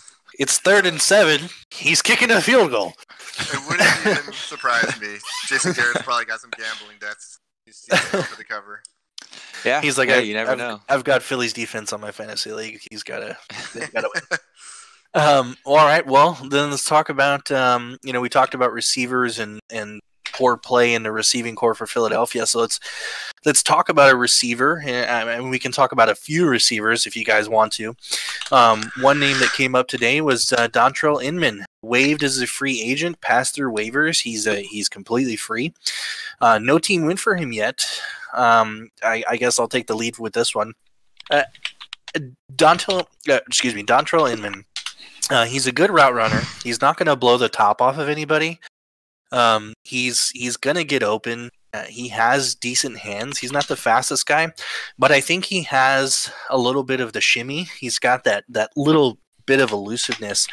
It's 0.38 0.58
third 0.58 0.86
and 0.86 1.00
seven. 1.00 1.48
He's 1.70 2.02
kicking 2.02 2.30
a 2.30 2.40
field 2.40 2.70
goal. 2.70 2.92
It 3.38 3.60
wouldn't 3.68 3.90
even 4.06 4.32
surprise 4.34 5.00
me. 5.00 5.16
Jason 5.46 5.72
Garrett's 5.72 6.02
probably 6.02 6.26
got 6.26 6.40
some 6.40 6.50
gambling 6.50 6.98
debts. 7.00 7.38
He's 7.64 7.86
for 7.88 8.36
the 8.36 8.44
cover. 8.48 8.82
Yeah, 9.64 9.80
He's 9.80 9.98
like, 9.98 10.08
yeah, 10.08 10.16
I, 10.16 10.20
you 10.20 10.34
never 10.34 10.52
I've, 10.52 10.58
know. 10.58 10.80
I've 10.88 11.04
got 11.04 11.22
Philly's 11.22 11.52
defense 11.52 11.92
on 11.92 12.00
my 12.00 12.12
fantasy 12.12 12.52
league. 12.52 12.80
He's 12.90 13.02
got 13.02 13.20
to, 13.20 13.36
got 13.92 14.02
to 14.02 14.10
win. 14.14 14.38
Um, 15.14 15.56
all 15.64 15.76
right. 15.76 16.06
Well, 16.06 16.34
then 16.50 16.70
let's 16.70 16.84
talk 16.84 17.08
about. 17.08 17.50
Um, 17.50 17.96
you 18.02 18.12
know, 18.12 18.20
we 18.20 18.28
talked 18.28 18.54
about 18.54 18.72
receivers 18.72 19.38
and 19.38 19.60
and 19.70 20.00
poor 20.32 20.56
play 20.56 20.94
in 20.94 21.02
the 21.02 21.12
receiving 21.12 21.54
corps 21.54 21.74
for 21.74 21.86
Philadelphia. 21.86 22.46
So 22.46 22.60
let's 22.60 22.80
let's 23.44 23.62
talk 23.62 23.88
about 23.88 24.12
a 24.12 24.16
receiver, 24.16 24.82
and 24.84 25.30
I 25.30 25.38
mean, 25.38 25.50
we 25.50 25.58
can 25.58 25.72
talk 25.72 25.92
about 25.92 26.08
a 26.08 26.14
few 26.14 26.46
receivers 26.46 27.06
if 27.06 27.16
you 27.16 27.24
guys 27.24 27.48
want 27.48 27.72
to. 27.74 27.94
Um, 28.50 28.90
one 29.00 29.18
name 29.18 29.38
that 29.40 29.52
came 29.52 29.74
up 29.74 29.88
today 29.88 30.20
was 30.20 30.52
uh, 30.52 30.68
Dontrelle 30.68 31.22
Inman, 31.22 31.64
waived 31.82 32.22
as 32.22 32.40
a 32.40 32.46
free 32.46 32.80
agent, 32.82 33.20
passed 33.20 33.54
through 33.54 33.72
waivers. 33.72 34.22
He's 34.22 34.46
a, 34.46 34.62
he's 34.62 34.88
completely 34.88 35.36
free. 35.36 35.74
Uh, 36.40 36.58
no 36.58 36.78
team 36.78 37.06
win 37.06 37.16
for 37.16 37.36
him 37.36 37.52
yet. 37.52 37.84
Um, 38.34 38.90
I, 39.02 39.24
I 39.28 39.36
guess 39.36 39.58
I'll 39.58 39.68
take 39.68 39.86
the 39.86 39.96
lead 39.96 40.18
with 40.18 40.34
this 40.34 40.54
one. 40.54 40.74
Uh, 41.30 41.44
Dontrelle, 42.54 43.06
uh, 43.28 43.40
excuse 43.46 43.74
me, 43.74 43.82
Dontrelle 43.82 44.30
Inman. 44.30 44.64
Uh, 45.28 45.44
he's 45.44 45.66
a 45.66 45.72
good 45.72 45.90
route 45.90 46.14
runner. 46.14 46.42
He's 46.62 46.80
not 46.80 46.96
going 46.96 47.06
to 47.06 47.16
blow 47.16 47.36
the 47.36 47.48
top 47.48 47.82
off 47.82 47.98
of 47.98 48.08
anybody. 48.08 48.60
Um, 49.32 49.74
he's 49.84 50.30
he's 50.30 50.56
to 50.56 50.84
get 50.84 51.02
open. 51.02 51.50
Uh, 51.72 51.82
he 51.84 52.08
has 52.08 52.54
decent 52.54 52.98
hands. 52.98 53.38
He's 53.38 53.52
not 53.52 53.68
the 53.68 53.76
fastest 53.76 54.26
guy, 54.26 54.52
but 54.98 55.12
I 55.12 55.20
think 55.20 55.44
he 55.44 55.62
has 55.62 56.30
a 56.48 56.56
little 56.56 56.84
bit 56.84 57.00
of 57.00 57.12
the 57.12 57.20
shimmy. 57.20 57.68
He's 57.78 57.98
got 57.98 58.24
that 58.24 58.44
that 58.48 58.70
little 58.76 59.18
bit 59.46 59.60
of 59.60 59.72
elusiveness 59.72 60.46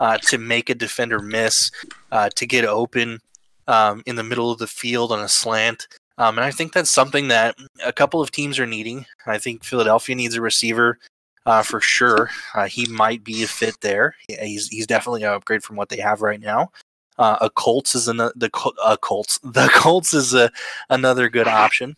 uh, 0.00 0.18
to 0.18 0.38
make 0.38 0.70
a 0.70 0.74
defender 0.74 1.20
miss, 1.20 1.70
uh, 2.12 2.28
to 2.36 2.46
get 2.46 2.64
open 2.64 3.20
um, 3.68 4.02
in 4.06 4.16
the 4.16 4.24
middle 4.24 4.50
of 4.50 4.58
the 4.58 4.66
field 4.66 5.12
on 5.12 5.20
a 5.20 5.28
slant. 5.28 5.86
Um, 6.18 6.36
and 6.36 6.44
I 6.44 6.50
think 6.50 6.72
that's 6.72 6.90
something 6.90 7.28
that 7.28 7.56
a 7.84 7.92
couple 7.92 8.20
of 8.20 8.30
teams 8.30 8.58
are 8.58 8.66
needing. 8.66 9.06
I 9.26 9.38
think 9.38 9.64
Philadelphia 9.64 10.14
needs 10.14 10.34
a 10.34 10.42
receiver 10.42 10.98
uh, 11.46 11.62
for 11.62 11.80
sure. 11.80 12.30
Uh, 12.54 12.66
he 12.66 12.86
might 12.86 13.24
be 13.24 13.42
a 13.42 13.46
fit 13.46 13.76
there. 13.80 14.14
He's 14.28 14.68
he's 14.68 14.86
definitely 14.86 15.22
an 15.22 15.30
upgrade 15.30 15.62
from 15.62 15.76
what 15.76 15.88
they 15.88 15.98
have 15.98 16.20
right 16.20 16.40
now. 16.40 16.70
Uh, 17.20 17.36
a 17.42 17.50
Colts 17.50 17.94
is 17.94 18.08
another 18.08 18.32
the 18.34 18.48
Col- 18.48 18.74
uh, 18.82 18.96
Colts 18.96 19.38
the 19.44 19.68
Colts 19.74 20.14
is 20.14 20.32
a, 20.32 20.50
another 20.88 21.28
good 21.28 21.46
option 21.46 21.96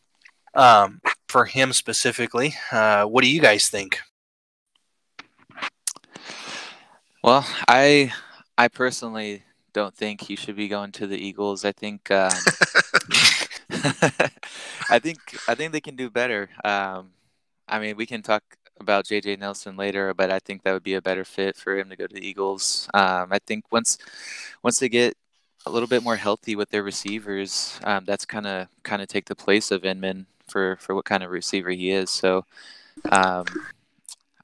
um, 0.54 1.00
for 1.28 1.44
him 1.44 1.72
specifically. 1.72 2.54
Uh, 2.72 3.04
what 3.04 3.22
do 3.22 3.30
you 3.30 3.40
guys 3.40 3.68
think? 3.68 4.00
Well, 7.22 7.46
I 7.68 8.12
I 8.58 8.66
personally 8.66 9.44
don't 9.72 9.94
think 9.94 10.22
he 10.22 10.34
should 10.34 10.56
be 10.56 10.66
going 10.66 10.90
to 10.92 11.06
the 11.06 11.16
Eagles. 11.16 11.64
I 11.64 11.70
think 11.70 12.10
um, 12.10 12.32
I 14.90 14.98
think 14.98 15.18
I 15.46 15.54
think 15.54 15.70
they 15.70 15.80
can 15.80 15.94
do 15.94 16.10
better. 16.10 16.50
Um, 16.64 17.10
I 17.68 17.78
mean, 17.78 17.96
we 17.96 18.06
can 18.06 18.22
talk 18.22 18.42
about 18.82 19.06
JJ 19.06 19.38
Nelson 19.38 19.76
later, 19.76 20.12
but 20.14 20.30
I 20.30 20.38
think 20.38 20.62
that 20.62 20.72
would 20.72 20.82
be 20.82 20.94
a 20.94 21.02
better 21.02 21.24
fit 21.24 21.56
for 21.56 21.78
him 21.78 21.88
to 21.90 21.96
go 21.96 22.06
to 22.06 22.14
the 22.14 22.26
Eagles. 22.26 22.88
Um, 22.94 23.28
I 23.30 23.38
think 23.46 23.64
once 23.70 23.98
once 24.62 24.78
they 24.78 24.88
get 24.88 25.16
a 25.66 25.70
little 25.70 25.88
bit 25.88 26.02
more 26.02 26.16
healthy 26.16 26.56
with 26.56 26.70
their 26.70 26.82
receivers, 26.82 27.78
um, 27.84 28.04
that's 28.04 28.24
kind 28.24 28.46
of 28.46 28.68
kind 28.82 29.02
of 29.02 29.08
take 29.08 29.26
the 29.26 29.36
place 29.36 29.70
of 29.70 29.84
Inman 29.84 30.26
for 30.48 30.76
for 30.76 30.94
what 30.94 31.04
kind 31.04 31.22
of 31.22 31.30
receiver 31.30 31.70
he 31.70 31.90
is. 31.90 32.10
So. 32.10 32.44
Um, 33.10 33.46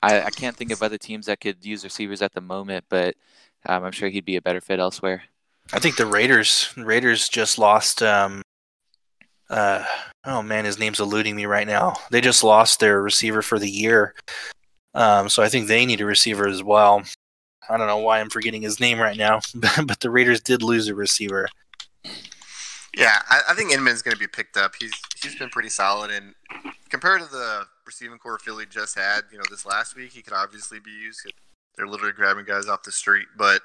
I, 0.03 0.23
I 0.23 0.31
can't 0.31 0.57
think 0.57 0.71
of 0.71 0.83
other 0.83 0.99
teams 0.99 1.27
that 1.27 1.41
could 1.41 1.65
use 1.65 1.85
receivers 1.85 2.23
at 2.23 2.33
the 2.33 2.41
moment, 2.41 2.85
but 2.89 3.17
um, 3.67 3.85
I'm 3.85 3.93
sure 3.93 4.09
he'd 4.09 4.25
be 4.25 4.37
a 4.37 4.43
better 4.43 4.61
fit 4.61 4.79
elsewhere. 4.79 5.25
I 5.73 5.79
think 5.81 5.97
the 5.97 6.07
Raiders 6.07 6.73
Raiders 6.77 7.29
just 7.29 7.59
lost. 7.59 8.03
Um, 8.03 8.43
uh, 9.51 9.85
oh 10.25 10.43
man, 10.43 10.65
his 10.65 10.79
name's 10.79 11.01
eluding 11.01 11.37
me 11.37 11.47
right 11.47 11.67
now. 11.67 11.95
They 12.11 12.21
just 12.21 12.45
lost 12.45 12.81
their 12.81 13.03
receiver 13.03 13.43
for 13.43 13.59
the 13.59 13.71
year, 13.71 14.15
um, 14.95 15.29
so 15.29 15.43
I 15.43 15.49
think 15.49 15.67
they 15.67 15.87
need 15.87 16.01
a 16.01 16.07
receiver 16.07 16.49
as 16.49 16.63
well. 16.63 17.03
I 17.69 17.77
don't 17.77 17.87
know 17.87 17.99
why 17.99 18.21
I'm 18.21 18.31
forgetting 18.31 18.63
his 18.63 18.81
name 18.81 18.99
right 18.99 19.17
now, 19.17 19.41
but 19.55 20.01
the 20.01 20.11
Raiders 20.11 20.41
did 20.41 20.63
lose 20.63 20.89
a 20.89 20.95
receiver. 20.95 21.49
Yeah, 22.97 23.21
I, 23.29 23.43
I 23.51 23.55
think 23.55 23.73
Inman's 23.73 24.03
going 24.03 24.15
to 24.15 24.19
be 24.19 24.27
picked 24.27 24.57
up. 24.57 24.73
He's 24.79 24.93
he's 25.23 25.37
been 25.37 25.51
pretty 25.51 25.69
solid, 25.69 26.11
and 26.11 26.35
compared 26.89 27.21
to 27.21 27.29
the 27.29 27.67
receiving 27.87 28.19
corps 28.19 28.39
Philly 28.39 28.67
just 28.69 28.97
had, 28.99 29.23
you 29.31 29.39
know, 29.39 29.45
this 29.51 29.65
last 29.65 29.97
week, 29.97 30.13
he 30.13 30.23
could 30.23 30.33
obviously 30.33 30.81
be 30.81 30.91
used. 30.91 31.21
They're 31.77 31.87
literally 31.87 32.13
grabbing 32.13 32.45
guys 32.45 32.67
off 32.67 32.83
the 32.83 32.93
street. 32.93 33.27
But 33.37 33.63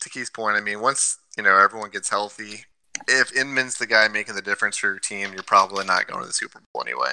to 0.00 0.10
Keith's 0.10 0.30
point, 0.30 0.56
I 0.56 0.60
mean, 0.60 0.80
once 0.80 1.18
you 1.36 1.42
know 1.42 1.56
everyone 1.56 1.90
gets 1.90 2.10
healthy, 2.10 2.64
if 3.08 3.34
Inman's 3.36 3.78
the 3.78 3.86
guy 3.86 4.08
making 4.08 4.34
the 4.34 4.42
difference 4.42 4.76
for 4.76 4.88
your 4.88 4.98
team, 4.98 5.32
you're 5.32 5.42
probably 5.42 5.84
not 5.84 6.06
going 6.06 6.20
to 6.20 6.26
the 6.26 6.32
Super 6.32 6.60
Bowl 6.72 6.82
anyway. 6.86 7.12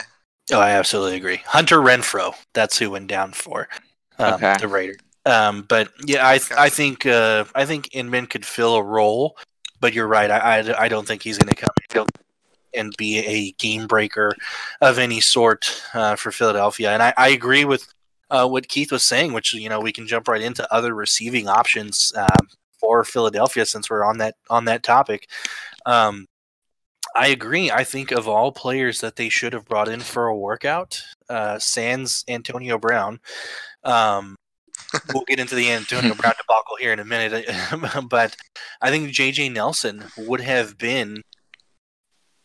Oh, 0.52 0.60
I 0.60 0.72
absolutely 0.72 1.18
agree. 1.18 1.38
Hunter 1.46 1.78
Renfrow, 1.78 2.34
that's 2.54 2.78
who 2.78 2.92
went 2.92 3.08
down 3.08 3.34
for 3.34 3.68
um, 4.18 4.34
Okay. 4.36 4.56
the 4.60 4.68
Raiders. 4.68 4.98
Um, 5.26 5.64
but 5.64 5.90
yeah, 6.06 6.28
I 6.28 6.36
Okay. 6.36 6.56
I 6.58 6.70
think 6.70 7.06
uh, 7.06 7.46
I 7.54 7.66
think 7.66 7.90
Inman 7.94 8.26
could 8.28 8.46
fill 8.46 8.76
a 8.76 8.84
role, 8.84 9.38
but 9.80 9.94
you're 9.94 10.08
right. 10.08 10.32
I 10.32 10.60
I, 10.60 10.86
I 10.86 10.88
don't 10.90 11.08
think 11.08 11.22
he's 11.22 11.38
going 11.38 11.54
to 11.54 11.68
come 11.90 12.08
and 12.76 12.94
be 12.98 13.20
a 13.20 13.52
game 13.54 13.88
breaker 13.88 14.32
of 14.82 14.98
any 15.00 15.20
sort 15.20 15.84
uh, 15.94 16.16
for 16.16 16.32
Philadelphia. 16.32 16.92
And 16.92 17.02
I, 17.04 17.14
I 17.18 17.30
agree 17.30 17.66
with 17.66 17.92
uh, 18.30 18.48
what 18.48 18.68
Keith 18.68 18.92
was 18.92 19.04
saying, 19.04 19.34
which 19.34 19.54
you 19.54 19.70
know 19.70 19.80
we 19.82 19.92
can 19.92 20.08
jump 20.08 20.28
right 20.28 20.42
into 20.42 20.72
other 20.74 20.94
receiving 20.96 21.48
options 21.48 22.14
um, 22.16 22.48
for 22.80 23.04
Philadelphia 23.04 23.66
since 23.66 23.90
we're 23.90 24.06
on 24.06 24.18
that 24.20 24.36
on 24.50 24.66
that 24.66 24.84
topic. 24.84 25.28
Um, 25.90 26.28
I 27.16 27.30
agree. 27.30 27.72
I 27.72 27.84
think 27.84 28.12
of 28.12 28.28
all 28.28 28.52
players 28.52 29.02
that 29.02 29.16
they 29.16 29.30
should 29.30 29.54
have 29.54 29.66
brought 29.66 29.90
in 29.90 30.02
for 30.02 30.28
a 30.28 30.38
workout, 30.38 31.02
uh, 31.28 31.58
Sans 31.58 32.24
Antonio 32.28 32.78
Brown. 32.78 33.20
Um, 33.84 34.36
we'll 35.12 35.24
get 35.26 35.40
into 35.40 35.56
the 35.56 35.72
Antonio 35.72 36.14
Brown 36.14 36.36
debacle 36.42 36.78
here 36.80 36.94
in 36.94 37.00
a 37.00 37.06
minute, 37.06 37.50
but 38.10 38.36
I 38.82 38.92
think 38.92 39.10
JJ 39.10 39.52
Nelson 39.52 40.06
would 40.16 40.42
have 40.42 40.78
been 40.78 41.24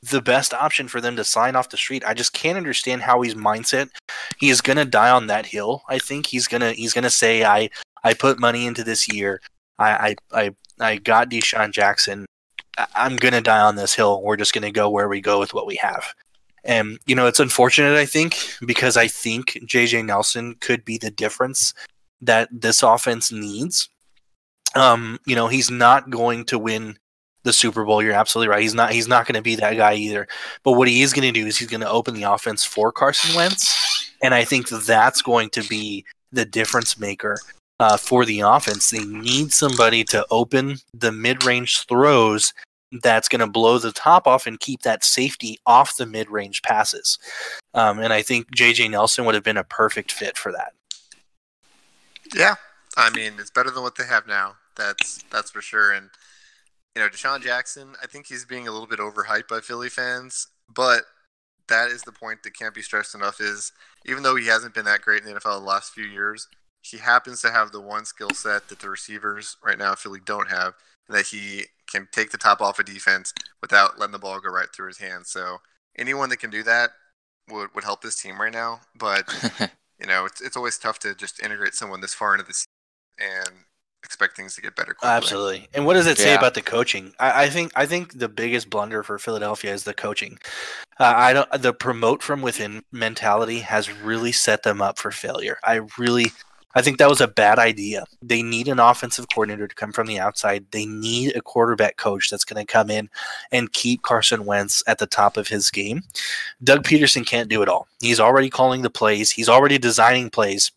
the 0.03 0.23
best 0.23 0.55
option 0.55 0.89
for 0.89 1.03
them 1.03 1.17
to 1.17 1.25
sign 1.25 1.55
off 1.55 1.69
the 1.69 1.77
street. 1.77 2.03
I 2.07 2.15
just 2.15 2.33
can't 2.33 2.57
understand 2.57 3.03
how 3.03 3.21
he's 3.21 3.35
mindset. 3.35 3.91
He 4.39 4.49
is 4.49 4.63
gonna 4.63 4.87
die 4.87 5.11
on 5.11 5.27
that 5.27 5.45
hill. 5.45 5.83
I 5.89 5.99
think 5.99 6.27
he's 6.27 6.49
gonna 6.49 6.73
he's 6.73 6.95
gonna 6.95 7.11
say 7.11 7.45
I 7.45 7.69
I 8.03 8.15
put 8.15 8.41
money 8.41 8.67
into 8.67 8.85
this 8.85 9.13
year. 9.13 9.43
I 9.79 10.17
I 10.33 10.45
I, 10.45 10.51
I 10.81 10.97
got 10.97 11.29
DeSean 11.29 11.73
Jackson. 11.73 12.25
I'm 12.95 13.17
gonna 13.17 13.41
die 13.41 13.61
on 13.61 13.77
this 13.77 13.95
hill. 13.95 14.23
We're 14.23 14.37
just 14.37 14.53
gonna 14.53 14.73
go 14.73 14.91
where 14.91 15.09
we 15.09 15.21
go 15.21 15.39
with 15.39 15.55
what 15.55 15.67
we 15.67 15.77
have. 15.77 16.15
And 16.65 16.99
you 17.07 17.15
know, 17.15 17.27
it's 17.27 17.41
unfortunate 17.41 17.97
I 17.97 18.07
think 18.07 18.37
because 18.67 18.97
I 18.97 19.09
think 19.09 19.59
JJ 19.65 20.05
Nelson 20.05 20.57
could 20.61 20.85
be 20.85 20.99
the 20.99 21.11
difference 21.11 21.75
that 22.23 22.49
this 22.51 22.83
offense 22.83 23.31
needs. 23.31 23.89
Um, 24.75 25.21
you 25.27 25.37
know, 25.37 25.47
he's 25.47 25.71
not 25.71 26.11
going 26.11 26.45
to 26.47 26.59
win 26.59 26.99
the 27.45 27.53
Super 27.53 27.85
Bowl. 27.85 28.03
You're 28.03 28.15
absolutely 28.15 28.49
right. 28.49 28.63
He's 28.63 28.75
not. 28.75 28.93
He's 28.93 29.07
not 29.07 29.27
going 29.27 29.37
to 29.37 29.43
be 29.43 29.55
that 29.57 29.77
guy 29.77 29.95
either. 29.95 30.27
But 30.65 30.73
what 30.73 30.89
he 30.89 31.03
is 31.03 31.13
going 31.13 31.33
to 31.33 31.41
do 31.41 31.47
is 31.47 31.57
he's 31.57 31.69
going 31.69 31.83
to 31.83 31.91
open 31.91 32.15
the 32.15 32.25
offense 32.25 32.65
for 32.65 32.91
Carson 32.91 33.37
Wentz, 33.37 34.13
and 34.23 34.35
I 34.35 34.45
think 34.45 34.69
that's 34.69 35.23
going 35.23 35.51
to 35.51 35.63
be 35.69 36.05
the 36.33 36.45
difference 36.45 36.99
maker 36.99 37.39
uh, 37.85 37.99
for 37.99 38.25
the 38.25 38.41
offense. 38.41 38.89
They 38.89 39.05
need 39.05 39.53
somebody 39.53 40.05
to 40.05 40.25
open 40.31 40.77
the 40.95 41.13
mid-range 41.13 41.85
throws 41.87 42.55
that's 43.03 43.29
going 43.29 43.41
to 43.41 43.47
blow 43.47 43.77
the 43.79 43.93
top 43.93 44.27
off 44.27 44.47
and 44.47 44.59
keep 44.59 44.83
that 44.83 45.05
safety 45.05 45.59
off 45.67 45.97
the 45.97 46.07
mid-range 46.07 46.63
passes. 46.63 47.19
Um, 47.75 47.99
and 47.99 48.11
I 48.11 48.23
think 48.23 48.51
JJ 48.57 48.91
Nelson 48.91 49.27
would 49.27 49.35
have 49.35 49.45
been 49.45 49.59
a 49.59 49.65
perfect 49.65 50.13
fit 50.13 50.39
for 50.39 50.51
that. 50.53 50.73
Yeah, 52.35 52.55
I 52.97 53.11
mean 53.11 53.35
it's 53.39 53.51
better 53.51 53.71
than 53.71 53.83
what 53.83 53.97
they 53.97 54.07
have 54.07 54.27
now. 54.27 54.55
That's 54.77 55.23
that's 55.31 55.51
for 55.51 55.61
sure. 55.61 55.93
And 55.93 56.09
you 56.97 57.03
know, 57.03 57.09
DeSean 57.11 57.43
Jackson, 57.43 57.97
I 58.03 58.07
think 58.07 58.27
he's 58.27 58.47
being 58.47 58.67
a 58.67 58.73
little 58.73 58.87
bit 58.87 58.99
overhyped 58.99 59.49
by 59.49 59.61
Philly 59.61 59.91
fans, 59.91 60.47
but 60.75 61.03
that 61.69 61.91
is 61.91 62.03
the 62.03 62.13
point 62.13 62.45
that 62.45 62.57
can't 62.57 62.75
be 62.75 62.81
stressed 62.81 63.15
enough. 63.15 63.43
Is 63.43 63.73
even 64.07 64.23
though 64.23 64.37
he 64.37 64.47
hasn't 64.47 64.75
been 64.75 64.87
that 64.87 65.03
great 65.03 65.23
in 65.23 65.27
the 65.29 65.39
NFL 65.39 65.61
the 65.61 65.67
last 65.67 65.93
few 65.93 66.05
years, 66.05 66.49
he 66.85 66.99
happens 66.99 67.41
to 67.43 67.51
have 67.51 67.73
the 67.73 67.81
one 67.81 68.05
skill 68.05 68.31
set 68.31 68.69
that 68.69 68.81
the 68.81 68.91
receivers 68.91 69.57
right 69.65 69.79
now 69.79 69.91
in 69.91 69.97
Philly 69.97 70.21
don't 70.25 70.51
have. 70.51 70.75
That 71.09 71.27
he 71.27 71.65
can 71.91 72.09
take 72.13 72.31
the 72.31 72.39
top 72.39 72.61
off 72.61 72.79
a 72.79 72.85
defense 72.85 73.33
without 73.61 73.99
letting 73.99 74.13
the 74.13 74.19
ball 74.19 74.41
go 74.41 74.51
right 74.51 74.69
through 74.75 74.89
his 74.89 74.99
hands. 74.99 75.31
So 75.31 75.59
anyone 75.97 76.29
that 76.31 76.39
can 76.39 76.51
do 76.51 76.63
that 76.63 76.91
would 77.51 77.75
would 77.75 77.85
help 77.85 78.03
this 78.03 78.21
team 78.21 78.41
right 78.41 78.53
now. 78.53 78.81
But 78.99 79.29
you 80.01 80.07
know, 80.07 80.27
it's 80.27 80.41
it's 80.41 80.57
always 80.57 80.79
tough 80.79 80.99
to 81.01 81.15
just 81.15 81.43
integrate 81.43 81.75
someone 81.75 82.01
this 82.01 82.15
far 82.15 82.35
into 82.35 82.47
the 82.47 82.55
season 82.55 82.67
and 83.19 83.57
expect 84.03 84.37
things 84.37 84.55
to 84.55 84.61
get 84.63 84.77
better. 84.77 84.93
Quickly. 84.95 85.09
Absolutely. 85.17 85.69
And 85.73 85.87
what 85.87 85.95
does 85.95 86.07
it 86.07 86.19
say 86.19 86.33
Yeah. 86.33 86.39
about 86.39 86.55
the 86.55 86.63
coaching? 86.63 87.15
I, 87.19 87.45
I 87.45 87.49
think 87.49 87.73
I 87.75 87.87
think 87.87 88.19
the 88.19 88.29
biggest 88.29 88.69
blunder 88.69 89.03
for 89.03 89.19
Philadelphia 89.19 89.73
is 89.73 89.85
the 89.85 89.95
coaching. 89.95 90.39
Uh, 90.99 91.13
I 91.17 91.33
don't 91.33 91.51
the 91.63 91.73
promote 91.73 92.23
from 92.23 92.43
within 92.43 92.83
mentality 92.93 93.61
has 93.61 93.91
really 94.03 94.33
set 94.33 94.63
them 94.63 94.83
up 94.83 94.99
for 94.99 95.11
failure. 95.11 95.59
I 95.65 95.81
really 95.99 96.33
I 96.75 96.83
think 96.83 96.99
that 96.99 97.09
was 97.09 97.21
a 97.21 97.29
bad 97.29 97.59
idea. 97.59 98.05
They 98.23 98.43
need 98.43 98.69
an 98.69 98.81
offensive 98.81 99.27
coordinator 99.33 99.69
to 99.69 99.75
come 99.75 99.93
from 99.93 100.07
the 100.07 100.19
outside. 100.19 100.67
They 100.71 100.87
need 100.87 101.37
a 101.37 101.41
quarterback 101.41 101.97
coach 101.97 102.31
that's 102.31 102.45
going 102.45 102.65
to 102.65 102.71
come 102.71 102.91
in 102.91 103.09
and 103.53 103.73
keep 103.73 104.03
Carson 104.03 104.45
Wentz 104.45 104.83
at 104.87 104.99
the 104.99 105.07
top 105.07 105.37
of 105.37 105.49
his 105.49 105.71
game. 105.71 106.03
Doug 106.63 106.85
Pederson 106.85 107.27
can't 107.27 107.49
do 107.49 107.63
it 107.63 107.69
all. 107.69 107.87
He's 108.01 108.21
already 108.21 108.51
calling 108.51 108.83
the 108.83 108.91
plays, 108.91 109.31
he's 109.31 109.49
already 109.49 109.79
designing 109.79 110.31
plays 110.31 110.73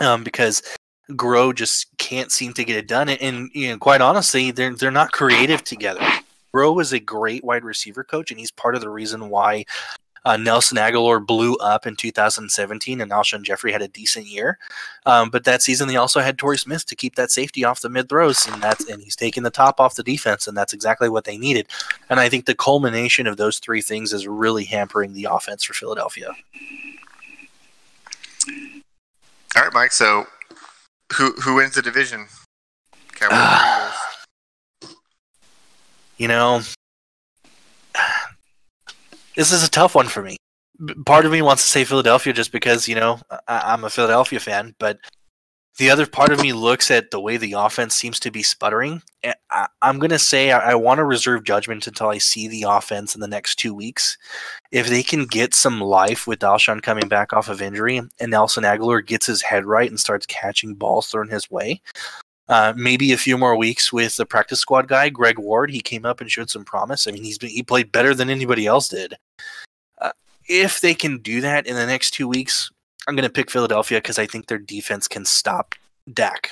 um, 0.00 0.24
because 0.24 0.62
Groh 1.10 1.54
just 1.54 1.86
can't 1.98 2.32
seem 2.32 2.52
to 2.54 2.64
get 2.64 2.76
it 2.76 2.88
done. 2.88 3.08
And, 3.08 3.50
you 3.52 3.68
know, 3.68 3.78
quite 3.78 4.00
honestly, 4.00 4.50
they're 4.50 4.74
they're 4.74 4.90
not 4.90 5.12
creative 5.12 5.64
together. 5.64 6.06
Groh 6.54 6.80
is 6.80 6.92
a 6.92 7.00
great 7.00 7.44
wide 7.44 7.64
receiver 7.64 8.02
coach, 8.02 8.30
and 8.30 8.40
he's 8.40 8.50
part 8.50 8.74
of 8.74 8.80
the 8.80 8.88
reason 8.88 9.28
why 9.28 9.64
uh, 10.24 10.36
Nelson 10.36 10.76
Agholor 10.76 11.24
blew 11.24 11.56
up 11.56 11.86
in 11.86 11.96
2017, 11.96 13.00
and 13.00 13.10
Alshon 13.10 13.42
Jeffery 13.42 13.72
had 13.72 13.82
a 13.82 13.88
decent 13.88 14.26
year. 14.26 14.58
Um, 15.06 15.30
but 15.30 15.44
that 15.44 15.62
season, 15.62 15.88
they 15.88 15.96
also 15.96 16.20
had 16.20 16.38
Torrey 16.38 16.58
Smith 16.58 16.86
to 16.86 16.96
keep 16.96 17.14
that 17.16 17.30
safety 17.30 17.64
off 17.64 17.80
the 17.80 17.88
mid 17.88 18.08
throws, 18.08 18.46
and 18.46 18.62
that's 18.62 18.88
and 18.88 19.02
he's 19.02 19.16
taking 19.16 19.42
the 19.42 19.50
top 19.50 19.80
off 19.80 19.94
the 19.94 20.02
defense, 20.02 20.46
and 20.46 20.56
that's 20.56 20.72
exactly 20.72 21.08
what 21.08 21.24
they 21.24 21.38
needed. 21.38 21.66
And 22.08 22.20
I 22.20 22.28
think 22.28 22.46
the 22.46 22.54
culmination 22.54 23.26
of 23.26 23.36
those 23.36 23.58
three 23.58 23.82
things 23.82 24.12
is 24.12 24.26
really 24.26 24.64
hampering 24.64 25.12
the 25.12 25.28
offense 25.30 25.64
for 25.64 25.74
Philadelphia. 25.74 26.34
All 29.56 29.62
right, 29.62 29.72
Mike. 29.72 29.92
So, 29.92 30.26
who 31.14 31.32
who 31.32 31.56
wins 31.56 31.74
the 31.74 31.82
division? 31.82 32.26
Cowboys. 33.14 33.94
you 36.16 36.28
know, 36.28 36.60
this 39.36 39.52
is 39.52 39.64
a 39.64 39.70
tough 39.70 39.94
one 39.94 40.06
for 40.06 40.22
me. 40.22 40.36
Part 41.06 41.26
of 41.26 41.32
me 41.32 41.42
wants 41.42 41.62
to 41.62 41.68
say 41.68 41.84
Philadelphia 41.84 42.32
just 42.32 42.52
because 42.52 42.88
you 42.88 42.94
know 42.94 43.20
I- 43.46 43.74
am 43.74 43.84
a 43.84 43.90
Philadelphia 43.90 44.40
fan, 44.40 44.74
but 44.78 44.98
the 45.78 45.90
other 45.90 46.06
part 46.06 46.32
of 46.32 46.42
me 46.42 46.52
looks 46.52 46.90
at 46.90 47.10
the 47.10 47.20
way 47.20 47.36
the 47.36 47.54
offense 47.54 47.96
seems 47.96 48.20
to 48.20 48.30
be 48.30 48.42
sputtering. 48.42 49.02
I- 49.50 49.68
am 49.82 49.98
going 49.98 50.10
to 50.10 50.18
say 50.18 50.52
I, 50.52 50.72
I 50.72 50.74
want 50.74 50.98
to 50.98 51.04
reserve 51.04 51.44
judgment 51.44 51.86
until 51.86 52.08
I 52.08 52.18
see 52.18 52.48
the 52.48 52.64
offense 52.68 53.14
in 53.14 53.20
the 53.20 53.28
next 53.28 53.56
two 53.56 53.74
weeks. 53.74 54.18
If 54.72 54.88
they 54.88 55.02
can 55.02 55.26
get 55.26 55.54
some 55.54 55.80
life 55.80 56.26
with 56.26 56.40
Alshon 56.40 56.82
coming 56.82 57.08
back 57.08 57.32
off 57.32 57.48
of 57.48 57.62
injury 57.62 57.98
and 57.98 58.30
Nelson 58.30 58.64
Agholor 58.64 59.06
gets 59.06 59.26
his 59.26 59.42
head 59.42 59.64
right 59.64 59.88
and 59.88 59.98
starts 59.98 60.26
catching 60.26 60.74
balls 60.74 61.06
thrown 61.08 61.28
his 61.28 61.50
way, 61.50 61.80
uh, 62.50 62.74
maybe 62.76 63.12
a 63.12 63.16
few 63.16 63.38
more 63.38 63.56
weeks 63.56 63.92
with 63.92 64.16
the 64.16 64.26
practice 64.26 64.58
squad 64.58 64.88
guy, 64.88 65.08
Greg 65.08 65.38
Ward. 65.38 65.70
He 65.70 65.80
came 65.80 66.04
up 66.04 66.20
and 66.20 66.28
showed 66.28 66.50
some 66.50 66.64
promise. 66.64 67.06
I 67.06 67.12
mean, 67.12 67.22
he's 67.22 67.38
been, 67.38 67.48
he 67.48 67.62
played 67.62 67.92
better 67.92 68.12
than 68.12 68.28
anybody 68.28 68.66
else 68.66 68.88
did. 68.88 69.14
Uh, 70.00 70.10
if 70.48 70.80
they 70.80 70.92
can 70.92 71.18
do 71.18 71.40
that 71.42 71.68
in 71.68 71.76
the 71.76 71.86
next 71.86 72.10
two 72.10 72.26
weeks, 72.26 72.68
I'm 73.06 73.14
going 73.14 73.26
to 73.26 73.32
pick 73.32 73.52
Philadelphia 73.52 73.98
because 73.98 74.18
I 74.18 74.26
think 74.26 74.46
their 74.46 74.58
defense 74.58 75.06
can 75.06 75.24
stop 75.24 75.76
Dak. 76.12 76.50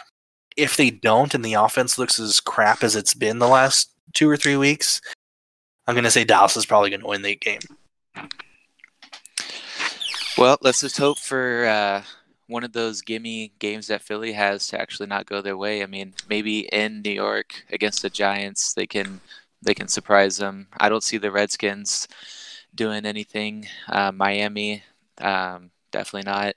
If 0.57 0.77
they 0.77 0.91
don't, 0.91 1.35
and 1.35 1.45
the 1.45 1.55
offense 1.55 1.99
looks 1.99 2.21
as 2.21 2.39
crap 2.39 2.85
as 2.85 2.95
it's 2.95 3.15
been 3.15 3.41
the 3.41 3.49
last 3.49 3.91
two 4.15 4.31
or 4.31 4.37
three 4.37 4.57
weeks, 4.57 5.01
I'm 5.89 5.97
going 5.97 6.05
to 6.05 6.13
say 6.13 6.23
Dallas 6.23 6.57
is 6.57 6.65
probably 6.65 6.91
going 6.91 7.01
to 7.01 7.09
win 7.09 7.23
the 7.23 7.35
game. 7.35 7.61
Well, 10.37 10.59
let's 10.63 10.81
just 10.81 10.97
hope 10.97 11.19
for 11.19 11.67
uh, 11.67 12.03
one 12.49 12.65
of 12.65 12.73
those 12.73 13.03
gimme 13.03 13.53
games 13.59 13.87
that 13.89 14.03
Philly 14.03 14.33
has 14.33 14.67
to 14.69 14.81
actually 14.81 15.07
not 15.07 15.27
go 15.27 15.41
their 15.43 15.57
way. 15.57 15.83
I 15.83 15.87
mean, 15.87 16.15
maybe 16.29 16.61
in 16.73 17.03
New 17.03 17.11
York 17.13 17.65
against 17.71 18.03
the 18.03 18.11
Giants, 18.11 18.75
they 18.75 18.87
can 18.87 19.21
they 19.63 19.75
can 19.75 19.89
surprise 19.89 20.39
them. 20.39 20.69
I 20.81 20.89
don't 20.89 21.03
see 21.03 21.19
the 21.19 21.31
Redskins 21.31 22.09
doing 22.75 23.05
anything. 23.05 23.67
Uh, 23.89 24.13
Miami, 24.13 24.83
um, 25.19 25.71
definitely 25.91 26.31
not. 26.31 26.55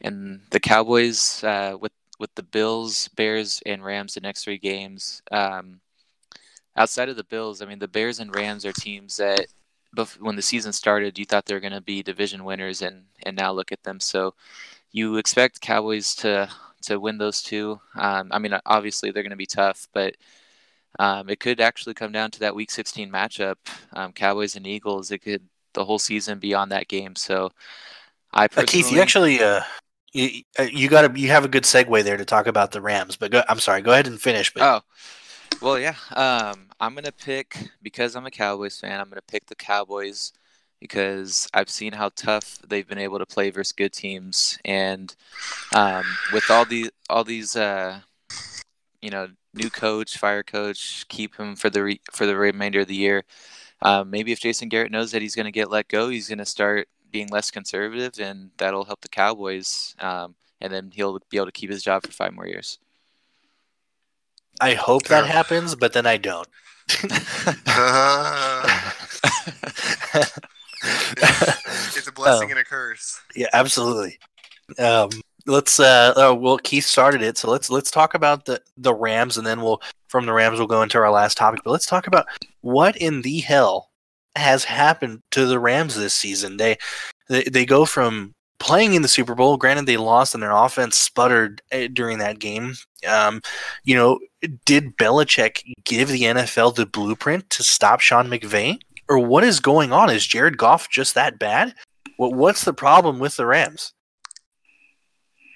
And 0.00 0.40
the 0.50 0.60
Cowboys 0.60 1.42
uh, 1.44 1.76
with 1.80 1.92
with 2.18 2.34
the 2.34 2.42
Bills, 2.42 3.08
Bears, 3.08 3.62
and 3.66 3.84
Rams 3.84 4.14
the 4.14 4.20
next 4.20 4.44
three 4.44 4.58
games. 4.58 5.22
Um, 5.30 5.80
outside 6.76 7.08
of 7.08 7.16
the 7.16 7.24
Bills, 7.24 7.60
I 7.60 7.66
mean, 7.66 7.78
the 7.80 7.88
Bears 7.88 8.20
and 8.20 8.34
Rams 8.34 8.64
are 8.64 8.72
teams 8.72 9.16
that, 9.16 9.46
when 10.20 10.36
the 10.36 10.42
season 10.42 10.72
started, 10.72 11.18
you 11.18 11.24
thought 11.24 11.46
they 11.46 11.54
were 11.54 11.60
going 11.60 11.72
to 11.72 11.80
be 11.80 12.02
division 12.02 12.44
winners, 12.44 12.82
and 12.82 13.04
and 13.24 13.36
now 13.36 13.52
look 13.52 13.72
at 13.72 13.82
them. 13.82 14.00
So 14.00 14.34
you 14.94 15.16
expect 15.16 15.60
Cowboys 15.60 16.14
to 16.14 16.48
to 16.82 17.00
win 17.00 17.18
those 17.18 17.42
two. 17.42 17.80
Um, 17.96 18.28
I 18.30 18.38
mean, 18.38 18.56
obviously 18.64 19.10
they're 19.10 19.24
going 19.24 19.30
to 19.30 19.36
be 19.36 19.44
tough, 19.44 19.88
but 19.92 20.14
um, 20.98 21.28
it 21.28 21.40
could 21.40 21.60
actually 21.60 21.94
come 21.94 22.12
down 22.12 22.30
to 22.30 22.40
that 22.40 22.54
Week 22.54 22.70
16 22.70 23.10
matchup, 23.10 23.56
um, 23.92 24.12
Cowboys 24.12 24.54
and 24.54 24.66
Eagles. 24.66 25.10
It 25.10 25.18
could 25.18 25.42
the 25.72 25.84
whole 25.84 25.98
season 25.98 26.38
be 26.38 26.54
on 26.54 26.68
that 26.68 26.86
game. 26.86 27.16
So, 27.16 27.50
I 28.32 28.44
uh, 28.44 28.64
Keith, 28.66 28.92
you 28.92 29.00
actually 29.00 29.42
uh, 29.42 29.62
you 30.12 30.42
uh, 30.60 30.62
you 30.62 30.88
got 30.88 31.12
to 31.12 31.20
you 31.20 31.28
have 31.28 31.44
a 31.44 31.48
good 31.48 31.64
segue 31.64 32.04
there 32.04 32.16
to 32.16 32.24
talk 32.24 32.46
about 32.46 32.70
the 32.70 32.80
Rams. 32.80 33.16
But 33.16 33.32
go, 33.32 33.42
I'm 33.48 33.58
sorry, 33.58 33.82
go 33.82 33.92
ahead 33.92 34.06
and 34.06 34.20
finish. 34.20 34.54
But... 34.54 34.62
Oh, 34.62 34.80
well, 35.60 35.78
yeah. 35.78 35.96
Um, 36.14 36.68
I'm 36.78 36.94
gonna 36.94 37.10
pick 37.10 37.70
because 37.82 38.14
I'm 38.14 38.26
a 38.26 38.30
Cowboys 38.30 38.78
fan. 38.78 39.00
I'm 39.00 39.08
gonna 39.08 39.22
pick 39.26 39.46
the 39.46 39.56
Cowboys 39.56 40.32
because 40.84 41.48
I've 41.54 41.70
seen 41.70 41.94
how 41.94 42.10
tough 42.14 42.58
they've 42.58 42.86
been 42.86 42.98
able 42.98 43.18
to 43.18 43.24
play 43.24 43.48
versus 43.48 43.72
good 43.72 43.94
teams, 43.94 44.58
and 44.66 45.16
um, 45.74 46.04
with 46.30 46.50
all 46.50 46.66
the 46.66 46.90
all 47.08 47.24
these, 47.24 47.56
uh, 47.56 48.00
you 49.00 49.08
know, 49.08 49.28
new 49.54 49.70
coach, 49.70 50.18
fire 50.18 50.42
coach, 50.42 51.08
keep 51.08 51.36
him 51.36 51.56
for 51.56 51.70
the 51.70 51.82
re- 51.82 52.02
for 52.12 52.26
the 52.26 52.36
remainder 52.36 52.80
of 52.80 52.88
the 52.88 52.94
year. 52.94 53.24
Um, 53.80 54.10
maybe 54.10 54.30
if 54.30 54.40
Jason 54.40 54.68
Garrett 54.68 54.92
knows 54.92 55.10
that 55.12 55.22
he's 55.22 55.34
going 55.34 55.46
to 55.46 55.50
get 55.50 55.70
let 55.70 55.88
go, 55.88 56.10
he's 56.10 56.28
going 56.28 56.36
to 56.36 56.44
start 56.44 56.86
being 57.10 57.28
less 57.28 57.50
conservative, 57.50 58.20
and 58.20 58.50
that'll 58.58 58.84
help 58.84 59.00
the 59.00 59.08
Cowboys. 59.08 59.96
Um, 60.00 60.34
and 60.60 60.70
then 60.70 60.90
he'll 60.92 61.18
be 61.30 61.38
able 61.38 61.46
to 61.46 61.52
keep 61.52 61.70
his 61.70 61.82
job 61.82 62.04
for 62.04 62.12
five 62.12 62.34
more 62.34 62.46
years. 62.46 62.78
I 64.60 64.74
hope 64.74 65.04
that 65.04 65.24
happens, 65.24 65.74
but 65.76 65.94
then 65.94 66.04
I 66.04 66.18
don't. 66.18 66.46
uh, 67.68 68.90
it's 71.96 72.06
a 72.08 72.12
blessing 72.12 72.46
um, 72.46 72.50
and 72.52 72.60
a 72.60 72.64
curse. 72.64 73.20
Yeah, 73.34 73.48
absolutely. 73.52 74.18
Um, 74.78 75.10
let's 75.46 75.78
uh, 75.78 76.14
uh, 76.16 76.34
well 76.34 76.58
Keith 76.58 76.84
started 76.84 77.22
it, 77.22 77.38
so 77.38 77.50
let's 77.50 77.70
let's 77.70 77.90
talk 77.90 78.14
about 78.14 78.44
the 78.44 78.60
the 78.76 78.94
Rams, 78.94 79.36
and 79.36 79.46
then 79.46 79.60
we'll 79.60 79.82
from 80.08 80.26
the 80.26 80.32
Rams 80.32 80.58
we'll 80.58 80.68
go 80.68 80.82
into 80.82 80.98
our 80.98 81.10
last 81.10 81.36
topic. 81.36 81.60
But 81.64 81.70
let's 81.70 81.86
talk 81.86 82.06
about 82.06 82.26
what 82.60 82.96
in 82.96 83.22
the 83.22 83.40
hell 83.40 83.90
has 84.36 84.64
happened 84.64 85.22
to 85.30 85.46
the 85.46 85.58
Rams 85.58 85.94
this 85.96 86.14
season. 86.14 86.56
They 86.56 86.76
they, 87.28 87.44
they 87.44 87.66
go 87.66 87.84
from 87.84 88.34
playing 88.58 88.94
in 88.94 89.02
the 89.02 89.08
Super 89.08 89.34
Bowl. 89.34 89.56
Granted, 89.56 89.86
they 89.86 89.96
lost 89.96 90.34
and 90.34 90.42
their 90.42 90.52
offense 90.52 90.96
sputtered 90.96 91.62
eh, 91.70 91.88
during 91.92 92.18
that 92.18 92.38
game. 92.38 92.74
Um, 93.08 93.40
you 93.84 93.94
know, 93.94 94.18
did 94.64 94.96
Belichick 94.96 95.62
give 95.84 96.08
the 96.08 96.22
NFL 96.22 96.74
the 96.74 96.86
blueprint 96.86 97.50
to 97.50 97.62
stop 97.62 98.00
Sean 98.00 98.28
McVay? 98.28 98.78
Or 99.08 99.18
what 99.18 99.44
is 99.44 99.60
going 99.60 99.92
on? 99.92 100.10
Is 100.10 100.26
Jared 100.26 100.58
Goff 100.58 100.88
just 100.88 101.14
that 101.14 101.38
bad? 101.38 101.74
What 102.16 102.32
what's 102.34 102.64
the 102.64 102.74
problem 102.74 103.18
with 103.18 103.36
the 103.36 103.46
Rams? 103.46 103.92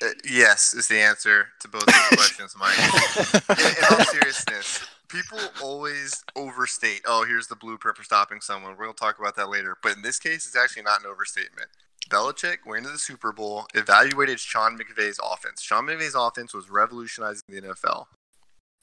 Uh, 0.03 0.11
yes, 0.29 0.75
is 0.75 0.89
the 0.89 0.99
answer 0.99 1.49
to 1.61 1.69
both 1.69 1.87
those 1.87 1.95
questions, 2.13 2.55
Mike. 2.59 2.79
in, 2.79 3.67
in 3.67 3.85
all 3.91 4.05
seriousness, 4.05 4.87
people 5.09 5.39
always 5.63 6.23
overstate. 6.37 7.01
Oh, 7.07 7.25
here's 7.25 7.49
the 7.49 7.57
blueprint 7.57 7.97
for 7.97 8.05
stopping 8.05 8.41
someone. 8.41 8.77
To 8.77 8.93
talk 8.93 9.19
about 9.19 9.35
that 9.37 9.49
later. 9.49 9.77
But 9.83 9.97
in 9.97 10.03
this 10.03 10.19
case, 10.19 10.47
it's 10.47 10.57
actually 10.57 10.83
not 10.83 11.01
an 11.01 11.07
overstatement. 11.07 11.69
Belichick 12.09 12.59
went 12.65 12.79
into 12.79 12.93
the 12.93 12.99
Super 12.99 13.33
Bowl, 13.33 13.67
evaluated 13.75 14.41
Sean 14.41 14.79
McVay's 14.79 15.21
offense. 15.23 15.61
Sean 15.61 15.87
McVay's 15.87 16.15
offense 16.15 16.55
was 16.55 16.71
revolutionizing 16.71 17.43
the 17.49 17.61
NFL. 17.61 18.07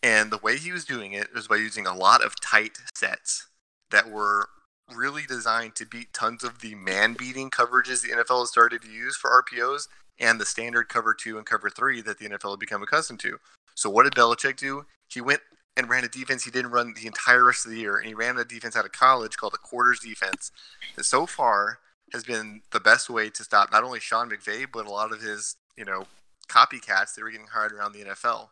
And 0.04 0.32
the 0.32 0.38
way 0.38 0.58
he 0.58 0.72
was 0.72 0.86
doing 0.86 1.14
it 1.14 1.34
was 1.34 1.48
by 1.48 1.56
using 1.56 1.88
a 1.88 1.96
lot 1.96 2.24
of 2.24 2.40
tight 2.40 2.78
sets 2.94 3.48
that 3.90 4.12
were 4.12 4.50
really 4.94 5.24
designed 5.28 5.76
to 5.76 5.86
beat 5.86 6.14
tons 6.14 6.44
of 6.44 6.62
the 6.62 6.76
man 6.76 7.14
beating 7.14 7.50
coverages 7.50 8.02
the 8.02 8.10
NFL 8.10 8.42
has 8.42 8.50
started 8.50 8.82
to 8.84 8.90
use 8.90 9.16
for 9.16 9.30
RPOs 9.30 9.88
and 10.20 10.40
the 10.40 10.46
standard 10.46 10.90
cover 10.90 11.14
two 11.14 11.38
and 11.38 11.46
cover 11.46 11.70
three 11.70 12.02
that 12.02 12.20
the 12.20 12.30
NFL 12.30 12.52
had 12.52 12.60
become 12.60 12.84
accustomed 12.84 13.20
to. 13.22 13.40
So 13.74 13.90
what 13.90 14.04
did 14.04 14.14
Belichick 14.14 14.58
do? 14.58 14.86
He 15.08 15.22
went 15.22 15.42
and 15.78 15.90
ran 15.90 16.04
a 16.04 16.08
defense 16.08 16.44
he 16.44 16.52
didn't 16.52 16.72
run 16.72 16.94
the 16.94 17.08
entire 17.08 17.46
rest 17.46 17.66
of 17.66 17.72
the 17.72 17.80
year, 17.80 17.98
and 17.98 18.08
he 18.08 18.14
ran 18.14 18.38
a 18.38 18.46
defense 18.46 18.76
out 18.76 18.86
of 18.86 18.92
college 18.92 19.36
called 19.36 19.54
a 19.54 19.58
quarters 19.58 20.00
defense 20.00 20.52
that 20.96 21.04
so 21.04 21.26
far 21.26 21.80
has 22.14 22.24
been 22.24 22.62
the 22.72 22.80
best 22.80 23.10
way 23.10 23.30
to 23.30 23.44
stop 23.44 23.72
not 23.72 23.84
only 23.84 24.00
Sean 24.00 24.30
McVay 24.30 24.66
but 24.72 24.86
a 24.86 24.92
lot 24.92 25.12
of 25.12 25.22
his 25.22 25.58
you 25.76 25.84
know 25.84 26.06
copycats 26.48 27.16
that 27.16 27.24
were 27.24 27.32
getting 27.32 27.48
hired 27.48 27.74
around 27.74 27.92
the 27.92 28.04
NFL. 28.04 28.50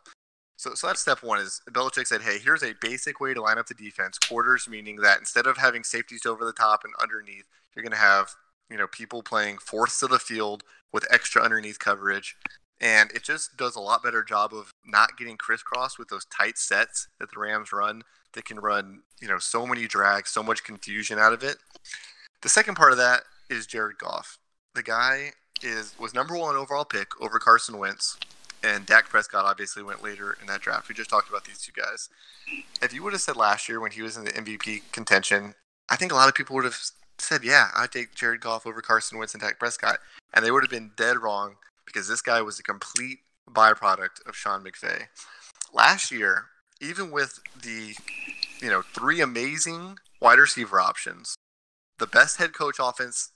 So, 0.56 0.74
so 0.74 0.86
that's 0.86 1.00
step 1.00 1.22
one. 1.22 1.40
Is 1.40 1.60
Belichick 1.70 2.06
said, 2.06 2.22
"Hey, 2.22 2.38
here's 2.38 2.62
a 2.62 2.74
basic 2.80 3.20
way 3.20 3.34
to 3.34 3.42
line 3.42 3.58
up 3.58 3.66
the 3.66 3.74
defense. 3.74 4.18
Quarters, 4.18 4.68
meaning 4.68 4.96
that 4.96 5.18
instead 5.18 5.46
of 5.46 5.56
having 5.56 5.82
safeties 5.82 6.26
over 6.26 6.44
the 6.44 6.52
top 6.52 6.84
and 6.84 6.94
underneath, 7.00 7.44
you're 7.74 7.82
going 7.82 7.92
to 7.92 7.98
have 7.98 8.34
you 8.70 8.76
know 8.76 8.86
people 8.86 9.22
playing 9.22 9.58
fourths 9.58 10.02
of 10.02 10.10
the 10.10 10.18
field 10.18 10.62
with 10.92 11.06
extra 11.12 11.42
underneath 11.42 11.78
coverage, 11.78 12.36
and 12.80 13.10
it 13.12 13.24
just 13.24 13.56
does 13.56 13.74
a 13.74 13.80
lot 13.80 14.02
better 14.02 14.22
job 14.22 14.54
of 14.54 14.72
not 14.86 15.18
getting 15.18 15.36
crisscrossed 15.36 15.98
with 15.98 16.08
those 16.08 16.24
tight 16.26 16.56
sets 16.56 17.08
that 17.18 17.30
the 17.32 17.40
Rams 17.40 17.72
run. 17.72 18.02
They 18.32 18.42
can 18.42 18.60
run 18.60 19.02
you 19.20 19.28
know 19.28 19.38
so 19.38 19.66
many 19.66 19.86
drags, 19.88 20.30
so 20.30 20.42
much 20.42 20.62
confusion 20.62 21.18
out 21.18 21.32
of 21.32 21.42
it. 21.42 21.56
The 22.42 22.48
second 22.48 22.76
part 22.76 22.92
of 22.92 22.98
that 22.98 23.22
is 23.50 23.66
Jared 23.66 23.98
Goff. 23.98 24.38
The 24.74 24.82
guy 24.84 25.32
is 25.62 25.98
was 25.98 26.14
number 26.14 26.36
one 26.36 26.54
overall 26.54 26.84
pick 26.84 27.08
over 27.20 27.40
Carson 27.40 27.78
Wentz 27.78 28.18
and 28.64 28.86
Dak 28.86 29.08
Prescott 29.08 29.44
obviously 29.44 29.82
went 29.82 30.02
later 30.02 30.36
in 30.40 30.46
that 30.46 30.62
draft. 30.62 30.88
We 30.88 30.94
just 30.94 31.10
talked 31.10 31.28
about 31.28 31.44
these 31.44 31.60
two 31.60 31.72
guys. 31.72 32.08
If 32.80 32.94
you 32.94 33.02
would 33.02 33.12
have 33.12 33.22
said 33.22 33.36
last 33.36 33.68
year 33.68 33.78
when 33.78 33.90
he 33.90 34.02
was 34.02 34.16
in 34.16 34.24
the 34.24 34.32
MVP 34.32 34.90
contention, 34.90 35.54
I 35.90 35.96
think 35.96 36.12
a 36.12 36.14
lot 36.14 36.28
of 36.28 36.34
people 36.34 36.56
would 36.56 36.64
have 36.64 36.78
said, 37.18 37.44
"Yeah, 37.44 37.68
I'd 37.76 37.92
take 37.92 38.14
Jared 38.14 38.40
Goff 38.40 38.66
over 38.66 38.80
Carson 38.80 39.18
Wentz 39.18 39.34
and 39.34 39.42
Dak 39.42 39.58
Prescott," 39.58 40.00
and 40.32 40.44
they 40.44 40.50
would 40.50 40.62
have 40.62 40.70
been 40.70 40.92
dead 40.96 41.18
wrong 41.18 41.56
because 41.84 42.08
this 42.08 42.22
guy 42.22 42.40
was 42.40 42.58
a 42.58 42.62
complete 42.62 43.18
byproduct 43.50 44.26
of 44.26 44.34
Sean 44.34 44.64
McVay. 44.64 45.08
Last 45.72 46.10
year, 46.10 46.46
even 46.80 47.10
with 47.10 47.40
the 47.62 47.94
you 48.60 48.70
know 48.70 48.82
three 48.94 49.20
amazing 49.20 49.98
wide 50.20 50.38
receiver 50.38 50.80
options, 50.80 51.36
the 51.98 52.06
best 52.06 52.38
head 52.38 52.54
coach 52.54 52.76
offense, 52.80 53.30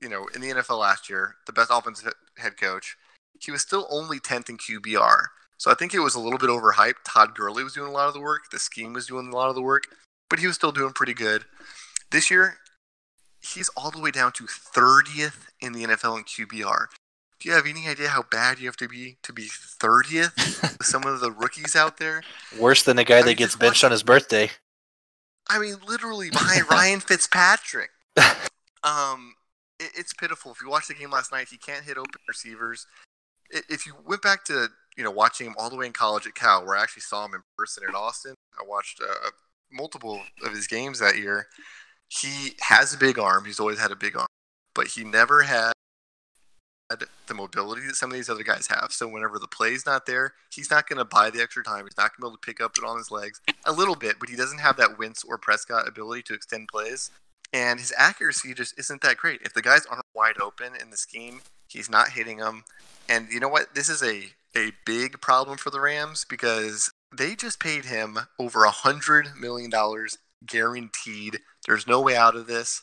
you 0.00 0.08
know, 0.08 0.26
in 0.34 0.40
the 0.40 0.50
NFL 0.50 0.78
last 0.78 1.10
year, 1.10 1.36
the 1.46 1.52
best 1.52 1.70
offensive 1.72 2.12
head 2.36 2.56
coach, 2.56 2.96
he 3.40 3.50
was 3.50 3.62
still 3.62 3.86
only 3.90 4.18
10th 4.18 4.48
in 4.48 4.58
QBR. 4.58 5.26
So 5.56 5.70
I 5.70 5.74
think 5.74 5.92
it 5.92 6.00
was 6.00 6.14
a 6.14 6.20
little 6.20 6.38
bit 6.38 6.50
overhyped. 6.50 7.04
Todd 7.04 7.34
Gurley 7.34 7.64
was 7.64 7.74
doing 7.74 7.88
a 7.88 7.92
lot 7.92 8.08
of 8.08 8.14
the 8.14 8.20
work. 8.20 8.50
The 8.50 8.58
scheme 8.58 8.92
was 8.92 9.06
doing 9.06 9.28
a 9.28 9.34
lot 9.34 9.48
of 9.48 9.54
the 9.54 9.62
work, 9.62 9.84
but 10.30 10.38
he 10.38 10.46
was 10.46 10.56
still 10.56 10.72
doing 10.72 10.92
pretty 10.92 11.14
good. 11.14 11.44
This 12.10 12.30
year, 12.30 12.58
he's 13.40 13.68
all 13.70 13.90
the 13.90 14.00
way 14.00 14.10
down 14.10 14.32
to 14.32 14.44
30th 14.44 15.48
in 15.60 15.72
the 15.72 15.84
NFL 15.84 16.18
in 16.18 16.24
QBR. 16.24 16.86
Do 17.40 17.48
you 17.48 17.54
have 17.54 17.66
any 17.66 17.86
idea 17.88 18.08
how 18.08 18.24
bad 18.30 18.58
you 18.58 18.66
have 18.66 18.76
to 18.78 18.88
be 18.88 19.18
to 19.22 19.32
be 19.32 19.48
30th 19.48 20.62
with 20.78 20.86
some 20.86 21.04
of 21.04 21.20
the 21.20 21.30
rookies 21.30 21.76
out 21.76 21.98
there? 21.98 22.22
Worse 22.58 22.82
than 22.82 22.96
the 22.96 23.04
guy 23.04 23.18
I 23.18 23.22
that 23.22 23.26
mean, 23.26 23.36
gets 23.36 23.56
benched 23.56 23.84
on 23.84 23.90
his 23.90 24.02
birthday. 24.02 24.50
I 25.48 25.58
mean, 25.58 25.76
literally 25.86 26.30
behind 26.32 26.70
Ryan 26.70 27.00
Fitzpatrick. 27.00 27.90
Um, 28.84 29.34
it, 29.80 29.90
it's 29.96 30.14
pitiful. 30.14 30.52
If 30.52 30.62
you 30.62 30.70
watch 30.70 30.86
the 30.86 30.94
game 30.94 31.10
last 31.10 31.32
night, 31.32 31.48
he 31.50 31.58
can't 31.58 31.84
hit 31.84 31.98
open 31.98 32.20
receivers. 32.28 32.86
If 33.50 33.86
you 33.86 33.94
went 34.06 34.22
back 34.22 34.44
to 34.46 34.68
you 34.96 35.04
know 35.04 35.10
watching 35.10 35.46
him 35.46 35.54
all 35.58 35.70
the 35.70 35.76
way 35.76 35.86
in 35.86 35.92
college 35.92 36.26
at 36.26 36.34
Cal, 36.34 36.64
where 36.64 36.76
I 36.76 36.82
actually 36.82 37.02
saw 37.02 37.24
him 37.24 37.34
in 37.34 37.42
person 37.56 37.84
at 37.88 37.94
Austin, 37.94 38.34
I 38.58 38.64
watched 38.66 39.00
uh, 39.00 39.30
multiple 39.72 40.22
of 40.44 40.52
his 40.52 40.66
games 40.66 40.98
that 40.98 41.16
year. 41.16 41.46
He 42.08 42.52
has 42.60 42.94
a 42.94 42.98
big 42.98 43.18
arm. 43.18 43.44
He's 43.44 43.60
always 43.60 43.78
had 43.78 43.90
a 43.90 43.96
big 43.96 44.16
arm, 44.16 44.28
but 44.74 44.88
he 44.88 45.04
never 45.04 45.42
had 45.42 45.72
the 47.26 47.34
mobility 47.34 47.86
that 47.86 47.96
some 47.96 48.10
of 48.10 48.16
these 48.16 48.30
other 48.30 48.42
guys 48.42 48.66
have. 48.68 48.88
So 48.90 49.06
whenever 49.06 49.38
the 49.38 49.46
play's 49.46 49.84
not 49.84 50.06
there, 50.06 50.32
he's 50.50 50.70
not 50.70 50.88
going 50.88 50.98
to 50.98 51.04
buy 51.04 51.28
the 51.30 51.42
extra 51.42 51.62
time. 51.62 51.84
He's 51.84 51.98
not 51.98 52.12
going 52.12 52.16
to 52.16 52.20
be 52.22 52.26
able 52.28 52.36
to 52.38 52.46
pick 52.46 52.60
up 52.62 52.78
it 52.78 52.84
on 52.84 52.96
his 52.96 53.10
legs 53.10 53.40
a 53.66 53.72
little 53.72 53.94
bit, 53.94 54.16
but 54.18 54.30
he 54.30 54.36
doesn't 54.36 54.60
have 54.60 54.78
that 54.78 54.98
Wentz 54.98 55.22
or 55.22 55.36
Prescott 55.36 55.86
ability 55.86 56.22
to 56.22 56.34
extend 56.34 56.68
plays. 56.68 57.10
And 57.52 57.78
his 57.78 57.92
accuracy 57.96 58.54
just 58.54 58.78
isn't 58.78 59.02
that 59.02 59.18
great. 59.18 59.42
If 59.42 59.54
the 59.54 59.62
guys 59.62 59.86
aren't 59.86 60.04
wide 60.14 60.40
open 60.40 60.72
in 60.80 60.90
the 60.90 60.96
scheme, 60.96 61.40
he's 61.68 61.90
not 61.90 62.10
hitting 62.10 62.38
them. 62.38 62.64
And 63.08 63.28
you 63.30 63.40
know 63.40 63.48
what? 63.48 63.74
This 63.74 63.88
is 63.88 64.02
a, 64.02 64.32
a 64.56 64.72
big 64.84 65.20
problem 65.20 65.56
for 65.56 65.70
the 65.70 65.80
Rams 65.80 66.26
because 66.28 66.90
they 67.16 67.34
just 67.34 67.60
paid 67.60 67.86
him 67.86 68.18
over 68.38 68.64
a 68.64 68.70
hundred 68.70 69.28
million 69.38 69.70
dollars 69.70 70.18
guaranteed. 70.46 71.40
There's 71.66 71.86
no 71.86 72.00
way 72.00 72.16
out 72.16 72.36
of 72.36 72.46
this. 72.46 72.82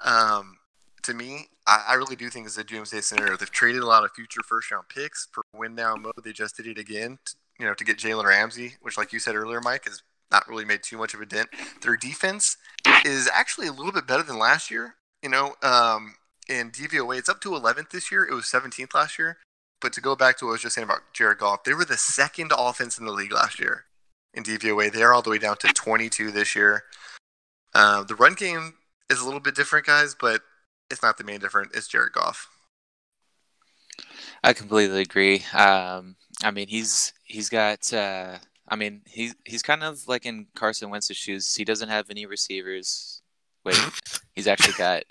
Um, 0.00 0.58
to 1.02 1.14
me, 1.14 1.48
I, 1.66 1.84
I 1.90 1.94
really 1.94 2.16
do 2.16 2.28
think 2.30 2.46
it's 2.46 2.58
a 2.58 2.64
doomsday 2.64 3.00
scenario. 3.00 3.36
They've 3.36 3.50
traded 3.50 3.82
a 3.82 3.86
lot 3.86 4.04
of 4.04 4.12
future 4.12 4.42
first 4.42 4.70
round 4.70 4.88
picks 4.88 5.28
for 5.32 5.44
win 5.54 5.74
now 5.74 5.96
mode. 5.96 6.14
They 6.24 6.32
just 6.32 6.56
did 6.56 6.66
it 6.66 6.78
again, 6.78 7.18
to, 7.24 7.34
you 7.60 7.66
know, 7.66 7.74
to 7.74 7.84
get 7.84 7.98
Jalen 7.98 8.24
Ramsey, 8.24 8.74
which, 8.80 8.98
like 8.98 9.12
you 9.12 9.18
said 9.18 9.36
earlier, 9.36 9.60
Mike, 9.60 9.84
has 9.84 10.02
not 10.30 10.48
really 10.48 10.64
made 10.64 10.82
too 10.82 10.98
much 10.98 11.14
of 11.14 11.20
a 11.20 11.26
dent. 11.26 11.48
Their 11.82 11.96
defense 11.96 12.56
is 13.04 13.28
actually 13.32 13.66
a 13.66 13.72
little 13.72 13.92
bit 13.92 14.06
better 14.06 14.22
than 14.22 14.38
last 14.38 14.70
year. 14.70 14.96
You 15.22 15.30
know, 15.30 15.54
um, 15.62 16.16
in 16.48 16.70
DVOA, 16.70 17.18
it's 17.18 17.28
up 17.28 17.40
to 17.42 17.50
11th 17.50 17.90
this 17.90 18.10
year. 18.12 18.24
It 18.24 18.34
was 18.34 18.44
17th 18.44 18.94
last 18.94 19.18
year. 19.18 19.38
But 19.80 19.92
to 19.94 20.00
go 20.00 20.16
back 20.16 20.38
to 20.38 20.46
what 20.46 20.50
I 20.50 20.52
was 20.52 20.62
just 20.62 20.74
saying 20.74 20.84
about 20.86 21.12
Jared 21.12 21.38
Goff, 21.38 21.64
they 21.64 21.74
were 21.74 21.84
the 21.84 21.96
second 21.96 22.52
offense 22.56 22.98
in 22.98 23.04
the 23.04 23.12
league 23.12 23.32
last 23.32 23.60
year 23.60 23.84
in 24.32 24.42
DVOA. 24.42 24.92
They 24.92 25.02
are 25.02 25.12
all 25.12 25.22
the 25.22 25.30
way 25.30 25.38
down 25.38 25.56
to 25.58 25.68
22 25.68 26.30
this 26.30 26.54
year. 26.54 26.84
Uh, 27.74 28.04
the 28.04 28.14
run 28.14 28.34
game 28.34 28.74
is 29.10 29.20
a 29.20 29.24
little 29.24 29.40
bit 29.40 29.54
different, 29.54 29.86
guys, 29.86 30.16
but 30.18 30.40
it's 30.90 31.02
not 31.02 31.18
the 31.18 31.24
main 31.24 31.40
difference. 31.40 31.72
It's 31.74 31.88
Jared 31.88 32.12
Goff. 32.12 32.48
I 34.42 34.52
completely 34.52 35.02
agree. 35.02 35.44
Um, 35.52 36.16
I 36.42 36.50
mean, 36.50 36.68
he's 36.68 37.12
he's 37.24 37.48
got. 37.48 37.92
Uh, 37.92 38.38
I 38.68 38.76
mean, 38.76 39.02
he's 39.06 39.34
he's 39.44 39.62
kind 39.62 39.82
of 39.82 40.06
like 40.08 40.26
in 40.26 40.46
Carson 40.54 40.90
Wentz's 40.90 41.16
shoes. 41.16 41.54
He 41.54 41.64
doesn't 41.64 41.88
have 41.88 42.10
any 42.10 42.26
receivers. 42.26 43.22
Wait, 43.64 43.78
he's 44.34 44.46
actually 44.46 44.74
got 44.74 45.04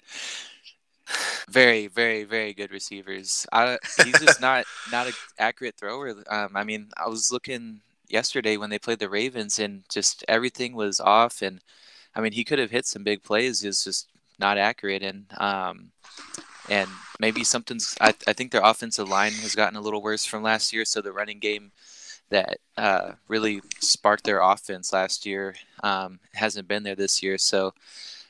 very, 1.49 1.87
very, 1.87 2.23
very 2.23 2.53
good 2.53 2.71
receivers. 2.71 3.45
I, 3.51 3.77
he's 4.03 4.19
just 4.19 4.41
not 4.41 4.65
not 4.91 5.07
an 5.07 5.13
accurate 5.37 5.75
thrower. 5.75 6.15
Um, 6.29 6.51
I 6.55 6.63
mean, 6.63 6.89
I 6.97 7.07
was 7.09 7.31
looking 7.31 7.81
yesterday 8.07 8.57
when 8.57 8.69
they 8.69 8.79
played 8.79 8.99
the 8.99 9.09
Ravens, 9.09 9.59
and 9.59 9.83
just 9.89 10.23
everything 10.27 10.73
was 10.75 10.99
off. 10.99 11.41
And 11.41 11.61
I 12.15 12.21
mean, 12.21 12.31
he 12.31 12.43
could 12.43 12.59
have 12.59 12.71
hit 12.71 12.85
some 12.85 13.03
big 13.03 13.23
plays. 13.23 13.61
He's 13.61 13.83
just 13.83 14.07
not 14.39 14.57
accurate, 14.57 15.03
and 15.03 15.25
um, 15.37 15.91
and 16.69 16.89
maybe 17.19 17.43
something's. 17.43 17.95
I, 17.99 18.13
I 18.27 18.33
think 18.33 18.51
their 18.51 18.63
offensive 18.63 19.09
line 19.09 19.33
has 19.33 19.55
gotten 19.55 19.77
a 19.77 19.81
little 19.81 20.01
worse 20.01 20.25
from 20.25 20.43
last 20.43 20.73
year, 20.73 20.85
so 20.85 21.01
the 21.01 21.11
running 21.11 21.39
game 21.39 21.71
that 22.29 22.57
uh, 22.77 23.11
really 23.27 23.61
sparked 23.79 24.23
their 24.23 24.41
offense 24.41 24.91
last 24.91 25.25
year 25.25 25.55
um, 25.83 26.19
hasn't 26.33 26.67
been 26.67 26.83
there 26.83 26.95
this 26.95 27.21
year. 27.21 27.37
So 27.37 27.73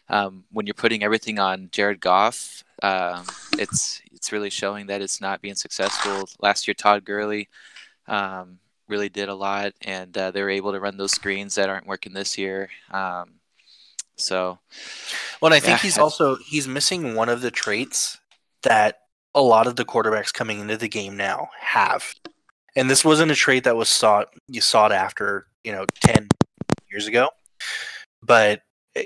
um, 0.10 0.43
when 0.51 0.66
you're 0.66 0.74
putting 0.74 1.04
everything 1.04 1.39
on 1.39 1.70
Jared 1.72 1.99
Goff, 1.99 2.64
um, 2.82 3.26
it's 3.58 4.01
it's 4.12 4.32
really 4.32 4.49
showing 4.49 4.88
that 4.88 5.01
it's 5.01 5.22
not 5.22 5.41
being 5.41 5.56
successful. 5.56 6.28
Last 6.41 6.68
year, 6.68 6.76
Todd 6.76 7.06
Gurley 7.06 7.49
um, 8.08 8.60
really 8.88 9.10
did 9.10 9.30
a 9.30 9.36
lot, 9.36 9.74
and 9.82 10.16
uh, 10.18 10.32
they 10.32 10.41
were 10.41 10.49
able 10.49 10.72
to 10.72 10.80
run 10.80 10.97
those 10.97 11.12
screens 11.12 11.56
that 11.56 11.70
aren't 11.70 11.88
working 11.88 12.14
this 12.14 12.38
year. 12.38 12.70
Um, 12.91 13.36
so 14.16 14.60
Well, 15.41 15.51
and 15.51 15.56
I 15.56 15.60
think 15.60 15.80
Yeah, 15.80 15.84
he's 15.84 15.97
also 15.97 16.38
he's 16.38 16.68
missing 16.68 17.16
one 17.16 17.30
of 17.30 17.41
the 17.41 17.51
traits 17.51 18.20
that 18.64 18.99
a 19.36 19.41
lot 19.41 19.68
of 19.68 19.76
the 19.76 19.86
quarterbacks 19.86 20.34
coming 20.34 20.60
into 20.60 20.78
the 20.78 20.88
game 20.88 21.18
now 21.18 21.49
have. 21.60 22.14
And 22.76 22.89
this 22.89 23.06
wasn't 23.06 23.32
a 23.32 23.36
trait 23.36 23.64
that 23.64 23.76
was 23.76 23.89
sought 23.89 24.30
you 24.47 24.62
sought 24.62 24.91
after, 24.91 25.47
you 25.64 25.72
know, 25.72 25.86
10 26.01 26.28
years 26.89 27.08
ago. 27.08 27.30
But 28.22 28.62
eh, 28.95 29.06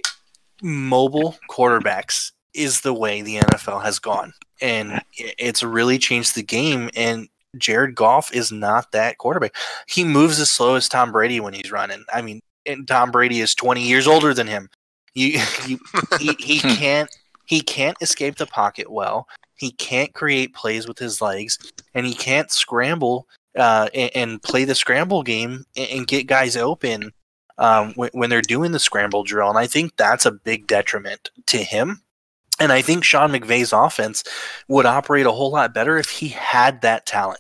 mobile 0.62 1.36
quarterbacks 1.50 2.32
is 2.54 2.82
the 2.82 2.94
way 2.94 3.22
the 3.22 3.38
NFL 3.38 3.84
has 3.84 4.00
gone. 4.00 4.34
And 4.62 5.02
it's 5.14 5.62
really 5.62 6.00
changed 6.00 6.36
the 6.36 6.44
game 6.44 6.90
and 6.96 7.30
Jared 7.58 7.96
Goff 7.96 8.34
is 8.34 8.52
not 8.52 8.92
that 8.92 9.18
quarterback. 9.18 9.56
He 9.88 10.04
moves 10.04 10.40
as 10.40 10.52
slow 10.52 10.76
as 10.76 10.90
Tom 10.90 11.12
Brady 11.12 11.40
when 11.40 11.54
he's 11.54 11.72
running. 11.72 12.04
I 12.14 12.22
mean, 12.22 12.42
and 12.66 12.88
Tom 12.88 13.12
Brady 13.12 13.40
is 13.40 13.56
20 13.56 13.82
years 13.82 14.08
older 14.08 14.34
than 14.34 14.48
him. 14.48 14.70
You, 15.14 15.40
you 15.68 15.80
he, 16.20 16.36
he 16.40 16.60
can't 16.60 17.10
he 17.46 17.62
can't 17.62 17.98
escape 18.02 18.36
the 18.36 18.46
pocket 18.46 18.92
well. 18.92 19.28
He 19.56 19.72
can't 19.72 20.14
create 20.14 20.54
plays 20.54 20.88
with 20.88 21.00
his 21.00 21.22
legs, 21.22 21.58
and 21.94 22.06
he 22.06 22.14
can't 22.14 22.52
scramble 22.52 23.28
uh, 23.58 23.90
and, 23.94 24.12
and 24.16 24.44
play 24.44 24.66
the 24.66 24.76
scramble 24.76 25.24
game 25.24 25.66
and, 25.76 25.90
and 25.90 26.08
get 26.08 26.28
guys 26.28 26.56
open 26.56 27.12
um, 27.58 27.94
when, 27.96 28.10
when 28.14 28.30
they're 28.30 28.42
doing 28.42 28.72
the 28.72 28.80
scramble 28.80 29.24
drill. 29.24 29.50
And 29.50 29.58
I 29.58 29.68
think 29.68 29.96
that's 29.96 30.26
a 30.26 30.32
big 30.32 30.68
detriment 30.68 31.30
to 31.48 31.58
him. 31.58 32.02
And 32.60 32.72
I 32.72 32.82
think 32.82 33.04
Sean 33.04 33.32
McVay's 33.32 33.74
offense 33.74 34.24
would 34.68 34.86
operate 34.86 35.26
a 35.26 35.32
whole 35.32 35.52
lot 35.52 35.74
better 35.74 35.98
if 35.98 36.10
he 36.10 36.30
had 36.30 36.82
that 36.82 37.06
talent. 37.06 37.40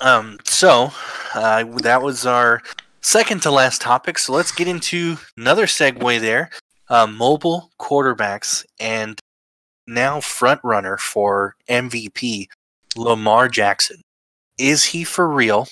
Um, 0.00 0.38
so 0.44 0.92
uh, 1.34 1.64
that 1.78 2.02
was 2.02 2.26
our 2.26 2.62
second 3.00 3.42
to 3.42 3.50
last 3.50 3.80
topic. 3.80 4.18
So 4.18 4.32
let's 4.32 4.52
get 4.52 4.68
into 4.68 5.16
another 5.36 5.66
segue 5.66 6.20
there. 6.20 6.50
Uh, 6.88 7.06
mobile 7.06 7.70
quarterbacks 7.80 8.64
and 8.78 9.18
now 9.86 10.20
front 10.20 10.60
runner 10.62 10.96
for 10.98 11.56
MVP, 11.68 12.46
Lamar 12.96 13.48
Jackson. 13.48 14.02
Is 14.58 14.84
he 14.84 15.04
for 15.04 15.28
real? 15.28 15.68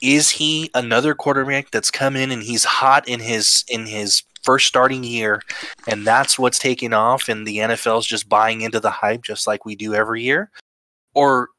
Is 0.00 0.30
he 0.30 0.70
another 0.74 1.14
quarterback 1.14 1.70
that's 1.70 1.90
come 1.90 2.16
in 2.16 2.30
and 2.30 2.42
he's 2.42 2.64
hot 2.64 3.08
in 3.08 3.20
his 3.20 3.64
in 3.68 3.86
his 3.86 4.22
first 4.42 4.66
starting 4.66 5.04
year, 5.04 5.40
and 5.86 6.06
that's 6.06 6.38
what's 6.38 6.58
taking 6.58 6.92
off, 6.92 7.28
and 7.28 7.46
the 7.46 7.58
NFL's 7.58 8.06
just 8.06 8.28
buying 8.28 8.60
into 8.62 8.80
the 8.80 8.90
hype 8.90 9.22
just 9.22 9.46
like 9.46 9.64
we 9.64 9.76
do 9.76 9.94
every 9.94 10.22
year? 10.22 10.50
Or 11.14 11.50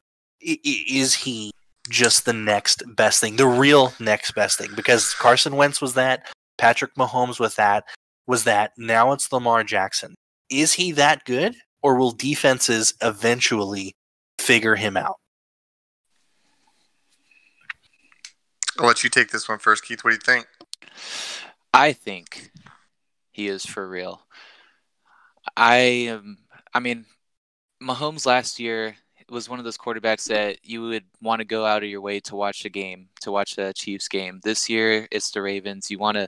is 0.42 1.14
he 1.14 1.52
just 1.90 2.26
the 2.26 2.34
next 2.34 2.84
best 2.96 3.22
thing, 3.22 3.38
the 3.38 3.48
real 3.48 3.94
next 4.00 4.34
best 4.36 4.58
thing? 4.58 4.72
Because 4.76 5.14
Carson 5.14 5.56
Wentz 5.56 5.82
was 5.82 5.94
that, 5.94 6.28
Patrick 6.58 6.96
Mahomes 6.96 7.40
was 7.40 7.56
that, 7.56 7.86
was 8.28 8.44
that. 8.44 8.72
Now 8.78 9.14
it's 9.14 9.32
Lamar 9.32 9.64
Jackson. 9.64 10.16
Is 10.50 10.74
he 10.74 10.92
that 10.94 11.24
good, 11.26 11.56
or 11.82 11.96
will 11.96 12.12
defenses 12.12 12.94
eventually 13.02 13.96
figure 14.40 14.76
him 14.76 14.98
out? 14.98 15.16
I'll 18.80 18.88
let 18.88 19.04
you 19.04 19.10
take 19.10 19.32
this 19.32 19.48
one 19.48 19.60
first, 19.60 19.84
Keith. 19.86 20.04
What 20.04 20.12
do 20.12 20.16
you 20.16 20.20
think? 20.20 20.48
I 21.74 21.94
think 21.94 22.52
he 23.32 23.48
is 23.48 23.66
for 23.66 23.88
real. 23.88 24.22
I 25.56 25.76
am. 25.76 26.38
I 26.74 26.80
mean, 26.80 27.06
Mahomes 27.82 28.26
last 28.26 28.60
year 28.60 28.96
was 29.30 29.50
one 29.50 29.60
of 29.60 29.66
those 29.66 29.78
quarterbacks 29.78 30.28
that 30.28 30.58
you 30.64 30.82
would 30.84 31.04
want 31.22 31.40
to 31.40 31.46
go 31.46 31.66
out 31.66 31.84
of 31.84 31.90
your 31.90 32.02
way 32.02 32.20
to 32.22 32.36
watch 32.36 32.64
the 32.64 32.70
game, 32.70 33.10
to 33.22 33.32
watch 33.32 33.56
the 33.56 33.74
Chiefs 33.74 34.08
game. 34.08 34.40
This 34.44 34.70
year, 34.70 35.08
it's 35.12 35.32
the 35.32 35.42
Ravens. 35.42 35.90
You 35.92 36.00
want 36.00 36.18
to 36.18 36.28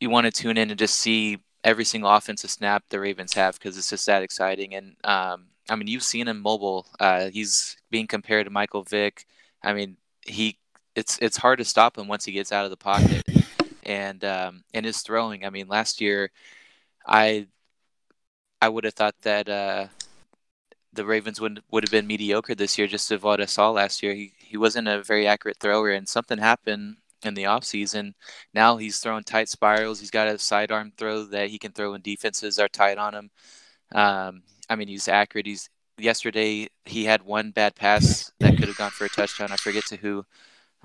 you 0.00 0.10
want 0.10 0.26
to 0.26 0.32
tune 0.32 0.56
in 0.58 0.70
and 0.70 0.78
just 0.78 0.96
see 0.96 1.38
every 1.64 1.84
single 1.84 2.10
offensive 2.10 2.50
snap 2.50 2.84
the 2.88 3.00
Ravens 3.00 3.34
have 3.34 3.54
because 3.54 3.76
it's 3.76 3.90
just 3.90 4.06
that 4.06 4.22
exciting. 4.22 4.74
And 4.74 4.96
um, 5.04 5.46
I 5.68 5.76
mean, 5.76 5.88
you've 5.88 6.02
seen 6.02 6.28
him 6.28 6.40
mobile. 6.40 6.86
Uh, 7.00 7.28
he's 7.30 7.76
being 7.90 8.06
compared 8.06 8.46
to 8.46 8.50
Michael 8.50 8.84
Vick. 8.84 9.26
I 9.62 9.72
mean, 9.72 9.96
he 10.26 10.58
it's 10.98 11.18
it's 11.22 11.36
hard 11.36 11.58
to 11.58 11.64
stop 11.64 11.96
him 11.96 12.08
once 12.08 12.24
he 12.24 12.32
gets 12.32 12.52
out 12.52 12.64
of 12.64 12.70
the 12.70 12.76
pocket. 12.76 13.22
And 13.84 14.22
um, 14.24 14.64
and 14.74 14.84
his 14.84 15.00
throwing. 15.00 15.46
I 15.46 15.50
mean, 15.50 15.68
last 15.68 16.00
year, 16.00 16.30
I 17.06 17.46
I 18.60 18.68
would 18.68 18.84
have 18.84 18.94
thought 18.94 19.14
that 19.22 19.48
uh, 19.48 19.86
the 20.92 21.06
Ravens 21.06 21.40
would 21.40 21.62
would 21.70 21.84
have 21.84 21.90
been 21.90 22.06
mediocre 22.06 22.54
this 22.54 22.76
year 22.76 22.86
just 22.86 23.10
of 23.12 23.22
what 23.22 23.40
I 23.40 23.46
saw 23.46 23.70
last 23.70 24.02
year. 24.02 24.14
He 24.14 24.32
he 24.38 24.56
wasn't 24.56 24.88
a 24.88 25.02
very 25.02 25.26
accurate 25.26 25.58
thrower, 25.58 25.90
and 25.90 26.08
something 26.08 26.38
happened 26.38 26.96
in 27.24 27.34
the 27.34 27.44
offseason. 27.44 28.14
Now 28.52 28.76
he's 28.76 28.98
throwing 28.98 29.24
tight 29.24 29.48
spirals. 29.48 30.00
He's 30.00 30.10
got 30.10 30.28
a 30.28 30.38
sidearm 30.38 30.92
throw 30.96 31.24
that 31.26 31.48
he 31.50 31.58
can 31.58 31.72
throw 31.72 31.92
when 31.92 32.02
defenses 32.02 32.58
are 32.58 32.68
tight 32.68 32.98
on 32.98 33.14
him. 33.14 33.30
Um, 33.94 34.42
I 34.68 34.76
mean, 34.76 34.88
he's 34.88 35.08
accurate. 35.08 35.46
He's 35.46 35.70
yesterday 35.98 36.68
he 36.84 37.04
had 37.04 37.22
one 37.22 37.52
bad 37.52 37.74
pass 37.74 38.30
that 38.40 38.56
could 38.56 38.68
have 38.68 38.76
gone 38.76 38.90
for 38.90 39.06
a 39.06 39.08
touchdown. 39.08 39.52
I 39.52 39.56
forget 39.56 39.86
to 39.86 39.96
who. 39.96 40.24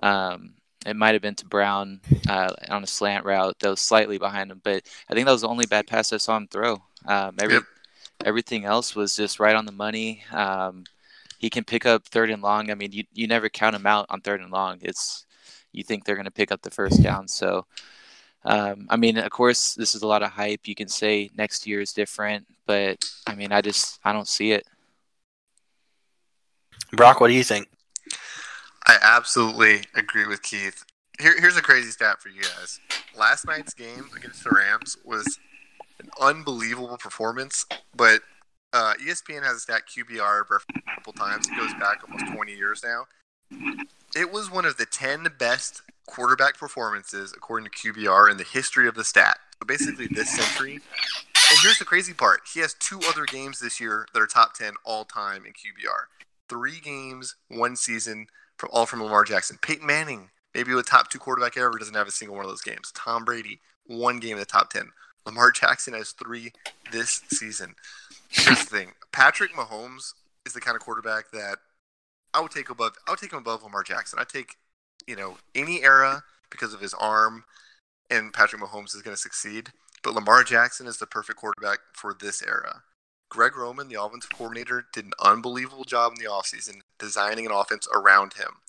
Um, 0.02 0.56
it 0.86 0.96
might 0.96 1.14
have 1.14 1.22
been 1.22 1.36
to 1.36 1.46
Brown 1.46 2.02
uh, 2.28 2.54
on 2.70 2.84
a 2.84 2.88
slant 2.88 3.26
route 3.26 3.58
that 3.60 3.70
was 3.70 3.80
slightly 3.80 4.18
behind 4.18 4.52
him, 4.52 4.62
but 4.64 4.84
I 5.10 5.14
think 5.14 5.26
that 5.26 5.32
was 5.32 5.42
the 5.42 5.48
only 5.48 5.66
bad 5.66 5.88
pass 5.88 6.12
I 6.12 6.18
saw 6.18 6.36
him 6.36 6.48
throw. 6.48 6.82
Um, 7.06 7.36
every 7.40 7.56
yep. 7.56 7.64
everything 8.26 8.66
else 8.66 8.96
was 8.96 9.16
just 9.16 9.40
right 9.40 9.56
on 9.56 9.66
the 9.66 9.72
money. 9.72 10.24
Um, 10.32 10.84
he 11.40 11.50
can 11.50 11.64
pick 11.64 11.86
up 11.86 12.06
third 12.08 12.30
and 12.30 12.42
long. 12.42 12.72
I 12.72 12.76
mean, 12.76 12.92
you 12.92 13.04
you 13.14 13.28
never 13.28 13.50
count 13.50 13.76
him 13.76 13.86
out 13.86 14.06
on 14.10 14.22
third 14.22 14.42
and 14.42 14.52
long. 14.52 14.80
It's 14.82 15.26
you 15.72 15.84
think 15.84 16.06
they're 16.06 16.16
going 16.16 16.26
to 16.26 16.32
pick 16.32 16.52
up 16.52 16.62
the 16.62 16.72
first 16.72 17.02
down. 17.02 17.28
So, 17.28 17.66
um, 18.46 18.88
I 18.90 18.98
mean, 18.98 19.18
of 19.18 19.32
course, 19.32 19.74
this 19.74 19.96
is 19.96 20.04
a 20.04 20.08
lot 20.08 20.24
of 20.24 20.32
hype. 20.32 20.68
You 20.68 20.76
can 20.76 20.88
say 20.88 21.32
next 21.36 21.66
year 21.68 21.82
is 21.82 21.94
different, 21.94 22.46
but 22.66 23.04
I 23.28 23.36
mean, 23.36 23.52
I 23.52 23.62
just 23.62 24.00
I 24.04 24.14
don't 24.14 24.28
see 24.28 24.52
it. 24.52 24.66
Brock, 26.92 27.20
what 27.20 27.28
do 27.30 27.34
you 27.34 27.44
think? 27.44 27.68
I 28.94 29.00
absolutely 29.18 29.82
agree 29.96 30.28
with 30.28 30.44
Keith. 30.44 30.86
Here, 31.20 31.40
here's 31.40 31.58
a 31.58 31.64
crazy 31.64 31.90
stat 31.90 32.22
for 32.22 32.30
you 32.30 32.42
guys. 32.44 32.80
Last 33.18 33.48
night's 33.48 33.74
game 33.74 34.06
against 34.16 34.44
the 34.44 34.52
Rams 34.52 34.98
was 35.04 35.40
an 36.00 36.10
unbelievable 36.22 36.98
performance, 36.98 37.66
but 37.96 38.22
uh, 38.72 38.94
ESPN 39.04 39.44
has 39.44 39.58
a 39.58 39.60
stat 39.62 39.84
QBR 39.88 40.42
a 40.42 40.94
couple 40.96 41.14
times. 41.14 41.48
It 41.48 41.58
goes 41.58 41.74
back 41.80 42.04
almost 42.04 42.32
20 42.36 42.54
years 42.54 42.84
now. 42.84 43.06
It 44.16 44.32
was 44.32 44.52
one 44.52 44.66
of 44.66 44.78
the 44.78 44.86
10 44.86 45.28
best 45.40 45.82
quarterback 46.06 46.60
performances 46.60 47.34
according 47.36 47.72
to 47.72 47.94
QBR 47.94 48.30
in 48.30 48.38
the 48.38 48.44
history 48.44 48.88
of 48.88 48.94
the 48.94 49.04
stat. 49.04 49.40
So 49.60 49.66
basically, 49.66 50.06
this 50.06 50.30
century. 50.30 50.74
And 50.74 51.60
here's 51.64 51.80
the 51.80 51.86
crazy 51.86 52.14
part: 52.14 52.42
he 52.54 52.60
has 52.60 52.76
two 52.76 53.00
other 53.08 53.26
games 53.26 53.60
this 53.60 53.80
year 53.80 54.06
that 54.14 54.22
are 54.22 54.28
top 54.28 54.54
10 54.54 54.74
all 54.86 55.04
time 55.04 55.46
in 55.48 55.54
QBR. 55.54 56.06
Three 56.48 56.80
games, 56.80 57.36
one 57.48 57.76
season, 57.76 58.28
from 58.64 58.70
all 58.72 58.86
from 58.86 59.04
Lamar 59.04 59.26
Jackson. 59.26 59.58
Peyton 59.62 59.86
Manning, 59.86 60.30
maybe 60.56 60.74
the 60.74 60.82
top 60.82 61.10
two 61.10 61.20
quarterback 61.20 61.58
ever, 61.58 61.78
doesn't 61.78 61.96
have 61.96 62.08
a 62.08 62.12
single 62.12 62.38
one 62.38 62.46
of 62.46 62.50
those 62.50 62.62
games. 62.62 62.94
Tom 62.96 63.26
Brady, 63.26 63.60
one 63.86 64.22
game 64.22 64.34
in 64.34 64.40
the 64.40 64.46
top 64.46 64.70
10. 64.70 64.90
Lamar 65.26 65.52
Jackson 65.52 65.94
has 65.94 66.12
three 66.12 66.54
this 66.90 67.24
season. 67.28 67.76
Here's 68.30 68.60
the 68.60 68.66
thing: 68.66 68.92
Patrick 69.12 69.52
Mahomes 69.52 70.14
is 70.46 70.54
the 70.54 70.62
kind 70.62 70.78
of 70.78 70.82
quarterback 70.82 71.32
that 71.32 71.58
I 72.34 72.40
would 72.40 72.52
take 72.52 72.70
above. 72.70 72.94
I 73.06 73.12
would 73.12 73.20
take 73.20 73.34
him 73.34 73.40
above 73.40 73.64
Lamar 73.64 73.84
Jackson. 73.84 74.18
I 74.18 74.24
take 74.24 74.56
you 75.08 75.18
know 75.18 75.38
any 75.54 75.84
era 75.84 76.24
because 76.50 76.74
of 76.74 76.80
his 76.80 76.94
arm, 76.94 77.44
and 78.10 78.32
Patrick 78.32 78.62
Mahomes 78.62 78.96
is 78.96 79.02
going 79.02 79.16
to 79.16 79.22
succeed. 79.22 79.72
But 80.04 80.14
Lamar 80.14 80.46
Jackson 80.46 80.88
is 80.88 81.00
the 81.00 81.08
perfect 81.08 81.38
quarterback 81.38 81.80
for 81.94 82.16
this 82.18 82.42
era. 82.42 82.84
Greg 83.30 83.58
Roman, 83.58 83.90
the 83.90 84.02
offensive 84.02 84.32
coordinator, 84.32 84.86
did 84.94 85.06
an 85.06 85.14
unbelievable 85.20 85.84
job 85.84 86.14
in 86.14 86.24
the 86.24 86.30
offseason 86.30 86.82
designing 87.00 87.46
an 87.46 87.52
offense 87.52 87.88
around 87.94 88.34
him. 88.34 88.60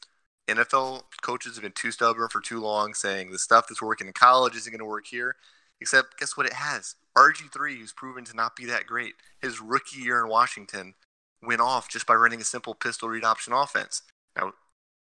NFL 0.48 1.04
coaches 1.22 1.54
have 1.54 1.62
been 1.62 1.72
too 1.72 1.90
stubborn 1.90 2.28
for 2.28 2.40
too 2.40 2.60
long, 2.60 2.94
saying 2.94 3.30
the 3.30 3.38
stuff 3.38 3.66
that's 3.68 3.82
working 3.82 4.06
in 4.06 4.12
college 4.12 4.56
isn't 4.56 4.70
going 4.70 4.78
to 4.78 4.84
work 4.84 5.06
here. 5.06 5.36
Except, 5.80 6.18
guess 6.18 6.36
what? 6.36 6.46
It 6.46 6.54
has. 6.54 6.96
RG3, 7.16 7.78
who's 7.78 7.92
proven 7.92 8.24
to 8.24 8.36
not 8.36 8.56
be 8.56 8.64
that 8.66 8.86
great, 8.86 9.14
his 9.40 9.60
rookie 9.60 10.00
year 10.00 10.22
in 10.22 10.28
Washington 10.28 10.94
went 11.42 11.60
off 11.60 11.88
just 11.88 12.06
by 12.06 12.14
running 12.14 12.40
a 12.40 12.44
simple 12.44 12.74
pistol 12.74 13.08
read 13.08 13.24
option 13.24 13.52
offense. 13.52 14.02
Now, 14.36 14.52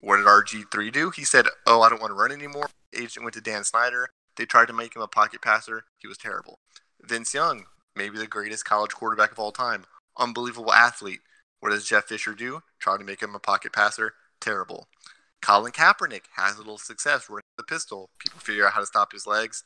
what 0.00 0.16
did 0.18 0.26
RG3 0.26 0.92
do? 0.92 1.10
He 1.10 1.24
said, 1.24 1.46
Oh, 1.66 1.82
I 1.82 1.88
don't 1.88 2.00
want 2.00 2.10
to 2.10 2.14
run 2.14 2.32
anymore. 2.32 2.68
Agent 2.94 3.24
went 3.24 3.34
to 3.34 3.40
Dan 3.40 3.64
Snyder. 3.64 4.08
They 4.36 4.44
tried 4.44 4.66
to 4.66 4.72
make 4.72 4.94
him 4.94 5.02
a 5.02 5.08
pocket 5.08 5.40
passer. 5.42 5.84
He 5.98 6.08
was 6.08 6.18
terrible. 6.18 6.58
Vince 7.02 7.34
Young, 7.34 7.66
maybe 7.96 8.18
the 8.18 8.26
greatest 8.26 8.64
college 8.64 8.92
quarterback 8.92 9.32
of 9.32 9.38
all 9.38 9.52
time, 9.52 9.84
unbelievable 10.18 10.72
athlete. 10.72 11.20
What 11.60 11.70
does 11.70 11.86
Jeff 11.86 12.04
Fisher 12.04 12.34
do? 12.34 12.60
Try 12.84 12.98
to 12.98 13.04
make 13.04 13.22
him 13.22 13.34
a 13.34 13.38
pocket 13.38 13.72
passer. 13.72 14.12
Terrible. 14.40 14.88
Colin 15.40 15.72
Kaepernick 15.72 16.24
has 16.36 16.56
a 16.56 16.58
little 16.58 16.78
success 16.78 17.30
running 17.30 17.42
the 17.56 17.64
pistol. 17.64 18.10
People 18.18 18.40
figure 18.40 18.66
out 18.66 18.74
how 18.74 18.80
to 18.80 18.86
stop 18.86 19.12
his 19.12 19.26
legs 19.26 19.64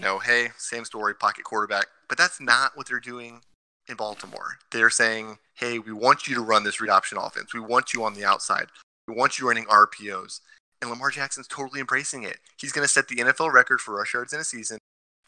you 0.00 0.06
know, 0.06 0.18
hey, 0.18 0.48
same 0.56 0.86
story, 0.86 1.14
pocket 1.14 1.44
quarterback. 1.44 1.86
But 2.08 2.16
that's 2.16 2.40
not 2.40 2.74
what 2.74 2.88
they're 2.88 3.00
doing 3.00 3.42
in 3.86 3.96
Baltimore. 3.96 4.58
They're 4.70 4.88
saying, 4.88 5.36
hey, 5.54 5.78
we 5.78 5.92
want 5.92 6.26
you 6.26 6.34
to 6.36 6.40
run 6.40 6.64
this 6.64 6.80
read 6.80 6.90
option 6.90 7.18
offense. 7.18 7.52
We 7.52 7.60
want 7.60 7.92
you 7.92 8.04
on 8.04 8.14
the 8.14 8.24
outside. 8.24 8.68
We 9.06 9.14
want 9.14 9.38
you 9.38 9.46
running 9.46 9.66
RPOs. 9.66 10.40
And 10.80 10.90
Lamar 10.90 11.10
Jackson's 11.10 11.46
totally 11.46 11.80
embracing 11.80 12.22
it. 12.22 12.38
He's 12.58 12.72
going 12.72 12.84
to 12.84 12.92
set 12.92 13.08
the 13.08 13.16
NFL 13.16 13.52
record 13.52 13.80
for 13.82 13.96
rush 13.96 14.14
yards 14.14 14.32
in 14.32 14.40
a 14.40 14.44
season. 14.44 14.78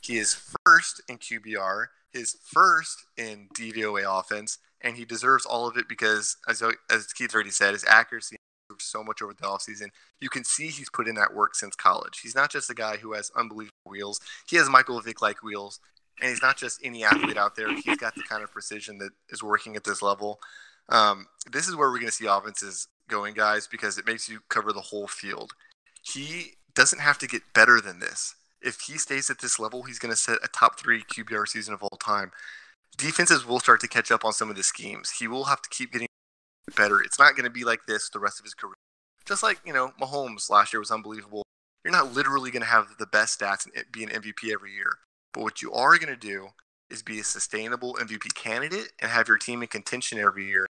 He 0.00 0.16
is 0.16 0.40
first 0.64 1.02
in 1.06 1.18
QBR, 1.18 1.86
his 2.10 2.38
first 2.42 3.04
in 3.18 3.48
DVOA 3.54 4.04
offense, 4.08 4.56
and 4.82 4.96
he 4.96 5.04
deserves 5.04 5.46
all 5.46 5.66
of 5.66 5.76
it 5.76 5.88
because, 5.88 6.36
as, 6.48 6.62
as 6.90 7.06
Keith 7.12 7.34
already 7.34 7.50
said, 7.50 7.72
his 7.72 7.84
accuracy 7.86 8.36
so 8.80 9.02
much 9.02 9.22
over 9.22 9.34
the 9.34 9.42
offseason. 9.42 9.88
You 10.20 10.28
can 10.28 10.44
see 10.44 10.68
he's 10.68 10.90
put 10.90 11.08
in 11.08 11.14
that 11.16 11.34
work 11.34 11.54
since 11.54 11.74
college. 11.74 12.20
He's 12.20 12.34
not 12.34 12.50
just 12.50 12.70
a 12.70 12.74
guy 12.74 12.96
who 12.96 13.12
has 13.12 13.30
unbelievable 13.36 13.72
wheels. 13.84 14.20
He 14.48 14.56
has 14.56 14.68
Michael 14.68 15.00
Vick 15.00 15.20
like 15.20 15.42
wheels. 15.42 15.80
And 16.20 16.30
he's 16.30 16.42
not 16.42 16.56
just 16.56 16.80
any 16.84 17.04
athlete 17.04 17.36
out 17.36 17.56
there. 17.56 17.74
He's 17.74 17.96
got 17.96 18.14
the 18.14 18.22
kind 18.22 18.44
of 18.44 18.52
precision 18.52 18.98
that 18.98 19.10
is 19.30 19.42
working 19.42 19.76
at 19.76 19.84
this 19.84 20.02
level. 20.02 20.40
Um, 20.88 21.26
this 21.50 21.68
is 21.68 21.74
where 21.74 21.90
we're 21.90 21.98
going 21.98 22.10
to 22.10 22.12
see 22.12 22.26
offenses 22.26 22.88
going, 23.08 23.34
guys, 23.34 23.66
because 23.66 23.98
it 23.98 24.06
makes 24.06 24.28
you 24.28 24.40
cover 24.48 24.72
the 24.72 24.80
whole 24.80 25.08
field. 25.08 25.52
He 26.02 26.52
doesn't 26.74 27.00
have 27.00 27.18
to 27.18 27.26
get 27.26 27.42
better 27.54 27.80
than 27.80 27.98
this. 27.98 28.34
If 28.60 28.80
he 28.82 28.98
stays 28.98 29.30
at 29.30 29.40
this 29.40 29.58
level, 29.58 29.82
he's 29.82 29.98
going 29.98 30.12
to 30.12 30.16
set 30.16 30.38
a 30.44 30.48
top 30.48 30.78
three 30.78 31.02
QBR 31.02 31.48
season 31.48 31.74
of 31.74 31.82
all 31.82 31.98
time. 31.98 32.30
Defenses 32.96 33.46
will 33.46 33.60
start 33.60 33.80
to 33.80 33.88
catch 33.88 34.10
up 34.10 34.24
on 34.24 34.32
some 34.32 34.50
of 34.50 34.56
the 34.56 34.62
schemes. 34.62 35.10
He 35.18 35.26
will 35.26 35.44
have 35.44 35.62
to 35.62 35.68
keep 35.68 35.92
getting 35.92 36.08
better. 36.76 37.00
It's 37.00 37.18
not 37.18 37.34
going 37.34 37.44
to 37.44 37.50
be 37.50 37.64
like 37.64 37.86
this 37.86 38.08
the 38.08 38.18
rest 38.18 38.38
of 38.38 38.44
his 38.44 38.54
career. 38.54 38.74
Just 39.24 39.42
like, 39.42 39.60
you 39.64 39.72
know, 39.72 39.92
Mahomes 40.00 40.50
last 40.50 40.72
year 40.72 40.80
was 40.80 40.90
unbelievable. 40.90 41.42
You're 41.84 41.92
not 41.92 42.12
literally 42.12 42.50
going 42.50 42.62
to 42.62 42.68
have 42.68 42.96
the 42.98 43.06
best 43.06 43.40
stats 43.40 43.66
and 43.66 43.84
be 43.90 44.04
an 44.04 44.10
MVP 44.10 44.52
every 44.52 44.72
year. 44.72 44.98
But 45.32 45.42
what 45.42 45.62
you 45.62 45.72
are 45.72 45.98
going 45.98 46.12
to 46.12 46.16
do 46.16 46.48
is 46.90 47.02
be 47.02 47.20
a 47.20 47.24
sustainable 47.24 47.94
MVP 47.94 48.34
candidate 48.34 48.92
and 49.00 49.10
have 49.10 49.28
your 49.28 49.38
team 49.38 49.62
in 49.62 49.68
contention 49.68 50.18
every 50.18 50.46
year. 50.46 50.66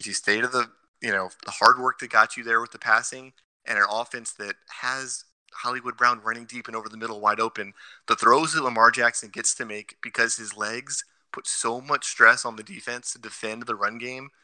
If 0.00 0.06
you 0.06 0.14
stay 0.14 0.40
to 0.40 0.48
the, 0.48 0.70
you 1.00 1.12
know, 1.12 1.30
the 1.44 1.52
hard 1.52 1.78
work 1.78 1.98
that 2.00 2.10
got 2.10 2.36
you 2.36 2.42
there 2.42 2.60
with 2.60 2.72
the 2.72 2.78
passing 2.78 3.34
and 3.66 3.78
an 3.78 3.84
offense 3.90 4.32
that 4.34 4.54
has 4.80 5.24
Hollywood 5.52 5.96
Brown 5.96 6.20
running 6.22 6.46
deep 6.46 6.66
and 6.66 6.76
over 6.76 6.88
the 6.88 6.96
middle 6.96 7.20
wide 7.20 7.40
open, 7.40 7.74
the 8.08 8.16
throws 8.16 8.54
that 8.54 8.64
Lamar 8.64 8.90
Jackson 8.90 9.30
gets 9.30 9.54
to 9.54 9.64
make 9.64 9.96
because 10.02 10.36
his 10.36 10.56
legs 10.56 11.04
put 11.32 11.46
so 11.46 11.80
much 11.80 12.06
stress 12.06 12.44
on 12.44 12.56
the 12.56 12.62
defense 12.62 13.12
to 13.12 13.18
defend 13.18 13.66
the 13.66 13.74
run 13.74 13.98
game– 13.98 14.30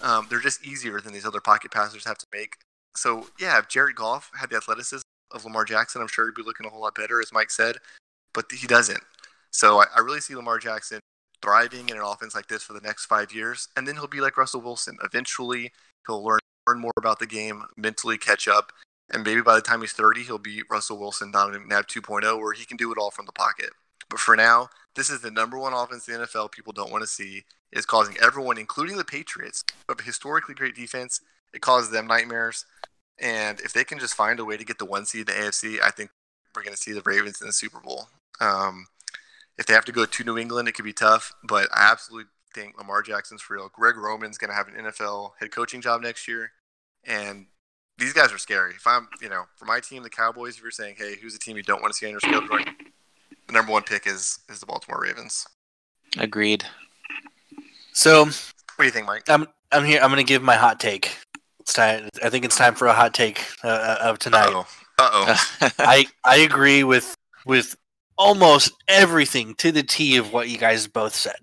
um, 0.00 0.26
they're 0.28 0.40
just 0.40 0.64
easier 0.64 1.00
than 1.00 1.12
these 1.12 1.26
other 1.26 1.40
pocket 1.40 1.70
passers 1.70 2.04
have 2.04 2.18
to 2.18 2.26
make. 2.32 2.56
So 2.96 3.28
yeah, 3.38 3.58
if 3.58 3.68
Jared 3.68 3.96
Goff 3.96 4.30
had 4.38 4.50
the 4.50 4.56
athleticism 4.56 5.02
of 5.30 5.44
Lamar 5.44 5.64
Jackson, 5.64 6.00
I'm 6.00 6.08
sure 6.08 6.26
he'd 6.26 6.34
be 6.34 6.42
looking 6.42 6.66
a 6.66 6.70
whole 6.70 6.82
lot 6.82 6.94
better, 6.94 7.20
as 7.20 7.32
Mike 7.32 7.50
said. 7.50 7.76
But 8.34 8.46
he 8.52 8.66
doesn't. 8.66 9.02
So 9.50 9.80
I, 9.80 9.84
I 9.96 10.00
really 10.00 10.20
see 10.20 10.34
Lamar 10.34 10.58
Jackson 10.58 11.00
thriving 11.42 11.88
in 11.88 11.96
an 11.96 12.02
offense 12.02 12.34
like 12.34 12.48
this 12.48 12.62
for 12.62 12.72
the 12.72 12.80
next 12.80 13.06
five 13.06 13.32
years, 13.32 13.68
and 13.76 13.86
then 13.86 13.96
he'll 13.96 14.06
be 14.06 14.20
like 14.20 14.36
Russell 14.36 14.60
Wilson. 14.60 14.96
Eventually, 15.02 15.72
he'll 16.06 16.24
learn 16.24 16.38
learn 16.68 16.78
more 16.78 16.92
about 16.96 17.18
the 17.18 17.26
game, 17.26 17.64
mentally 17.76 18.16
catch 18.16 18.46
up, 18.46 18.72
and 19.12 19.24
maybe 19.24 19.40
by 19.40 19.56
the 19.56 19.60
time 19.60 19.80
he's 19.80 19.92
30, 19.92 20.22
he'll 20.22 20.38
be 20.38 20.62
Russell 20.70 20.96
Wilson, 20.96 21.32
Donovan 21.32 21.68
McNabb 21.68 21.86
2.0, 21.86 22.38
where 22.38 22.52
he 22.52 22.64
can 22.64 22.76
do 22.76 22.92
it 22.92 22.98
all 22.98 23.10
from 23.10 23.26
the 23.26 23.32
pocket. 23.32 23.70
But 24.08 24.20
for 24.20 24.36
now, 24.36 24.68
this 24.94 25.10
is 25.10 25.20
the 25.20 25.30
number 25.30 25.58
one 25.58 25.72
offense 25.72 26.08
in 26.08 26.20
the 26.20 26.26
NFL 26.26 26.52
people 26.52 26.72
don't 26.72 26.90
want 26.90 27.02
to 27.02 27.08
see. 27.08 27.44
Is 27.72 27.86
causing 27.86 28.16
everyone, 28.22 28.58
including 28.58 28.98
the 28.98 29.04
Patriots, 29.04 29.64
have 29.88 29.98
a 29.98 30.02
historically 30.02 30.54
great 30.54 30.74
defense, 30.74 31.20
it 31.54 31.62
causes 31.62 31.90
them 31.90 32.06
nightmares. 32.06 32.66
And 33.18 33.60
if 33.60 33.72
they 33.72 33.84
can 33.84 33.98
just 33.98 34.14
find 34.14 34.38
a 34.40 34.44
way 34.44 34.56
to 34.56 34.64
get 34.64 34.78
the 34.78 34.84
one 34.84 35.06
seed 35.06 35.28
in 35.28 35.34
the 35.34 35.42
AFC, 35.42 35.78
I 35.82 35.90
think 35.90 36.10
we're 36.54 36.62
going 36.62 36.74
to 36.74 36.80
see 36.80 36.92
the 36.92 37.02
Ravens 37.04 37.40
in 37.40 37.46
the 37.46 37.52
Super 37.52 37.80
Bowl. 37.80 38.08
Um, 38.40 38.86
if 39.58 39.66
they 39.66 39.74
have 39.74 39.84
to 39.86 39.92
go 39.92 40.04
to 40.04 40.24
New 40.24 40.38
England, 40.38 40.68
it 40.68 40.72
could 40.72 40.84
be 40.84 40.92
tough, 40.92 41.32
but 41.44 41.68
I 41.72 41.90
absolutely 41.90 42.30
think 42.54 42.76
Lamar 42.76 43.02
Jackson's 43.02 43.40
for 43.40 43.54
real. 43.54 43.70
Greg 43.72 43.96
Roman's 43.96 44.38
going 44.38 44.50
to 44.50 44.56
have 44.56 44.68
an 44.68 44.74
NFL 44.74 45.32
head 45.38 45.50
coaching 45.50 45.80
job 45.80 46.02
next 46.02 46.26
year, 46.26 46.52
and 47.04 47.46
these 47.98 48.12
guys 48.12 48.32
are 48.32 48.38
scary. 48.38 48.72
If 48.74 48.86
I'm, 48.86 49.08
you 49.20 49.28
know, 49.28 49.44
for 49.56 49.66
my 49.66 49.80
team, 49.80 50.02
the 50.02 50.10
Cowboys, 50.10 50.56
if 50.56 50.62
you're 50.62 50.70
saying, 50.70 50.96
hey, 50.98 51.16
who's 51.20 51.34
a 51.34 51.38
team 51.38 51.56
you 51.56 51.62
don't 51.62 51.80
want 51.80 51.92
to 51.92 51.98
see 51.98 52.06
on 52.06 52.12
your 52.12 52.20
schedule, 52.20 52.58
the 53.52 53.58
number 53.58 53.72
one 53.72 53.82
pick 53.82 54.06
is 54.06 54.38
is 54.48 54.60
the 54.60 54.66
Baltimore 54.66 55.00
Ravens. 55.00 55.46
Agreed. 56.18 56.64
So, 57.92 58.24
what 58.24 58.34
do 58.78 58.84
you 58.84 58.90
think, 58.90 59.06
Mike? 59.06 59.28
I'm 59.28 59.46
I'm 59.70 59.84
here. 59.84 60.00
I'm 60.02 60.10
going 60.10 60.24
to 60.24 60.28
give 60.28 60.42
my 60.42 60.56
hot 60.56 60.80
take. 60.80 61.16
It's 61.60 61.72
time. 61.72 62.08
I 62.22 62.30
think 62.30 62.44
it's 62.44 62.56
time 62.56 62.74
for 62.74 62.86
a 62.86 62.92
hot 62.92 63.14
take 63.14 63.44
uh, 63.62 63.68
uh 63.68 63.98
of 64.02 64.18
tonight. 64.18 64.52
Uh 64.98 65.10
oh. 65.12 65.48
I 65.78 66.06
I 66.24 66.38
agree 66.38 66.84
with 66.84 67.14
with 67.46 67.76
almost 68.16 68.72
everything 68.88 69.54
to 69.56 69.72
the 69.72 69.82
T 69.82 70.16
of 70.16 70.32
what 70.32 70.48
you 70.48 70.58
guys 70.58 70.86
both 70.86 71.14
said. 71.14 71.36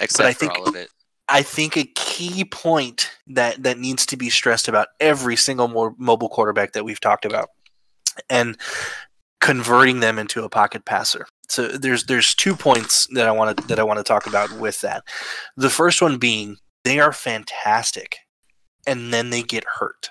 Except 0.00 0.28
I 0.28 0.32
for 0.32 0.38
think- 0.38 0.58
all 0.58 0.68
of 0.68 0.76
it. 0.76 0.88
I 1.28 1.42
think 1.42 1.78
a 1.78 1.84
key 1.84 2.44
point 2.44 3.10
that 3.28 3.62
that 3.62 3.78
needs 3.78 4.04
to 4.06 4.16
be 4.16 4.28
stressed 4.28 4.68
about 4.68 4.88
every 5.00 5.36
single 5.36 5.68
mo- 5.68 5.94
mobile 5.96 6.28
quarterback 6.28 6.72
that 6.72 6.84
we've 6.84 7.00
talked 7.00 7.24
about, 7.24 7.48
and 8.28 8.58
converting 9.40 10.00
them 10.00 10.18
into 10.18 10.44
a 10.44 10.48
pocket 10.50 10.84
passer. 10.84 11.26
So 11.48 11.68
there's 11.68 12.04
there's 12.04 12.34
two 12.34 12.56
points 12.56 13.06
that 13.14 13.26
I 13.26 13.32
want 13.32 13.56
to 13.56 13.66
that 13.66 13.78
I 13.78 13.82
want 13.82 13.98
to 13.98 14.04
talk 14.04 14.26
about 14.26 14.52
with 14.58 14.80
that. 14.80 15.04
The 15.56 15.70
first 15.70 16.00
one 16.00 16.18
being 16.18 16.56
they 16.84 16.98
are 16.98 17.12
fantastic, 17.12 18.18
and 18.86 19.12
then 19.12 19.30
they 19.30 19.42
get 19.42 19.64
hurt, 19.78 20.10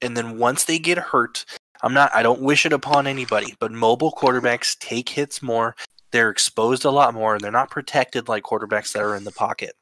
and 0.00 0.16
then 0.16 0.38
once 0.38 0.64
they 0.64 0.78
get 0.78 0.98
hurt, 0.98 1.44
I'm 1.82 1.94
not 1.94 2.14
I 2.14 2.22
don't 2.22 2.42
wish 2.42 2.64
it 2.66 2.72
upon 2.72 3.06
anybody, 3.06 3.54
but 3.60 3.72
mobile 3.72 4.12
quarterbacks 4.12 4.78
take 4.78 5.10
hits 5.10 5.42
more. 5.42 5.76
They're 6.12 6.30
exposed 6.30 6.84
a 6.84 6.90
lot 6.90 7.14
more, 7.14 7.34
and 7.34 7.42
they're 7.42 7.50
not 7.50 7.70
protected 7.70 8.28
like 8.28 8.44
quarterbacks 8.44 8.92
that 8.92 9.02
are 9.02 9.16
in 9.16 9.24
the 9.24 9.32
pocket 9.32 9.74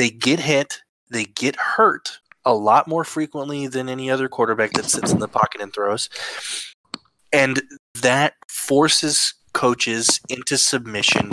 they 0.00 0.10
get 0.10 0.40
hit, 0.40 0.80
they 1.10 1.24
get 1.24 1.56
hurt 1.56 2.20
a 2.46 2.54
lot 2.54 2.88
more 2.88 3.04
frequently 3.04 3.66
than 3.66 3.88
any 3.88 4.10
other 4.10 4.28
quarterback 4.28 4.72
that 4.72 4.86
sits 4.86 5.12
in 5.12 5.18
the 5.18 5.28
pocket 5.28 5.60
and 5.60 5.74
throws. 5.74 6.08
And 7.34 7.60
that 8.00 8.34
forces 8.48 9.34
coaches 9.52 10.20
into 10.28 10.56
submission, 10.56 11.30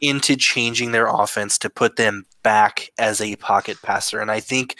into 0.00 0.36
changing 0.36 0.92
their 0.92 1.06
offense 1.06 1.58
to 1.58 1.70
put 1.70 1.96
them 1.96 2.26
back 2.42 2.90
as 2.98 3.20
a 3.20 3.36
pocket 3.36 3.80
passer. 3.82 4.20
And 4.20 4.30
I 4.30 4.40
think 4.40 4.76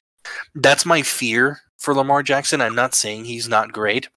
that's 0.55 0.87
my 0.87 1.03
fear 1.03 1.61
for 1.79 1.95
Lamar 1.95 2.23
Jackson. 2.23 2.61
I'm 2.61 2.75
not 2.75 2.95
saying 2.95 3.25
he's 3.25 3.49
not 3.49 3.73
great, 3.73 4.09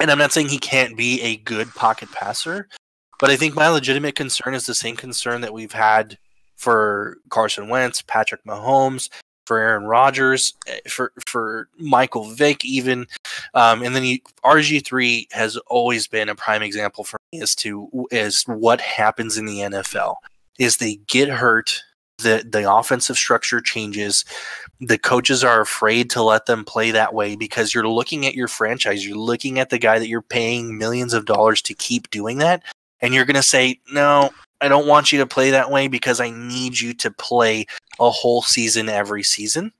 and 0.00 0.10
I'm 0.10 0.18
not 0.18 0.32
saying 0.32 0.48
he 0.48 0.58
can't 0.58 0.96
be 0.96 1.20
a 1.22 1.36
good 1.36 1.74
pocket 1.74 2.10
passer. 2.12 2.68
But 3.18 3.30
I 3.30 3.36
think 3.36 3.54
my 3.54 3.68
legitimate 3.68 4.14
concern 4.14 4.54
is 4.54 4.66
the 4.66 4.74
same 4.74 4.96
concern 4.96 5.40
that 5.40 5.52
we've 5.52 5.72
had 5.72 6.18
for 6.54 7.18
Carson 7.30 7.68
Wentz, 7.68 8.02
Patrick 8.02 8.44
Mahomes, 8.44 9.08
for 9.48 9.58
Aaron 9.58 9.84
Rodgers, 9.84 10.52
eh, 10.66 10.78
for 10.86 11.12
for 11.26 11.68
Michael 11.78 12.30
Vick, 12.30 12.64
even, 12.66 13.06
um, 13.54 13.82
and 13.82 13.96
then 13.96 14.02
he, 14.02 14.22
RG 14.44 14.84
three 14.84 15.26
has 15.32 15.56
always 15.68 16.06
been 16.06 16.28
a 16.28 16.34
prime 16.34 16.62
example 16.62 17.02
for 17.02 17.18
me 17.32 17.40
as 17.40 17.54
to 17.56 18.06
as 18.12 18.44
what 18.46 18.80
happens 18.82 19.38
in 19.38 19.46
the 19.46 19.60
NFL 19.60 20.16
is 20.58 20.76
they 20.76 20.96
get 21.06 21.30
hurt, 21.30 21.82
the 22.18 22.46
the 22.46 22.70
offensive 22.70 23.16
structure 23.16 23.62
changes, 23.62 24.26
the 24.80 24.98
coaches 24.98 25.42
are 25.42 25.62
afraid 25.62 26.10
to 26.10 26.22
let 26.22 26.44
them 26.44 26.62
play 26.64 26.90
that 26.90 27.14
way 27.14 27.34
because 27.34 27.72
you're 27.72 27.88
looking 27.88 28.26
at 28.26 28.34
your 28.34 28.48
franchise, 28.48 29.06
you're 29.06 29.16
looking 29.16 29.58
at 29.58 29.70
the 29.70 29.78
guy 29.78 29.98
that 29.98 30.08
you're 30.08 30.20
paying 30.20 30.76
millions 30.76 31.14
of 31.14 31.24
dollars 31.24 31.62
to 31.62 31.74
keep 31.74 32.10
doing 32.10 32.36
that, 32.38 32.62
and 33.00 33.14
you're 33.14 33.24
going 33.24 33.34
to 33.34 33.42
say 33.42 33.80
no. 33.90 34.30
I 34.60 34.66
don't 34.66 34.88
want 34.88 35.12
you 35.12 35.20
to 35.20 35.26
play 35.26 35.52
that 35.52 35.70
way 35.70 35.86
because 35.86 36.20
I 36.20 36.30
need 36.30 36.80
you 36.80 36.92
to 36.94 37.12
play 37.12 37.66
a 38.00 38.10
whole 38.10 38.42
season 38.42 38.88
every 38.88 39.22
season. 39.22 39.72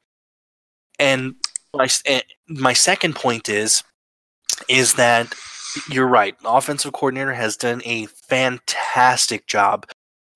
And 0.99 1.35
my 1.75 1.89
and 2.07 2.23
eh, 2.23 2.35
my 2.49 2.73
second 2.73 3.15
point 3.15 3.49
is 3.49 3.83
is 4.69 4.95
that 4.95 5.33
you're 5.91 6.09
right. 6.09 6.35
Offensive 6.45 6.93
coordinator 6.93 7.35
has 7.35 7.57
done 7.57 7.83
a 7.85 8.07
fantastic 8.07 9.47
job 9.47 9.87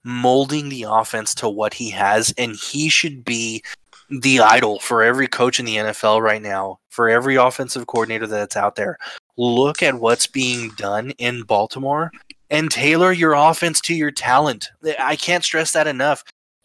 molding 0.04 0.68
the 0.68 0.86
offense 0.88 1.34
to 1.36 1.48
what 1.48 1.74
he 1.74 1.90
has, 1.90 2.34
and 2.36 2.54
he 2.56 2.88
should 2.88 3.24
be 3.24 3.62
the 4.10 4.40
idol 4.40 4.78
for 4.80 5.02
every 5.02 5.26
coach 5.26 5.58
in 5.58 5.64
the 5.64 5.76
NFL 5.76 6.20
right 6.20 6.42
now, 6.42 6.78
for 6.90 7.08
every 7.08 7.36
offensive 7.36 7.86
coordinator 7.86 8.26
that's 8.26 8.56
out 8.56 8.76
there. 8.76 8.98
Look 9.36 9.82
at 9.82 9.94
what's 9.94 10.26
being 10.26 10.70
done 10.76 11.12
in 11.12 11.42
Baltimore 11.42 12.10
and 12.50 12.70
tailor 12.70 13.12
your 13.12 13.32
offense 13.32 13.80
to 13.82 13.94
your 13.94 14.10
talent. 14.10 14.68
I 14.98 15.16
can't 15.16 15.44
stress 15.44 15.72
that 15.72 15.86
enough. 15.86 16.22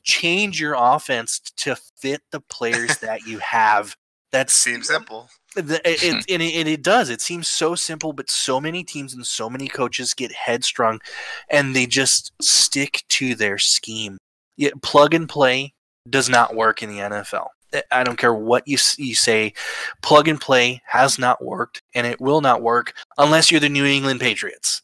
Change 0.07 0.59
your 0.59 0.73
offense 0.77 1.39
to 1.57 1.75
fit 1.99 2.21
the 2.31 2.39
players 2.39 2.97
that 3.01 3.27
you 3.27 3.39
have. 3.39 3.95
That 4.31 4.49
Seems 4.49 4.87
simple. 4.87 5.29
the- 5.55 5.81
it, 5.89 6.03
it, 6.03 6.13
and, 6.29 6.41
it, 6.41 6.53
and 6.55 6.67
it 6.67 6.81
does. 6.81 7.09
It 7.09 7.21
seems 7.21 7.47
so 7.47 7.75
simple, 7.75 8.13
but 8.13 8.29
so 8.29 8.59
many 8.61 8.83
teams 8.83 9.13
and 9.13 9.25
so 9.25 9.49
many 9.49 9.67
coaches 9.67 10.13
get 10.13 10.31
headstrong, 10.31 10.99
and 11.49 11.75
they 11.75 11.85
just 11.85 12.31
stick 12.41 13.03
to 13.09 13.35
their 13.35 13.57
scheme. 13.57 14.17
Yeah, 14.57 14.71
plug 14.81 15.13
and 15.13 15.29
play 15.29 15.73
does 16.09 16.29
not 16.29 16.55
work 16.55 16.81
in 16.81 16.89
the 16.89 16.97
NFL. 16.99 17.47
I- 17.73 17.83
I 17.91 18.03
don't 18.05 18.17
care 18.17 18.33
what 18.33 18.65
you 18.65 18.77
you 18.97 19.13
say. 19.13 19.53
Plug 20.01 20.27
and 20.29 20.39
play 20.39 20.81
has 20.87 21.19
not 21.19 21.43
worked, 21.43 21.81
and 21.93 22.07
it 22.07 22.19
will 22.21 22.39
not 22.41 22.61
work 22.61 22.93
unless 23.17 23.51
you're 23.51 23.59
the 23.59 23.67
New 23.69 23.85
England 23.85 24.19
Patriots. 24.21 24.81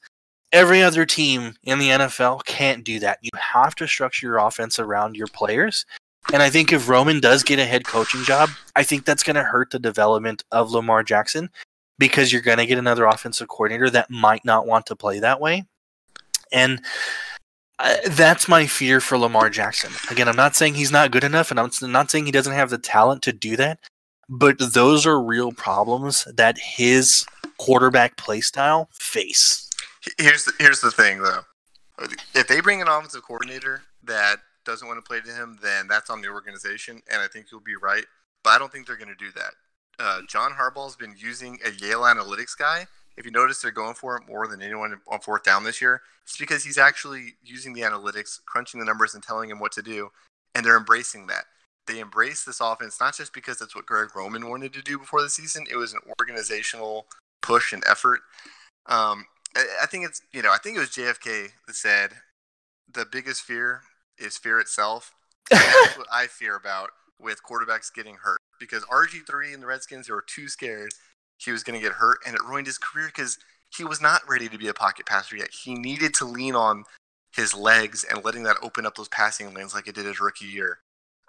Every 0.53 0.83
other 0.83 1.05
team 1.05 1.55
in 1.63 1.79
the 1.79 1.89
NFL 1.89 2.45
can't 2.45 2.83
do 2.83 2.99
that. 2.99 3.17
You 3.21 3.31
have 3.35 3.73
to 3.75 3.87
structure 3.87 4.27
your 4.27 4.37
offense 4.37 4.79
around 4.79 5.17
your 5.17 5.27
players. 5.27 5.85
And 6.31 6.41
I 6.41 6.49
think 6.49 6.71
if 6.71 6.87
Roman 6.87 7.19
does 7.19 7.43
get 7.43 7.59
a 7.59 7.65
head 7.65 7.85
coaching 7.85 8.23
job, 8.23 8.49
I 8.75 8.83
think 8.83 9.03
that's 9.03 9.23
going 9.23 9.35
to 9.35 9.43
hurt 9.43 9.71
the 9.71 9.79
development 9.79 10.43
of 10.51 10.71
Lamar 10.71 11.03
Jackson 11.03 11.49
because 11.97 12.31
you're 12.31 12.41
going 12.41 12.59
to 12.59 12.65
get 12.65 12.77
another 12.77 13.05
offensive 13.05 13.47
coordinator 13.47 13.89
that 13.89 14.09
might 14.09 14.45
not 14.45 14.67
want 14.67 14.85
to 14.85 14.95
play 14.95 15.19
that 15.19 15.41
way. 15.41 15.65
And 16.51 16.81
uh, 17.79 17.95
that's 18.11 18.47
my 18.47 18.67
fear 18.67 19.01
for 19.01 19.17
Lamar 19.17 19.49
Jackson. 19.49 19.91
Again, 20.11 20.27
I'm 20.27 20.35
not 20.35 20.55
saying 20.55 20.75
he's 20.75 20.91
not 20.91 21.11
good 21.11 21.23
enough, 21.23 21.51
and 21.51 21.59
I'm 21.59 21.71
not 21.81 22.11
saying 22.11 22.25
he 22.25 22.31
doesn't 22.31 22.53
have 22.53 22.69
the 22.69 22.77
talent 22.77 23.23
to 23.23 23.33
do 23.33 23.55
that, 23.57 23.79
but 24.29 24.57
those 24.59 25.05
are 25.05 25.21
real 25.21 25.51
problems 25.51 26.27
that 26.35 26.57
his 26.57 27.25
quarterback 27.57 28.17
play 28.17 28.41
style 28.41 28.89
face. 28.93 29.62
Here's 30.17 30.45
the, 30.45 30.53
here's 30.59 30.81
the 30.81 30.91
thing 30.91 31.21
though. 31.21 31.41
If 32.33 32.47
they 32.47 32.59
bring 32.59 32.81
an 32.81 32.87
offensive 32.87 33.23
coordinator 33.23 33.83
that 34.03 34.37
doesn't 34.65 34.87
want 34.87 34.97
to 34.97 35.07
play 35.07 35.21
to 35.21 35.31
him, 35.31 35.59
then 35.61 35.87
that's 35.87 36.09
on 36.09 36.21
the 36.21 36.29
organization, 36.29 37.01
and 37.11 37.21
I 37.21 37.27
think 37.27 37.47
you'll 37.51 37.61
be 37.61 37.75
right. 37.75 38.03
But 38.43 38.51
I 38.51 38.57
don't 38.57 38.71
think 38.71 38.87
they're 38.87 38.97
going 38.97 39.15
to 39.15 39.15
do 39.15 39.31
that. 39.35 39.53
Uh, 39.99 40.21
John 40.27 40.51
Harbaugh's 40.51 40.95
been 40.95 41.15
using 41.17 41.59
a 41.65 41.71
Yale 41.71 42.01
analytics 42.01 42.57
guy. 42.57 42.87
If 43.15 43.25
you 43.25 43.31
notice, 43.31 43.61
they're 43.61 43.71
going 43.71 43.93
for 43.93 44.17
it 44.17 44.23
more 44.27 44.47
than 44.47 44.61
anyone 44.61 44.99
on 45.07 45.19
fourth 45.19 45.43
down 45.43 45.63
this 45.63 45.81
year. 45.81 46.01
It's 46.23 46.37
because 46.37 46.63
he's 46.63 46.79
actually 46.79 47.35
using 47.43 47.73
the 47.73 47.81
analytics, 47.81 48.39
crunching 48.45 48.79
the 48.79 48.85
numbers, 48.85 49.13
and 49.13 49.23
telling 49.23 49.51
him 49.51 49.59
what 49.59 49.71
to 49.73 49.83
do, 49.83 50.09
and 50.55 50.65
they're 50.65 50.77
embracing 50.77 51.27
that. 51.27 51.45
They 51.85 51.99
embrace 51.99 52.43
this 52.43 52.61
offense 52.61 52.99
not 52.99 53.15
just 53.15 53.33
because 53.33 53.59
that's 53.59 53.75
what 53.75 53.85
Greg 53.85 54.15
Roman 54.15 54.49
wanted 54.49 54.73
to 54.73 54.81
do 54.81 54.97
before 54.97 55.21
the 55.21 55.29
season. 55.29 55.65
It 55.69 55.75
was 55.75 55.93
an 55.93 55.99
organizational 56.19 57.05
push 57.41 57.73
and 57.73 57.83
effort. 57.87 58.21
Um, 58.85 59.25
I, 59.55 59.85
think 59.85 60.05
it's 60.05 60.21
you 60.31 60.41
know 60.41 60.51
I 60.51 60.57
think 60.57 60.77
it 60.77 60.79
was 60.79 60.89
JFK 60.89 61.49
that 61.67 61.75
said 61.75 62.11
the 62.91 63.05
biggest 63.05 63.41
fear 63.41 63.81
is 64.17 64.37
fear 64.37 64.59
itself. 64.59 65.13
That's 65.49 65.97
what 65.97 66.07
I 66.11 66.27
fear 66.27 66.55
about 66.55 66.89
with 67.19 67.41
quarterbacks 67.43 67.93
getting 67.93 68.15
hurt 68.15 68.39
because 68.59 68.83
RG 68.85 69.27
three 69.27 69.53
and 69.53 69.61
the 69.61 69.67
Redskins 69.67 70.09
were 70.09 70.23
too 70.25 70.47
scared 70.47 70.93
he 71.37 71.51
was 71.51 71.63
going 71.63 71.79
to 71.79 71.83
get 71.83 71.93
hurt, 71.93 72.19
and 72.25 72.35
it 72.35 72.43
ruined 72.43 72.67
his 72.67 72.77
career 72.77 73.07
because 73.07 73.37
he 73.75 73.83
was 73.83 74.01
not 74.01 74.21
ready 74.29 74.47
to 74.49 74.57
be 74.57 74.67
a 74.67 74.73
pocket 74.73 75.05
passer 75.05 75.35
yet. 75.35 75.49
He 75.51 75.75
needed 75.75 76.13
to 76.15 76.25
lean 76.25 76.55
on 76.55 76.83
his 77.35 77.53
legs 77.53 78.03
and 78.03 78.23
letting 78.23 78.43
that 78.43 78.57
open 78.61 78.85
up 78.85 78.95
those 78.95 79.09
passing 79.09 79.53
lanes 79.53 79.73
like 79.73 79.87
it 79.87 79.95
did 79.95 80.05
his 80.05 80.19
rookie 80.19 80.45
year. 80.45 80.79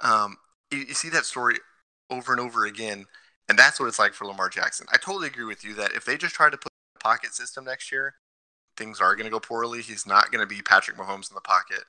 Um, 0.01 0.37
you, 0.70 0.79
you 0.79 0.95
see 0.95 1.09
that 1.11 1.25
story 1.25 1.57
over 2.11 2.33
and 2.33 2.41
over 2.41 2.66
again, 2.66 3.07
and 3.49 3.59
that's 3.59 3.81
what 3.81 3.87
it's 3.87 3.99
like 3.99 4.12
for 4.12 4.27
Lamar 4.27 4.51
Jackson. 4.51 4.87
I 4.93 4.99
totally 4.99 5.29
agree 5.29 5.47
with 5.47 5.64
you 5.64 5.75
that 5.75 5.93
if 5.93 6.05
they 6.05 6.16
just 6.16 6.35
try 6.35 6.51
to 6.51 6.57
put 6.57 6.72
pocket 7.05 7.34
system 7.34 7.64
next 7.64 7.92
year, 7.92 8.14
things 8.76 9.00
are 9.00 9.14
going 9.14 9.26
to 9.26 9.30
go 9.30 9.40
poorly. 9.40 9.82
He's 9.82 10.07
not 10.07 10.32
going 10.32 10.46
to 10.46 10.52
be 10.52 10.62
Patrick 10.62 10.96
Mahomes 10.96 11.30
in 11.30 11.34
the 11.34 11.40
pocket. 11.40 11.84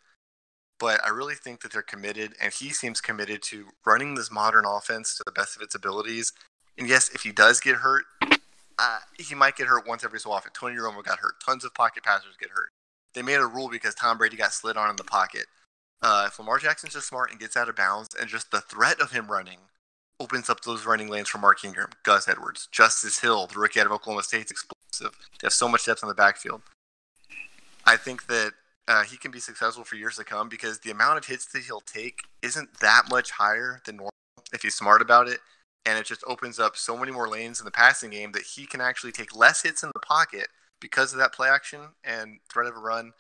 But 0.78 1.04
I 1.06 1.10
really 1.10 1.36
think 1.36 1.62
that 1.62 1.72
they're 1.72 1.82
committed, 1.82 2.34
and 2.42 2.54
he 2.54 2.70
seems 2.70 3.00
committed 3.00 3.42
to 3.44 3.68
running 3.86 4.16
this 4.16 4.30
modern 4.30 4.66
offense 4.66 5.16
to 5.18 5.24
the 5.26 5.32
best 5.32 5.56
of 5.56 5.62
its 5.62 5.74
abilities. 5.74 6.34
And 6.78 6.88
yes, 6.88 7.10
if 7.14 7.22
he 7.22 7.32
does 7.32 7.62
get 7.62 7.78
hurt, 7.78 8.04
uh, 8.78 9.00
he 9.18 9.36
might 9.36 9.56
get 9.56 9.68
hurt 9.68 9.88
once 9.88 10.04
every 10.04 10.20
so 10.20 10.32
often. 10.32 10.52
Tony 10.54 10.76
Romo 10.76 11.02
got 11.02 11.20
hurt. 11.20 11.36
Tons 11.46 11.64
of 11.64 11.74
pocket 11.74 12.04
passers 12.04 12.36
get 12.38 12.50
hurt. 12.50 12.70
They 13.14 13.22
made 13.22 13.40
a 13.40 13.48
rule 13.48 13.70
because 13.70 13.96
Tom 13.96 14.18
Brady 14.18 14.36
got 14.36 14.52
slid 14.52 14.76
on 14.76 14.90
in 14.90 14.98
the 14.98 15.06
pocket. 15.06 15.46
Uh, 16.02 16.26
if 16.28 16.38
Lamar 16.38 16.60
Jackson's 16.60 16.94
just 16.94 17.08
smart 17.08 17.32
and 17.32 17.40
gets 17.40 17.56
out 17.56 17.70
of 17.70 17.78
bounds, 17.78 18.14
and 18.14 18.30
just 18.30 18.52
the 18.52 18.60
threat 18.60 19.00
of 19.00 19.12
him 19.12 19.32
running 19.32 19.60
opens 20.20 20.50
up 20.50 20.62
those 20.62 20.86
running 20.86 21.10
lanes 21.10 21.30
for 21.30 21.38
Mark 21.38 21.64
Ingram, 21.64 21.90
Gus 22.04 22.28
Edwards, 22.28 22.68
Justice 22.72 23.20
Hill, 23.20 23.48
the 23.48 23.60
rookie 23.60 23.80
out 23.80 23.86
of 23.86 23.92
Oklahoma 23.92 24.24
State's 24.24 24.52
explosive. 24.52 25.18
They 25.42 25.46
have 25.46 25.54
so 25.54 25.68
much 25.68 25.86
depth 25.86 26.04
in 26.04 26.10
the 26.10 26.16
backfield. 26.16 26.62
I 27.86 27.98
think 27.98 28.28
that 28.28 28.54
uh, 28.88 29.04
he 29.04 29.18
can 29.18 29.32
be 29.32 29.40
successful 29.40 29.84
for 29.84 29.96
years 29.96 30.16
to 30.18 30.24
come 30.24 30.48
because 30.50 30.80
the 30.80 30.92
amount 30.92 31.18
of 31.18 31.26
hits 31.26 31.46
that 31.48 31.64
he'll 31.64 31.82
take 31.82 32.20
isn't 32.42 32.80
that 32.80 33.04
much 33.10 33.32
higher 33.32 33.82
than 33.86 33.98
normal 33.98 34.12
if 34.54 34.62
he's 34.62 34.76
smart 34.76 35.02
about 35.02 35.28
it. 35.28 35.40
And 35.86 36.00
it 36.00 36.06
just 36.06 36.24
opens 36.26 36.60
up 36.60 36.76
so 36.76 36.98
many 36.98 37.12
more 37.12 37.30
lanes 37.30 37.60
in 37.60 37.66
the 37.66 37.72
passing 37.72 38.10
game 38.10 38.32
that 38.32 38.42
he 38.42 38.66
can 38.66 38.82
actually 38.82 39.12
take 39.12 39.36
less 39.36 39.62
hits 39.62 39.84
in 39.84 39.92
the 39.94 40.00
pocket 40.00 40.48
because 40.80 41.14
of 41.14 41.20
that 41.20 41.34
play 41.34 41.48
action 41.48 41.82
and 42.04 42.40
threat 42.52 42.68
of 42.68 42.76
a 42.76 42.80
run 42.80 43.14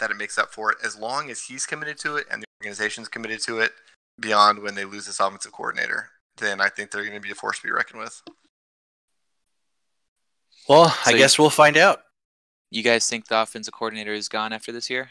that 0.00 0.10
it 0.10 0.16
makes 0.16 0.38
up 0.38 0.52
for 0.52 0.70
it 0.72 0.78
as 0.84 0.96
long 0.96 1.30
as 1.30 1.42
he's 1.42 1.66
committed 1.66 1.98
to 1.98 2.16
it 2.16 2.26
and 2.30 2.42
the 2.42 2.46
organization's 2.60 3.08
committed 3.08 3.40
to 3.42 3.60
it 3.60 3.72
beyond 4.20 4.60
when 4.60 4.74
they 4.74 4.84
lose 4.84 5.06
this 5.06 5.20
offensive 5.20 5.52
coordinator. 5.52 6.10
Then 6.38 6.60
I 6.60 6.68
think 6.68 6.90
they're 6.90 7.02
going 7.02 7.14
to 7.14 7.20
be 7.20 7.30
a 7.30 7.34
force 7.34 7.58
to 7.58 7.66
be 7.66 7.70
reckoned 7.72 8.00
with. 8.00 8.22
Well, 10.68 10.90
So 10.90 10.96
I 11.06 11.10
you- 11.12 11.18
guess 11.18 11.38
we'll 11.38 11.50
find 11.50 11.76
out. 11.76 12.02
You 12.70 12.82
guys 12.82 13.08
think 13.08 13.28
the 13.28 13.40
offensive 13.40 13.72
coordinator 13.72 14.12
is 14.12 14.28
gone 14.28 14.52
after 14.52 14.72
this 14.72 14.90
year? 14.90 15.08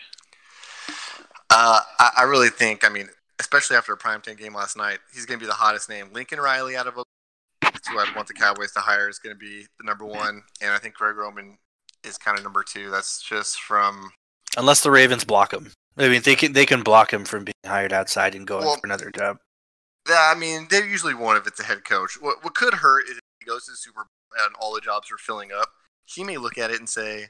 Uh, 1.49 1.79
I, 1.99 2.11
I 2.17 2.23
really 2.23 2.49
think, 2.49 2.85
I 2.85 2.89
mean, 2.89 3.09
especially 3.39 3.75
after 3.77 3.93
a 3.93 3.97
primetime 3.97 4.37
game 4.37 4.53
last 4.53 4.77
night, 4.77 4.99
he's 5.11 5.25
going 5.25 5.39
to 5.39 5.43
be 5.43 5.47
the 5.47 5.55
hottest 5.55 5.89
name. 5.89 6.09
Lincoln 6.13 6.39
Riley 6.39 6.75
out 6.75 6.85
of 6.85 6.93
that's 7.61 7.87
who 7.87 7.97
I'd 7.97 8.15
want 8.15 8.27
the 8.27 8.35
Cowboys 8.35 8.71
to 8.73 8.79
hire 8.79 9.09
is 9.09 9.17
going 9.17 9.35
to 9.35 9.39
be 9.39 9.65
the 9.79 9.83
number 9.85 10.05
one, 10.05 10.43
and 10.61 10.71
I 10.71 10.77
think 10.77 10.93
Greg 10.95 11.15
Roman 11.15 11.57
is 12.03 12.17
kind 12.19 12.37
of 12.37 12.43
number 12.43 12.63
two. 12.63 12.91
That's 12.91 13.21
just 13.23 13.59
from 13.61 14.11
Unless 14.55 14.81
the 14.81 14.91
Ravens 14.91 15.23
block 15.23 15.51
him. 15.53 15.71
I 15.97 16.09
mean, 16.09 16.21
they 16.21 16.35
can 16.35 16.53
they 16.53 16.65
can 16.67 16.83
block 16.83 17.11
him 17.11 17.25
from 17.25 17.43
being 17.45 17.53
hired 17.65 17.91
outside 17.93 18.35
and 18.35 18.45
going 18.45 18.65
Well- 18.65 18.77
for 18.77 18.85
another 18.85 19.09
job. 19.09 19.37
I 20.09 20.35
mean, 20.37 20.67
they 20.69 20.79
usually 20.79 21.13
won't 21.13 21.37
if 21.37 21.47
it's 21.47 21.59
a 21.59 21.63
head 21.63 21.83
coach. 21.83 22.17
What 22.19 22.43
what 22.43 22.55
could 22.55 22.75
hurt 22.75 23.05
is 23.05 23.17
if 23.17 23.19
he 23.39 23.45
goes 23.45 23.65
to 23.65 23.71
the 23.71 23.77
Super 23.77 24.01
Bowl 24.01 24.45
and 24.45 24.55
all 24.59 24.73
the 24.73 24.81
jobs 24.81 25.11
are 25.11 25.17
filling 25.17 25.51
up. 25.51 25.69
He 26.05 26.23
may 26.23 26.37
look 26.37 26.57
at 26.57 26.71
it 26.71 26.79
and 26.79 26.87
say, 26.87 27.29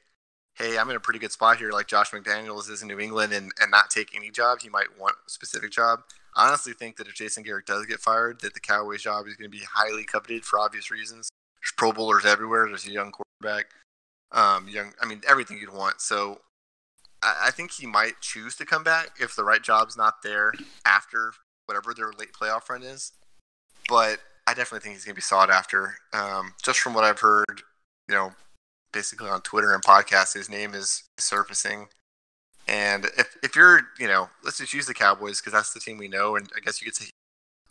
"Hey, 0.56 0.78
I'm 0.78 0.90
in 0.90 0.96
a 0.96 1.00
pretty 1.00 1.20
good 1.20 1.32
spot 1.32 1.58
here, 1.58 1.72
like 1.72 1.88
Josh 1.88 2.12
McDaniels 2.12 2.70
is 2.70 2.82
in 2.82 2.88
New 2.88 3.00
England, 3.00 3.34
and 3.34 3.52
and 3.62 3.72
not 3.72 3.90
take 3.90 4.16
any 4.16 4.30
job. 4.32 4.60
He 4.62 4.70
might 4.70 4.98
want 5.00 5.16
a 5.26 5.30
specific 5.30 5.72
job." 5.72 6.02
I 6.36 6.48
honestly 6.48 6.74
think 6.74 6.98
that 6.98 7.08
if 7.08 7.16
Jason 7.16 7.44
Garrett 7.44 7.66
does 7.66 7.86
get 7.86 8.00
fired, 8.00 8.42
that 8.42 8.54
the 8.54 8.60
Cowboys 8.60 9.02
job 9.02 9.28
is 9.28 9.36
going 9.36 9.50
to 9.50 9.58
be 9.58 9.66
highly 9.66 10.04
coveted 10.04 10.46
for 10.46 10.60
obvious 10.60 10.92
reasons. 10.92 11.30
There's 11.62 11.74
Pro 11.76 11.92
Bowlers 11.92 12.26
everywhere. 12.26 12.68
There's 12.68 12.86
a 12.86 12.92
young 12.92 13.12
quarterback, 13.12 13.72
um, 14.32 14.68
young. 14.68 14.94
I 15.02 15.08
mean, 15.08 15.22
everything 15.28 15.58
you'd 15.58 15.74
want. 15.74 16.02
So. 16.02 16.42
I 17.24 17.50
think 17.50 17.72
he 17.72 17.88
might 17.88 18.22
choose 18.22 18.56
to 18.58 18.66
come 18.66 18.84
back 18.84 19.10
if 19.20 19.36
the 19.36 19.44
right 19.44 19.64
job's 19.64 19.98
not 19.98 20.22
there 20.22 20.54
after 20.86 21.34
whatever 21.68 21.94
their 21.94 22.12
late 22.18 22.34
playoff 22.34 22.70
run 22.70 22.84
is. 22.84 23.12
But 23.88 24.20
I 24.48 24.54
definitely 24.54 24.80
think 24.80 24.96
he's 24.96 25.06
going 25.06 25.14
to 25.14 25.18
be 25.18 25.22
sought 25.22 25.50
after. 25.50 25.96
Um, 26.14 26.54
just 26.64 26.80
from 26.80 26.94
what 26.94 27.04
I've 27.04 27.20
heard, 27.20 27.62
you 28.10 28.16
know, 28.16 28.32
basically 28.92 29.30
on 29.30 29.42
Twitter 29.42 29.74
and 29.74 29.84
podcasts, 29.84 30.34
his 30.34 30.50
name 30.50 30.74
is 30.74 31.04
surfacing. 31.18 31.88
And 32.68 33.06
if, 33.18 33.38
if 33.44 33.56
you're, 33.56 33.82
you 34.00 34.08
know, 34.08 34.30
let's 34.44 34.58
just 34.58 34.74
use 34.74 34.88
the 34.88 34.94
Cowboys 34.94 35.40
because 35.40 35.54
that's 35.54 35.74
the 35.74 35.80
team 35.80 35.98
we 35.98 36.08
know. 36.08 36.36
And 36.36 36.50
I 36.56 36.60
guess 36.60 36.82
you 36.82 36.86
could 36.86 36.96
say, 36.96 37.10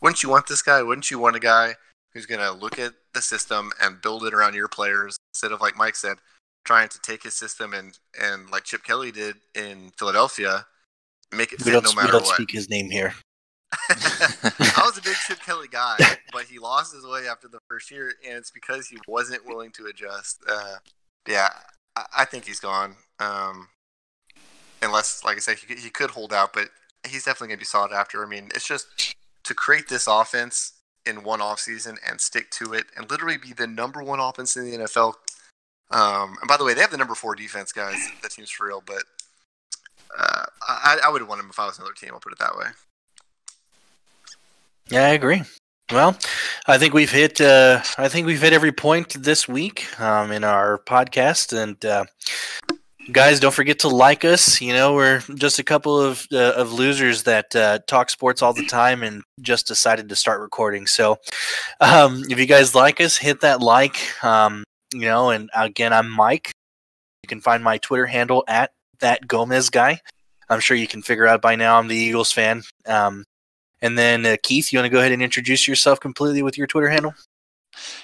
wouldn't 0.01 0.23
you 0.23 0.29
want 0.29 0.47
this 0.47 0.61
guy? 0.61 0.81
Wouldn't 0.81 1.11
you 1.11 1.19
want 1.19 1.35
a 1.35 1.39
guy 1.39 1.75
who's 2.13 2.25
going 2.25 2.41
to 2.41 2.51
look 2.51 2.79
at 2.79 2.93
the 3.13 3.21
system 3.21 3.71
and 3.81 4.01
build 4.01 4.25
it 4.25 4.33
around 4.33 4.55
your 4.55 4.67
players 4.67 5.17
instead 5.33 5.51
of, 5.51 5.61
like 5.61 5.75
Mike 5.75 5.95
said, 5.95 6.17
trying 6.65 6.89
to 6.89 6.99
take 7.01 7.23
his 7.23 7.35
system 7.35 7.73
and, 7.73 7.97
and 8.19 8.49
like 8.49 8.63
Chip 8.63 8.83
Kelly 8.83 9.11
did 9.11 9.35
in 9.55 9.91
Philadelphia, 9.97 10.65
make 11.35 11.53
it 11.53 11.59
We 11.63 11.71
fit 11.71 11.83
no 11.83 11.89
we 11.95 12.07
don't 12.07 12.25
what. 12.25 12.35
speak 12.35 12.51
his 12.51 12.69
name 12.69 12.89
here. 12.89 13.13
I 13.89 14.81
was 14.85 14.97
a 14.97 15.01
big 15.01 15.15
Chip 15.27 15.39
Kelly 15.39 15.67
guy, 15.69 15.97
but 16.31 16.43
he 16.45 16.57
lost 16.59 16.93
his 16.93 17.05
way 17.05 17.27
after 17.27 17.47
the 17.47 17.59
first 17.69 17.91
year, 17.91 18.13
and 18.25 18.37
it's 18.37 18.51
because 18.51 18.87
he 18.87 18.97
wasn't 19.07 19.45
willing 19.45 19.71
to 19.71 19.85
adjust. 19.87 20.39
Uh, 20.49 20.75
yeah, 21.27 21.49
I, 21.95 22.05
I 22.19 22.25
think 22.25 22.45
he's 22.45 22.59
gone. 22.59 22.95
Um, 23.19 23.67
unless, 24.81 25.23
like 25.23 25.37
I 25.37 25.39
said, 25.39 25.57
he, 25.57 25.67
could- 25.67 25.79
he 25.79 25.89
could 25.89 26.11
hold 26.11 26.33
out, 26.33 26.53
but 26.53 26.69
he's 27.07 27.25
definitely 27.25 27.49
going 27.49 27.57
to 27.57 27.61
be 27.61 27.65
sought 27.65 27.93
after. 27.93 28.23
I 28.25 28.27
mean, 28.29 28.49
it's 28.55 28.67
just 28.67 29.15
to 29.43 29.53
create 29.53 29.89
this 29.89 30.07
offense 30.07 30.73
in 31.05 31.23
one 31.23 31.39
offseason 31.39 31.97
and 32.07 32.19
stick 32.19 32.49
to 32.51 32.73
it 32.73 32.85
and 32.95 33.09
literally 33.09 33.37
be 33.37 33.53
the 33.53 33.67
number 33.67 34.03
one 34.03 34.19
offense 34.19 34.55
in 34.55 34.69
the 34.69 34.77
NFL. 34.77 35.13
Um, 35.89 36.35
and 36.41 36.47
by 36.47 36.57
the 36.57 36.65
way, 36.65 36.73
they 36.73 36.81
have 36.81 36.91
the 36.91 36.97
number 36.97 37.15
four 37.15 37.33
defense, 37.35 37.71
guys. 37.71 37.97
That 38.21 38.31
team's 38.31 38.49
for 38.51 38.67
real, 38.67 38.83
but 38.85 39.03
uh, 40.17 40.45
I, 40.67 40.99
I 41.05 41.09
would 41.09 41.21
have 41.21 41.29
won 41.29 41.39
him 41.39 41.47
if 41.49 41.59
I 41.59 41.65
was 41.65 41.77
another 41.77 41.93
team. 41.93 42.09
I'll 42.13 42.19
put 42.19 42.33
it 42.33 42.39
that 42.39 42.57
way. 42.57 42.65
Yeah, 44.89 45.05
I 45.05 45.09
agree. 45.09 45.43
Well, 45.91 46.17
I 46.65 46.77
think 46.77 46.93
we've 46.93 47.11
hit. 47.11 47.39
Uh, 47.39 47.81
I 47.97 48.07
think 48.09 48.27
we've 48.27 48.41
hit 48.41 48.53
every 48.53 48.71
point 48.71 49.21
this 49.21 49.47
week 49.47 49.99
um, 49.99 50.31
in 50.31 50.43
our 50.43 50.79
podcast, 50.79 51.57
and 51.57 51.83
uh, 51.85 52.05
guys, 53.11 53.39
don't 53.39 53.53
forget 53.53 53.79
to 53.79 53.87
like 53.87 54.25
us. 54.25 54.61
You 54.61 54.73
know, 54.73 54.93
we're 54.93 55.19
just 55.35 55.59
a 55.59 55.63
couple 55.63 55.99
of 55.99 56.27
uh, 56.31 56.53
of 56.55 56.73
losers 56.73 57.23
that 57.23 57.55
uh, 57.55 57.79
talk 57.87 58.09
sports 58.09 58.41
all 58.41 58.53
the 58.53 58.65
time, 58.65 59.03
and 59.03 59.23
just 59.41 59.67
decided 59.67 60.09
to 60.09 60.15
start 60.15 60.41
recording. 60.41 60.87
So, 60.87 61.17
um, 61.79 62.23
if 62.29 62.37
you 62.37 62.45
guys 62.45 62.75
like 62.75 62.99
us, 62.99 63.17
hit 63.17 63.41
that 63.41 63.61
like. 63.61 64.23
Um, 64.23 64.63
you 64.93 65.01
know, 65.01 65.29
and 65.29 65.49
again, 65.55 65.93
I'm 65.93 66.09
Mike. 66.09 66.51
You 67.23 67.27
can 67.27 67.41
find 67.41 67.63
my 67.63 67.77
Twitter 67.77 68.05
handle 68.05 68.43
at 68.47 68.71
that 68.99 69.27
Gomez 69.27 69.69
guy. 69.69 70.01
I'm 70.49 70.61
sure 70.61 70.77
you 70.77 70.87
can 70.87 71.01
figure 71.01 71.27
out 71.27 71.41
by 71.41 71.55
now. 71.55 71.77
I'm 71.77 71.89
the 71.89 71.95
Eagles 71.95 72.31
fan. 72.31 72.63
Um, 72.85 73.25
and 73.81 73.97
then 73.97 74.25
uh, 74.25 74.37
Keith, 74.41 74.71
you 74.71 74.79
want 74.79 74.85
to 74.85 74.91
go 74.91 74.99
ahead 74.99 75.11
and 75.11 75.21
introduce 75.21 75.67
yourself 75.67 75.99
completely 75.99 76.41
with 76.41 76.57
your 76.57 76.67
Twitter 76.67 76.89
handle? 76.89 77.13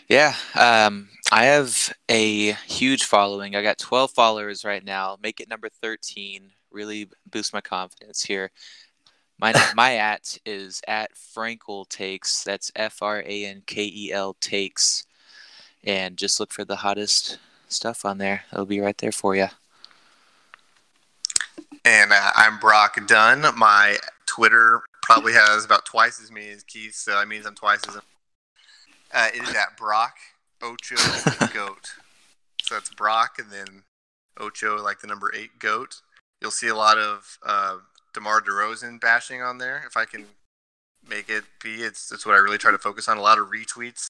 Yeah, 0.07 0.36
um, 0.59 1.09
I 1.32 1.45
have 1.45 1.93
a 2.09 2.51
huge 2.67 3.05
following. 3.05 3.55
I 3.55 3.63
got 3.63 3.78
12 3.78 4.11
followers 4.11 4.63
right 4.63 4.84
now. 4.84 5.17
Make 5.21 5.39
it 5.39 5.49
number 5.49 5.69
13. 5.82 6.51
Really 6.71 7.09
boost 7.32 7.53
my 7.53 7.61
confidence 7.61 8.24
here. 8.24 8.51
My 9.39 9.53
my 9.76 9.95
at 9.95 10.38
is 10.45 10.82
at 10.88 11.11
Frankel 11.15 11.88
takes. 11.89 12.43
That's 12.43 12.71
F 12.76 13.01
R 13.01 13.24
A 13.26 13.45
N 13.45 13.63
K 13.65 13.91
E 13.93 14.11
L 14.11 14.36
takes, 14.39 15.05
and 15.84 16.17
just 16.17 16.39
look 16.39 16.51
for 16.51 16.65
the 16.65 16.78
hottest 16.78 17.39
stuff 17.67 18.05
on 18.05 18.17
there. 18.19 18.43
It'll 18.51 18.65
be 18.65 18.80
right 18.80 18.97
there 18.97 19.11
for 19.11 19.36
you. 19.36 19.47
And 21.86 22.11
uh, 22.13 22.32
I'm 22.36 22.59
Brock 22.59 23.05
Dunn. 23.07 23.45
My 23.57 23.97
Twitter 24.26 24.84
probably 25.04 25.34
has 25.34 25.66
about 25.66 25.86
twice 25.86 26.20
as 26.22 26.32
many 26.32 26.49
as 26.49 26.64
Keith, 26.64 26.95
so 26.95 27.12
that 27.12 27.28
means 27.28 27.45
I'm 27.45 27.56
twice 27.56 27.82
as. 27.88 27.97
Uh, 27.97 29.28
it 29.36 29.43
is 29.43 29.49
at 29.49 29.78
Brock 29.78 30.16
Ocho 30.62 30.95
Goat. 31.54 31.91
So 32.64 32.78
it's 32.78 32.89
Brock 32.89 33.38
and 33.38 33.51
then 33.51 33.84
Ocho, 34.39 34.82
like 34.82 35.01
the 35.01 35.08
number 35.08 35.32
eight 35.36 35.60
goat. 35.60 36.01
You'll 36.41 36.49
see 36.49 36.70
a 36.70 36.76
lot 36.76 36.97
of 36.97 37.38
uh, 37.45 37.78
DeMar 38.14 38.41
DeRozan 38.41 38.99
bashing 38.99 39.41
on 39.41 39.58
there. 39.58 39.84
If 39.86 39.97
I 39.97 40.06
can 40.06 40.26
make 41.08 41.30
it 41.30 41.43
be, 41.62 41.84
it's, 41.84 42.12
it's 42.12 42.26
what 42.26 42.34
I 42.34 42.39
really 42.39 42.58
try 42.58 42.72
to 42.72 42.78
focus 42.78 43.08
on. 43.08 43.18
A 43.18 43.22
lot 43.22 43.38
of 43.38 43.49
retweets. 43.49 44.08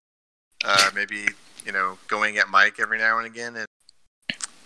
Uh, 0.64 0.92
maybe, 0.96 1.26
you 1.66 1.72
know, 1.72 1.98
going 2.08 2.38
at 2.38 2.48
Mike 2.48 2.80
every 2.80 3.00
now 3.00 3.18
and 3.18 3.28
again. 3.28 3.56
And 3.56 3.68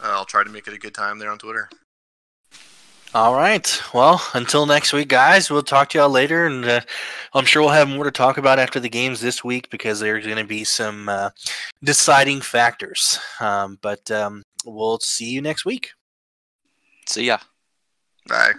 uh, 0.03 0.11
I'll 0.11 0.25
try 0.25 0.43
to 0.43 0.49
make 0.49 0.67
it 0.67 0.73
a 0.73 0.77
good 0.77 0.93
time 0.93 1.17
there 1.17 1.31
on 1.31 1.39
Twitter. 1.39 1.69
All 3.13 3.33
right. 3.33 3.81
Well, 3.93 4.21
until 4.33 4.65
next 4.65 4.91
week, 4.91 5.07
guys, 5.07 5.49
we'll 5.49 5.63
talk 5.63 5.89
to 5.89 5.97
y'all 5.97 6.09
later. 6.09 6.45
And 6.45 6.65
uh, 6.65 6.81
I'm 7.33 7.45
sure 7.45 7.61
we'll 7.61 7.71
have 7.71 7.87
more 7.87 8.03
to 8.03 8.11
talk 8.11 8.37
about 8.37 8.59
after 8.59 8.79
the 8.79 8.89
games 8.89 9.21
this 9.21 9.43
week 9.43 9.69
because 9.69 9.99
there's 9.99 10.25
going 10.25 10.37
to 10.37 10.43
be 10.43 10.63
some 10.63 11.07
uh, 11.07 11.29
deciding 11.83 12.41
factors. 12.41 13.19
Um, 13.39 13.79
but 13.81 14.11
um, 14.11 14.43
we'll 14.65 14.99
see 14.99 15.29
you 15.29 15.41
next 15.41 15.65
week. 15.65 15.91
See 17.07 17.25
ya. 17.25 17.37
Bye. 18.27 18.53